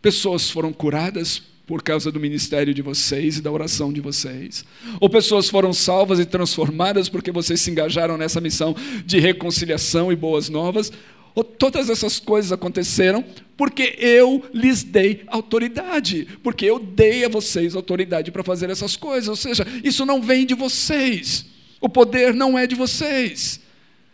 pessoas 0.00 0.48
foram 0.48 0.72
curadas 0.72 1.42
por 1.70 1.84
causa 1.84 2.10
do 2.10 2.18
ministério 2.18 2.74
de 2.74 2.82
vocês 2.82 3.36
e 3.36 3.40
da 3.40 3.48
oração 3.48 3.92
de 3.92 4.00
vocês. 4.00 4.64
Ou 4.98 5.08
pessoas 5.08 5.48
foram 5.48 5.72
salvas 5.72 6.18
e 6.18 6.24
transformadas 6.24 7.08
porque 7.08 7.30
vocês 7.30 7.60
se 7.60 7.70
engajaram 7.70 8.18
nessa 8.18 8.40
missão 8.40 8.74
de 9.06 9.20
reconciliação 9.20 10.10
e 10.10 10.16
boas 10.16 10.48
novas. 10.48 10.90
Ou 11.32 11.44
todas 11.44 11.88
essas 11.88 12.18
coisas 12.18 12.50
aconteceram 12.50 13.24
porque 13.56 13.94
eu 14.00 14.44
lhes 14.52 14.82
dei 14.82 15.22
autoridade, 15.28 16.26
porque 16.42 16.64
eu 16.64 16.80
dei 16.80 17.24
a 17.24 17.28
vocês 17.28 17.76
autoridade 17.76 18.32
para 18.32 18.42
fazer 18.42 18.68
essas 18.68 18.96
coisas. 18.96 19.28
Ou 19.28 19.36
seja, 19.36 19.64
isso 19.84 20.04
não 20.04 20.20
vem 20.20 20.44
de 20.44 20.56
vocês. 20.56 21.46
O 21.80 21.88
poder 21.88 22.34
não 22.34 22.58
é 22.58 22.66
de 22.66 22.74
vocês. 22.74 23.60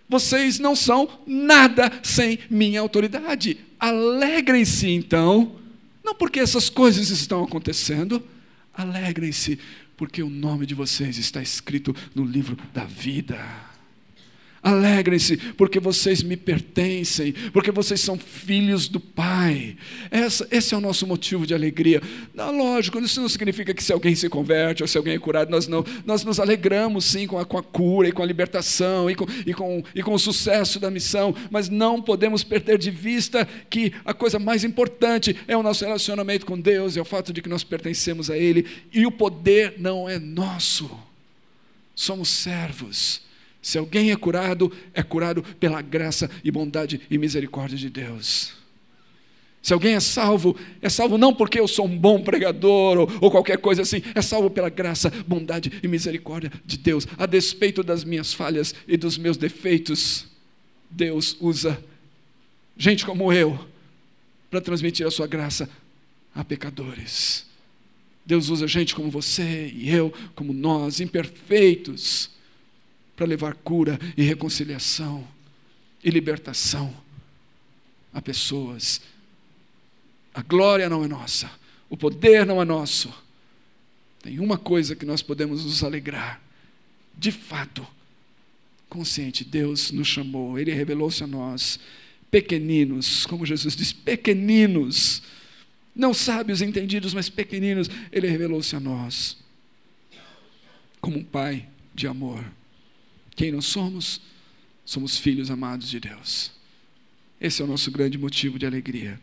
Vocês 0.07 0.59
não 0.59 0.77
são 0.77 1.09
nada 1.27 1.91
sem 2.03 2.39
minha 2.51 2.83
autoridade. 2.83 3.57
Alegrem-se 3.81 4.91
então 4.91 5.65
não 6.07 6.15
porque 6.15 6.39
essas 6.39 6.71
coisas 6.71 7.11
estão 7.11 7.43
acontecendo, 7.43 8.23
alegrem-se, 8.73 9.59
porque 9.97 10.23
o 10.23 10.31
nome 10.31 10.65
de 10.65 10.73
vocês 10.73 11.19
está 11.19 11.43
escrito 11.43 11.95
no 12.15 12.25
livro 12.25 12.57
da 12.73 12.85
vida. 12.85 13.37
Alegrem-se, 14.67 15.37
porque 15.37 15.79
vocês 15.79 16.25
me 16.25 16.37
pertencem, 16.37 17.33
porque 17.53 17.71
vocês 17.71 18.01
são 18.01 18.19
filhos 18.19 18.89
do 18.89 18.99
Pai. 18.99 19.77
Essa, 20.11 20.45
esse 20.51 20.75
é 20.75 20.77
o 20.77 20.81
nosso 20.81 21.07
motivo 21.07 21.47
de 21.47 21.55
alegria. 21.55 22.03
Não, 22.35 22.51
lógico, 22.51 22.99
isso 22.99 23.21
não 23.21 23.29
significa 23.29 23.73
que 23.73 23.85
se 23.85 23.93
alguém 23.93 24.17
se 24.17 24.29
converte 24.29 24.83
ou 24.83 24.89
se 24.89 24.99
alguém 24.99 25.15
é 25.15 25.19
curado, 25.21 25.53
nós 25.53 25.69
não. 25.69 25.85
Nós 26.05 26.25
nos 26.25 26.41
alegramos 26.41 27.05
sim 27.05 27.29
com 27.29 27.39
a, 27.39 27.45
com 27.45 27.57
a 27.57 27.63
cura 27.63 28.09
e 28.09 28.13
com 28.13 28.25
a 28.25 28.27
libertação 28.27 29.09
e 29.09 29.15
com, 29.15 29.25
e, 29.47 29.55
com, 29.55 29.85
e 29.95 30.03
com 30.03 30.15
o 30.15 30.19
sucesso 30.19 30.81
da 30.81 30.91
missão, 30.91 31.33
mas 31.49 31.69
não 31.69 32.03
podemos 32.03 32.43
perder 32.43 32.77
de 32.77 32.91
vista 32.91 33.47
que 33.71 33.93
a 34.05 34.13
coisa 34.13 34.41
mais 34.41 34.65
importante 34.65 35.37
é 35.47 35.57
o 35.57 35.63
nosso 35.63 35.85
relacionamento 35.85 36.45
com 36.45 36.59
Deus, 36.59 36.97
é 36.97 37.01
o 37.01 37.05
fato 37.05 37.33
de 37.33 37.41
que 37.41 37.49
nós 37.49 37.63
pertencemos 37.63 38.33
a 38.33 38.37
Ele 38.37 38.67
e 38.93 39.07
o 39.07 39.13
poder 39.13 39.75
não 39.79 40.09
é 40.09 40.19
nosso. 40.19 40.91
Somos 41.95 42.29
servos 42.31 43.26
se 43.67 43.79
alguém 43.79 44.13
é 44.13 44.17
curado, 44.17 44.71
é 44.95 45.03
curado 45.03 45.43
pela 45.59 45.83
graça 45.83 46.31
e 46.45 46.53
bondade 46.53 47.01
e 47.11 47.19
misericórdia 47.19 47.77
de 47.77 47.91
Deus. 47.91 48.53
Se 49.61 49.73
alguém 49.73 49.95
é 49.95 49.99
salvo, 49.99 50.57
é 50.81 50.89
salvo 50.89 51.19
não 51.19 51.35
porque 51.35 51.59
eu 51.59 51.67
sou 51.67 51.85
um 51.85 51.99
bom 51.99 52.23
pregador 52.23 52.97
ou, 52.97 53.11
ou, 53.21 53.29
qualquer 53.29 53.59
coisa 53.59 53.83
assim, 53.83 54.03
é 54.15 54.23
salvo 54.23 54.49
pela 54.51 54.69
graça, 54.69 55.11
bondade 55.27 55.81
e 55.83 55.89
misericórdia 55.89 56.53
de 56.65 56.79
Deus. 56.79 57.09
A 57.19 57.27
despeito 57.27 57.83
das 57.83 58.05
minhas 58.05 58.33
falhas 58.33 58.73
e 58.87 58.97
dos 58.97 59.19
meus 59.19 59.37
defeitos, 59.37 60.29
Deus 60.89 61.37
usa 61.41 61.77
gente 62.77 63.05
como 63.05 63.33
eu 63.33 63.59
para 64.49 64.61
transmitir 64.61 65.05
a 65.05 65.11
sua 65.11 65.27
graça 65.27 65.69
a 66.33 66.45
pecadores. 66.45 67.45
Deus 68.25 68.49
usa 68.49 68.69
gente 68.69 68.95
como 68.95 69.11
você 69.11 69.73
e 69.75 69.91
eu, 69.91 70.15
como 70.37 70.53
nós, 70.53 71.01
imperfeitos 71.01 72.36
para 73.17 73.27
levar 73.27 73.55
cura 73.55 73.99
e 74.17 74.23
reconciliação 74.23 75.27
e 76.05 76.11
libertação 76.11 76.95
a 78.13 78.21
pessoas. 78.21 79.01
A 80.35 80.43
glória 80.43 80.89
não 80.89 81.03
é 81.03 81.09
nossa, 81.09 81.51
o 81.89 81.97
poder 81.97 82.45
não 82.45 82.61
é 82.61 82.65
nosso. 82.65 83.13
Tem 84.23 84.39
uma 84.39 84.59
coisa 84.59 84.95
que 84.95 85.07
nós 85.07 85.23
podemos 85.23 85.65
nos 85.65 85.83
alegrar, 85.83 86.43
de 87.17 87.33
fato, 87.33 87.87
consciente, 88.89 89.45
Deus 89.45 89.91
nos 89.91 90.07
chamou, 90.07 90.59
Ele 90.59 90.73
revelou-se 90.73 91.25
a 91.25 91.27
nós 91.27 91.81
pequeninos, 92.31 93.25
como 93.27 93.47
Jesus 93.47 93.75
diz, 93.75 93.93
pequeninos, 93.93 95.23
não 95.95 96.13
sábios, 96.13 96.61
entendidos, 96.61 97.15
mas 97.15 97.31
pequeninos, 97.31 97.89
Ele 98.13 98.29
revelou-se 98.29 98.77
a 98.77 98.81
nós 98.81 99.39
como 101.01 101.19
um 101.19 101.25
Pai 101.25 101.69
de 101.95 102.07
amor. 102.07 102.45
Quem 103.37 103.53
nós 103.53 103.67
somos? 103.67 104.21
Somos 104.85 105.19
filhos 105.19 105.51
amados 105.51 105.89
de 105.89 106.01
Deus. 106.01 106.51
Esse 107.41 107.61
é 107.61 107.65
o 107.65 107.69
nosso 107.69 107.91
grande 107.91 108.17
motivo 108.17 108.59
de 108.59 108.65
alegria. 108.65 109.21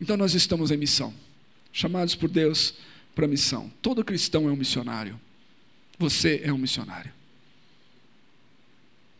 Então 0.00 0.16
nós 0.16 0.34
estamos 0.34 0.72
em 0.72 0.76
missão, 0.76 1.14
chamados 1.72 2.16
por 2.16 2.28
Deus 2.28 2.74
para 3.14 3.28
missão. 3.28 3.72
Todo 3.80 4.04
cristão 4.04 4.48
é 4.48 4.52
um 4.52 4.56
missionário. 4.56 5.20
Você 5.96 6.40
é 6.42 6.52
um 6.52 6.58
missionário. 6.58 7.12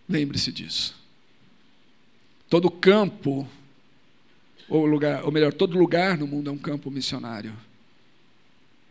Lembre-se 0.09 0.51
disso. 0.51 1.01
Todo 2.49 2.71
campo, 2.71 3.49
ou 4.69 4.85
lugar, 4.85 5.25
ou 5.25 5.31
melhor, 5.31 5.53
todo 5.53 5.79
lugar 5.79 6.19
no 6.19 6.27
mundo 6.27 6.51
é 6.51 6.53
um 6.53 6.59
campo 6.59 6.91
missionário. 6.91 7.57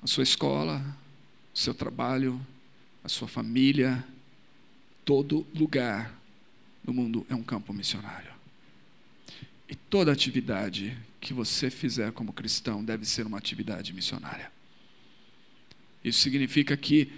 A 0.01 0.07
sua 0.07 0.23
escola, 0.23 0.81
o 1.53 1.59
seu 1.59 1.73
trabalho, 1.73 2.39
a 3.04 3.10
sua 3.10 3.28
família, 3.28 4.04
todo 5.04 5.45
lugar 5.54 6.14
no 6.84 6.93
mundo 6.93 7.26
é 7.30 7.36
um 7.36 7.43
campo 7.43 7.74
missionário. 7.74 8.32
E 9.68 9.76
toda 9.76 10.12
atividade 10.12 10.97
que 11.20 11.34
você 11.34 11.70
fizer 11.70 12.12
como 12.12 12.34
cristão 12.34 12.84
deve 12.84 13.06
ser 13.06 13.26
uma 13.26 13.38
atividade 13.38 13.93
missionária. 13.93 14.52
Isso 16.04 16.20
significa 16.20 16.76
que, 16.76 17.12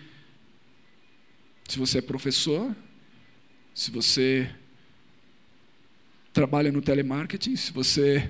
se 1.68 1.80
você 1.80 2.00
é 2.00 2.02
professor, 2.02 2.76
se 3.74 3.90
você 3.90 4.54
trabalha 6.34 6.72
no 6.72 6.82
telemarketing, 6.82 7.56
se 7.56 7.72
você 7.72 8.30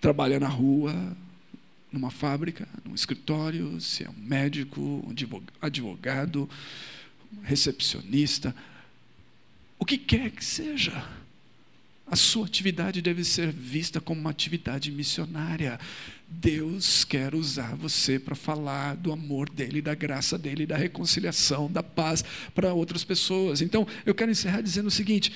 trabalha 0.00 0.40
na 0.40 0.48
rua, 0.48 1.16
numa 1.96 2.10
fábrica, 2.10 2.68
num 2.84 2.94
escritório, 2.94 3.80
se 3.80 4.04
é 4.04 4.10
um 4.10 4.18
médico, 4.18 4.80
um 4.80 5.14
advogado, 5.60 6.48
recepcionista, 7.42 8.54
o 9.78 9.84
que 9.84 9.96
quer 9.96 10.30
que 10.30 10.44
seja. 10.44 11.04
A 12.08 12.14
sua 12.14 12.46
atividade 12.46 13.02
deve 13.02 13.24
ser 13.24 13.50
vista 13.50 14.00
como 14.00 14.20
uma 14.20 14.30
atividade 14.30 14.92
missionária. 14.92 15.80
Deus 16.28 17.04
quer 17.04 17.34
usar 17.34 17.74
você 17.74 18.16
para 18.16 18.36
falar 18.36 18.94
do 18.94 19.12
amor 19.12 19.50
dele, 19.50 19.82
da 19.82 19.94
graça 19.94 20.38
dele, 20.38 20.66
da 20.66 20.76
reconciliação, 20.76 21.70
da 21.70 21.82
paz 21.82 22.22
para 22.54 22.72
outras 22.72 23.02
pessoas. 23.02 23.60
Então, 23.60 23.88
eu 24.04 24.14
quero 24.14 24.30
encerrar 24.30 24.60
dizendo 24.60 24.86
o 24.86 24.90
seguinte: 24.90 25.32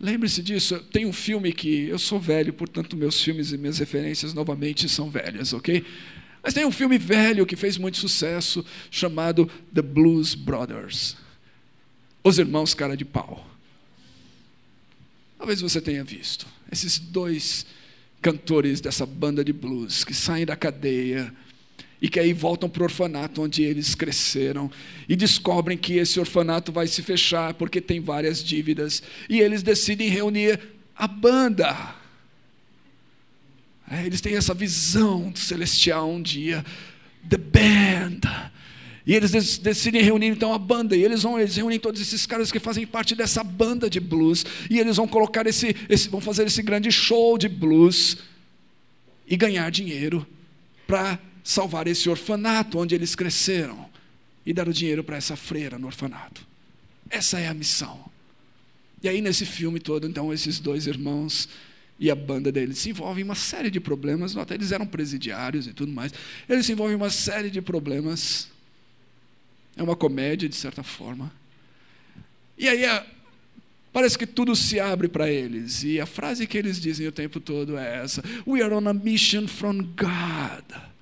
lembre-se 0.00 0.42
disso. 0.42 0.78
Tem 0.92 1.06
um 1.06 1.12
filme 1.12 1.52
que 1.52 1.88
eu 1.88 1.98
sou 1.98 2.20
velho, 2.20 2.52
portanto, 2.52 2.96
meus 2.96 3.20
filmes 3.20 3.52
e 3.52 3.58
minhas 3.58 3.78
referências 3.78 4.34
novamente 4.34 4.88
são 4.88 5.10
velhas, 5.10 5.52
ok? 5.52 5.84
Mas 6.42 6.52
tem 6.52 6.66
um 6.66 6.72
filme 6.72 6.98
velho 6.98 7.46
que 7.46 7.56
fez 7.56 7.78
muito 7.78 7.96
sucesso 7.96 8.64
chamado 8.90 9.50
The 9.74 9.80
Blues 9.80 10.34
Brothers 10.34 11.16
Os 12.22 12.38
Irmãos 12.38 12.74
Cara 12.74 12.96
de 12.96 13.04
Pau. 13.04 13.48
Talvez 15.38 15.60
você 15.60 15.80
tenha 15.80 16.04
visto. 16.04 16.46
Esses 16.70 16.98
dois 16.98 17.66
cantores 18.20 18.80
dessa 18.80 19.04
banda 19.04 19.44
de 19.44 19.52
blues 19.52 20.04
que 20.04 20.14
saem 20.14 20.46
da 20.46 20.56
cadeia 20.56 21.34
e 22.00 22.08
que 22.08 22.20
aí 22.20 22.32
voltam 22.32 22.68
para 22.68 22.82
o 22.82 22.84
orfanato 22.84 23.42
onde 23.42 23.62
eles 23.62 23.94
cresceram. 23.94 24.70
E 25.08 25.16
descobrem 25.16 25.76
que 25.76 25.94
esse 25.94 26.20
orfanato 26.20 26.70
vai 26.70 26.86
se 26.86 27.02
fechar 27.02 27.54
porque 27.54 27.80
tem 27.80 28.00
várias 28.00 28.42
dívidas. 28.42 29.02
E 29.28 29.40
eles 29.40 29.62
decidem 29.62 30.08
reunir 30.08 30.60
a 30.94 31.06
banda. 31.06 31.94
É, 33.90 34.06
eles 34.06 34.20
têm 34.20 34.36
essa 34.36 34.54
visão 34.54 35.32
celestial 35.34 36.10
um 36.10 36.22
dia, 36.22 36.64
the 37.28 37.36
band. 37.36 38.20
E 39.06 39.14
eles 39.14 39.58
decidem 39.58 40.02
reunir 40.02 40.28
então 40.28 40.54
a 40.54 40.58
banda, 40.58 40.96
e 40.96 41.04
eles 41.04 41.22
vão 41.22 41.38
eles 41.38 41.56
reúnem 41.56 41.78
todos 41.78 42.00
esses 42.00 42.24
caras 42.24 42.50
que 42.50 42.58
fazem 42.58 42.86
parte 42.86 43.14
dessa 43.14 43.44
banda 43.44 43.90
de 43.90 44.00
blues, 44.00 44.46
e 44.70 44.78
eles 44.80 44.96
vão 44.96 45.06
colocar 45.06 45.46
esse, 45.46 45.76
esse 45.90 46.08
vão 46.08 46.22
fazer 46.22 46.46
esse 46.46 46.62
grande 46.62 46.90
show 46.90 47.36
de 47.36 47.46
blues 47.46 48.16
e 49.26 49.36
ganhar 49.36 49.70
dinheiro 49.70 50.26
para 50.86 51.18
salvar 51.44 51.86
esse 51.86 52.08
orfanato 52.08 52.78
onde 52.78 52.94
eles 52.94 53.14
cresceram 53.14 53.88
e 54.44 54.52
dar 54.52 54.68
o 54.68 54.72
dinheiro 54.72 55.04
para 55.04 55.16
essa 55.16 55.36
freira 55.36 55.78
no 55.78 55.86
orfanato. 55.86 56.44
Essa 57.08 57.38
é 57.38 57.46
a 57.46 57.54
missão. 57.54 58.04
E 59.02 59.08
aí 59.08 59.20
nesse 59.20 59.46
filme 59.46 59.78
todo, 59.78 60.08
então 60.08 60.32
esses 60.32 60.58
dois 60.58 60.86
irmãos 60.86 61.48
e 62.00 62.10
a 62.10 62.14
banda 62.14 62.50
deles 62.50 62.78
se 62.78 62.90
envolvem 62.90 63.22
em 63.22 63.24
uma 63.24 63.34
série 63.36 63.70
de 63.70 63.78
problemas, 63.78 64.36
até 64.36 64.54
eles 64.54 64.72
eram 64.72 64.86
presidiários 64.86 65.66
e 65.66 65.72
tudo 65.72 65.92
mais. 65.92 66.12
Eles 66.48 66.66
se 66.66 66.72
envolvem 66.72 66.94
em 66.94 66.96
uma 66.96 67.10
série 67.10 67.50
de 67.50 67.60
problemas 67.60 68.48
é 69.76 69.82
uma 69.82 69.96
comédia, 69.96 70.48
de 70.48 70.54
certa 70.54 70.82
forma. 70.82 71.32
E 72.56 72.68
aí 72.68 72.84
parece 73.92 74.16
que 74.16 74.26
tudo 74.26 74.54
se 74.54 74.78
abre 74.78 75.08
para 75.08 75.28
eles. 75.28 75.82
E 75.82 76.00
a 76.00 76.06
frase 76.06 76.46
que 76.46 76.56
eles 76.56 76.80
dizem 76.80 77.06
o 77.06 77.12
tempo 77.12 77.40
todo 77.40 77.76
é 77.76 78.02
essa: 78.02 78.22
We 78.46 78.62
are 78.62 78.74
on 78.74 78.88
a 78.88 78.94
mission 78.94 79.48
from 79.48 79.78
God. 79.96 80.93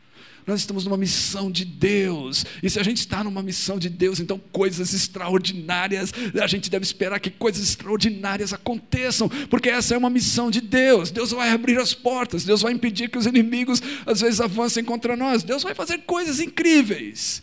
Nós 0.46 0.60
estamos 0.60 0.84
numa 0.84 0.96
missão 0.96 1.50
de 1.50 1.64
Deus. 1.64 2.44
E 2.62 2.68
se 2.68 2.80
a 2.80 2.82
gente 2.82 2.98
está 2.98 3.22
numa 3.22 3.42
missão 3.42 3.78
de 3.78 3.88
Deus, 3.88 4.18
então 4.18 4.40
coisas 4.50 4.92
extraordinárias, 4.92 6.12
a 6.42 6.46
gente 6.46 6.68
deve 6.68 6.84
esperar 6.84 7.20
que 7.20 7.30
coisas 7.30 7.62
extraordinárias 7.62 8.52
aconteçam, 8.52 9.28
porque 9.48 9.68
essa 9.68 9.94
é 9.94 9.98
uma 9.98 10.10
missão 10.10 10.50
de 10.50 10.60
Deus. 10.60 11.10
Deus 11.10 11.30
vai 11.30 11.50
abrir 11.50 11.78
as 11.78 11.94
portas, 11.94 12.44
Deus 12.44 12.62
vai 12.62 12.72
impedir 12.72 13.08
que 13.08 13.18
os 13.18 13.26
inimigos 13.26 13.80
às 14.04 14.20
vezes 14.20 14.40
avancem 14.40 14.82
contra 14.84 15.16
nós. 15.16 15.44
Deus 15.44 15.62
vai 15.62 15.74
fazer 15.74 15.98
coisas 15.98 16.40
incríveis. 16.40 17.42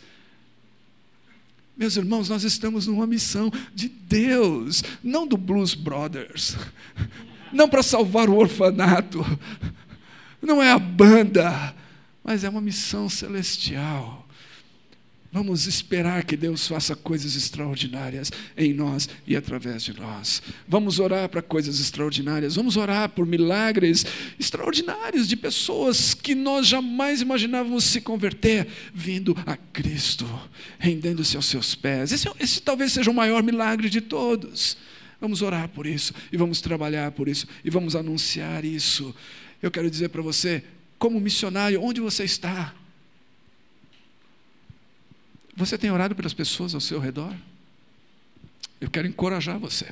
Meus 1.79 1.95
irmãos, 1.95 2.27
nós 2.27 2.43
estamos 2.43 2.87
numa 2.87 3.07
missão 3.07 3.49
de 3.73 3.87
Deus, 3.87 4.83
não 5.01 5.25
do 5.25 5.37
Blues 5.37 5.73
Brothers, 5.73 6.57
não 7.53 7.69
para 7.69 7.81
salvar 7.81 8.29
o 8.29 8.35
orfanato, 8.35 9.25
não 10.41 10.61
é 10.61 10.69
a 10.69 10.77
banda, 10.77 11.73
mas 12.23 12.43
é 12.43 12.49
uma 12.49 12.61
missão 12.61 13.09
celestial. 13.09 14.27
Vamos 15.31 15.67
esperar 15.67 16.23
que 16.23 16.35
Deus 16.35 16.67
faça 16.67 16.95
coisas 16.95 17.35
extraordinárias 17.35 18.31
em 18.57 18.73
nós 18.73 19.07
e 19.27 19.35
através 19.35 19.83
de 19.83 19.93
nós. 19.93 20.41
Vamos 20.67 20.97
orar 20.97 21.29
para 21.29 21.39
coisas 21.39 21.79
extraordinárias. 21.79 22.55
Vamos 22.55 22.77
orar 22.77 23.09
por 23.09 23.27
milagres 23.27 24.03
extraordinários 24.39 25.27
de 25.27 25.35
pessoas 25.35 26.15
que 26.15 26.33
nós 26.33 26.65
jamais 26.65 27.21
imaginávamos 27.21 27.83
se 27.83 28.01
converter, 28.01 28.67
vindo 28.91 29.37
a 29.45 29.55
Cristo, 29.55 30.25
rendendo-se 30.79 31.35
aos 31.35 31.45
seus 31.45 31.75
pés. 31.75 32.11
Esse, 32.11 32.27
esse 32.39 32.59
talvez 32.59 32.91
seja 32.91 33.11
o 33.11 33.13
maior 33.13 33.43
milagre 33.43 33.87
de 33.87 34.01
todos. 34.01 34.77
Vamos 35.21 35.43
orar 35.43 35.69
por 35.69 35.85
isso 35.85 36.11
e 36.31 36.37
vamos 36.37 36.59
trabalhar 36.59 37.11
por 37.11 37.27
isso 37.27 37.45
e 37.63 37.69
vamos 37.69 37.95
anunciar 37.95 38.65
isso. 38.65 39.13
Eu 39.61 39.69
quero 39.69 39.91
dizer 39.91 40.09
para 40.09 40.23
você, 40.23 40.63
como 40.99 41.19
missionário, 41.19 41.81
onde 41.81 42.01
você 42.01 42.25
está? 42.25 42.75
Você 45.55 45.77
tem 45.77 45.89
orado 45.89 46.13
pelas 46.13 46.33
pessoas 46.33 46.75
ao 46.75 46.81
seu 46.81 46.99
redor? 46.99 47.33
Eu 48.79 48.89
quero 48.89 49.07
encorajar 49.07 49.57
você. 49.57 49.85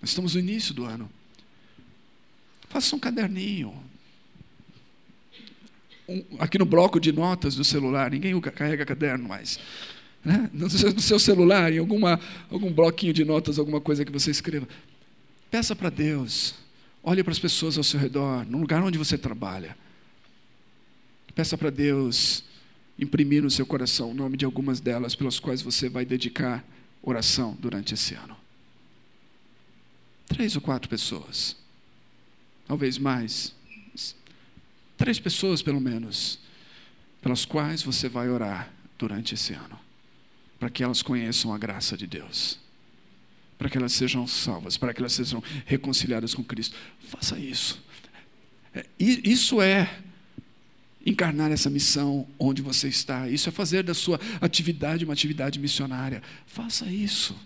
Nós 0.00 0.10
estamos 0.10 0.34
no 0.34 0.40
início 0.40 0.72
do 0.72 0.84
ano. 0.84 1.10
Faça 2.68 2.94
um 2.94 2.98
caderninho. 2.98 3.74
Um, 6.08 6.24
aqui 6.38 6.58
no 6.58 6.64
bloco 6.64 7.00
de 7.00 7.12
notas 7.12 7.54
do 7.54 7.64
celular, 7.64 8.10
ninguém 8.10 8.38
carrega 8.40 8.86
caderno 8.86 9.28
mais. 9.28 9.58
Né? 10.24 10.50
No, 10.52 10.68
seu, 10.68 10.92
no 10.92 11.00
seu 11.00 11.18
celular, 11.18 11.72
em 11.72 11.78
alguma, 11.78 12.20
algum 12.50 12.72
bloquinho 12.72 13.12
de 13.12 13.24
notas, 13.24 13.58
alguma 13.58 13.80
coisa 13.80 14.04
que 14.04 14.12
você 14.12 14.30
escreva. 14.30 14.68
Peça 15.50 15.74
para 15.74 15.90
Deus. 15.90 16.54
Olhe 17.02 17.24
para 17.24 17.32
as 17.32 17.38
pessoas 17.38 17.78
ao 17.78 17.84
seu 17.84 17.98
redor, 17.98 18.44
no 18.46 18.58
lugar 18.58 18.82
onde 18.82 18.98
você 18.98 19.16
trabalha. 19.16 19.76
Peça 21.34 21.56
para 21.56 21.70
Deus 21.70 22.44
imprimir 22.98 23.42
no 23.42 23.50
seu 23.50 23.64
coração 23.64 24.10
o 24.10 24.14
nome 24.14 24.36
de 24.36 24.44
algumas 24.44 24.78
delas 24.78 25.14
pelas 25.14 25.40
quais 25.40 25.62
você 25.62 25.88
vai 25.88 26.04
dedicar 26.04 26.62
oração 27.02 27.56
durante 27.58 27.94
esse 27.94 28.14
ano. 28.14 28.36
Três 30.26 30.54
ou 30.54 30.60
quatro 30.60 30.88
pessoas, 30.88 31.56
talvez 32.66 32.98
mais, 32.98 33.54
três 34.96 35.18
pessoas 35.18 35.62
pelo 35.62 35.80
menos, 35.80 36.38
pelas 37.22 37.44
quais 37.44 37.82
você 37.82 38.08
vai 38.08 38.28
orar 38.28 38.70
durante 38.98 39.34
esse 39.34 39.54
ano, 39.54 39.78
para 40.58 40.68
que 40.70 40.84
elas 40.84 41.00
conheçam 41.00 41.54
a 41.54 41.58
graça 41.58 41.96
de 41.96 42.06
Deus, 42.06 42.58
para 43.60 43.68
que 43.68 43.76
elas 43.76 43.92
sejam 43.92 44.26
salvas, 44.26 44.78
para 44.78 44.94
que 44.94 45.02
elas 45.02 45.12
sejam 45.12 45.42
reconciliadas 45.66 46.32
com 46.32 46.42
Cristo. 46.42 46.74
Faça 46.98 47.38
isso. 47.38 47.78
É, 48.74 48.86
isso 48.98 49.60
é 49.60 49.98
encarnar 51.04 51.52
essa 51.52 51.68
missão 51.68 52.26
onde 52.38 52.62
você 52.62 52.88
está. 52.88 53.28
Isso 53.28 53.50
é 53.50 53.52
fazer 53.52 53.82
da 53.82 53.92
sua 53.92 54.18
atividade 54.40 55.04
uma 55.04 55.12
atividade 55.12 55.58
missionária. 55.58 56.22
Faça 56.46 56.86
isso. 56.86 57.36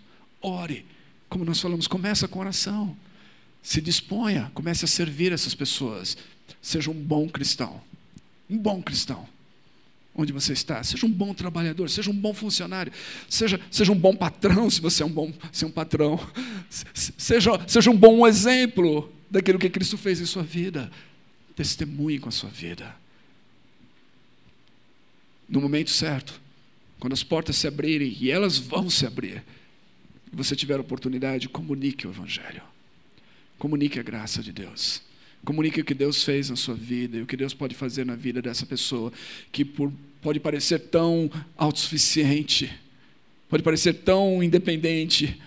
Ore 0.41 0.87
Como 1.29 1.45
nós 1.45 1.61
falamos, 1.61 1.89
começa 1.89 2.29
com 2.29 2.39
oração. 2.39 2.97
Se 3.61 3.81
disponha, 3.81 4.53
comece 4.55 4.85
a 4.85 4.89
servir 4.89 5.33
essas 5.33 5.53
pessoas. 5.53 6.17
Seja 6.63 6.93
um 6.93 6.95
bom 6.95 7.29
cristão. 7.29 7.81
Um 8.49 8.57
bom 8.57 8.81
cristão. 8.81 9.29
Onde 10.17 10.33
você 10.33 10.53
está, 10.53 10.83
seja 10.85 11.07
um 11.07 11.11
bom 11.11 11.35
trabalhador, 11.35 11.91
seja 11.91 12.11
um 12.11 12.15
bom 12.15 12.33
funcionário, 12.33 12.93
seja, 13.29 13.61
seja 13.71 13.91
um 13.91 13.99
bom 13.99 14.15
patrão, 14.15 14.71
se 14.71 14.81
você 14.81 15.03
é 15.03 15.07
um 15.07 15.11
bom 15.11 15.33
se 15.51 15.65
é 15.65 15.67
um 15.67 15.73
patrão, 15.73 16.21
seja, 17.19 17.51
seja 17.67 17.91
um 17.91 17.97
bom 17.97 18.25
exemplo 18.25 19.13
daquilo 19.29 19.59
que 19.59 19.69
Cristo 19.69 19.99
fez 19.99 20.21
em 20.21 20.27
sua 20.27 20.45
vida. 20.45 20.91
Testemunhe 21.57 22.21
com 22.21 22.29
a 22.29 22.33
sua 22.33 22.49
vida. 22.49 22.95
No 25.49 25.61
momento 25.61 25.91
certo, 25.91 26.41
quando 26.99 27.13
as 27.13 27.23
portas 27.23 27.57
se 27.57 27.67
abrirem, 27.67 28.17
e 28.21 28.31
elas 28.31 28.57
vão 28.57 28.89
se 28.89 29.07
abrir, 29.07 29.43
e 30.33 30.37
você 30.37 30.57
tiver 30.57 30.77
a 30.79 30.81
oportunidade, 30.81 31.49
comunique 31.49 32.07
o 32.07 32.11
Evangelho. 32.11 32.63
Comunique 33.59 33.99
a 33.99 34.03
graça 34.03 34.43
de 34.43 34.53
Deus. 34.53 35.03
Comunique 35.45 35.81
o 35.81 35.85
que 35.85 35.95
Deus 35.95 36.23
fez 36.23 36.51
na 36.51 36.57
sua 36.57 36.75
vida 36.75 37.19
e 37.19 37.23
o 37.23 37.27
que 37.27 37.37
Deus 37.37 37.53
pode 37.53 37.75
fazer 37.75 38.05
na 38.05 38.17
vida 38.17 38.41
dessa 38.41 38.65
pessoa 38.65 39.13
que 39.53 39.65
por, 39.65 39.93
pode 40.23 40.41
parecer 40.41 40.79
tão 40.79 41.31
autossuficiente, 41.57 42.73
pode 43.49 43.63
parecer 43.63 43.93
tão 43.95 44.43
independente, 44.43 45.41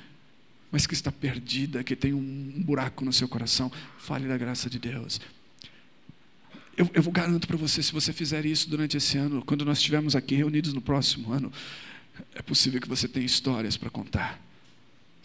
mas 0.71 0.85
que 0.85 0.93
está 0.93 1.11
perdida, 1.11 1.83
que 1.83 1.95
tem 1.95 2.13
um 2.13 2.53
buraco 2.63 3.03
no 3.03 3.11
seu 3.11 3.27
coração. 3.27 3.71
Fale 3.97 4.27
da 4.27 4.37
graça 4.37 4.69
de 4.69 4.77
Deus. 4.77 5.19
Eu, 6.77 6.89
eu 6.93 7.03
garanto 7.11 7.47
para 7.47 7.57
você, 7.57 7.81
se 7.81 7.91
você 7.91 8.13
fizer 8.13 8.45
isso 8.45 8.69
durante 8.69 8.97
esse 8.97 9.17
ano, 9.17 9.43
quando 9.43 9.65
nós 9.65 9.79
estivermos 9.79 10.15
aqui 10.15 10.35
reunidos 10.35 10.73
no 10.73 10.81
próximo 10.81 11.31
ano, 11.31 11.51
é 12.35 12.41
possível 12.41 12.79
que 12.79 12.87
você 12.87 13.07
tenha 13.07 13.25
histórias 13.25 13.75
para 13.75 13.89
contar 13.89 14.46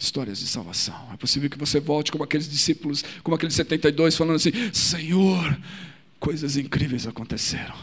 histórias 0.03 0.39
de 0.39 0.47
salvação. 0.47 1.09
É 1.13 1.17
possível 1.17 1.49
que 1.49 1.57
você 1.57 1.79
volte 1.79 2.11
como 2.11 2.23
aqueles 2.23 2.49
discípulos, 2.49 3.03
como 3.23 3.35
aqueles 3.35 3.55
72, 3.55 4.15
falando 4.15 4.35
assim: 4.35 4.51
Senhor, 4.73 5.57
coisas 6.19 6.57
incríveis 6.57 7.07
aconteceram. 7.07 7.75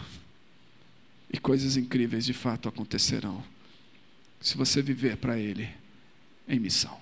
E 1.32 1.38
coisas 1.38 1.76
incríveis 1.76 2.24
de 2.24 2.32
fato 2.32 2.68
acontecerão, 2.68 3.42
se 4.40 4.56
você 4.56 4.82
viver 4.82 5.16
para 5.16 5.38
Ele 5.38 5.68
em 6.48 6.58
missão. 6.58 6.99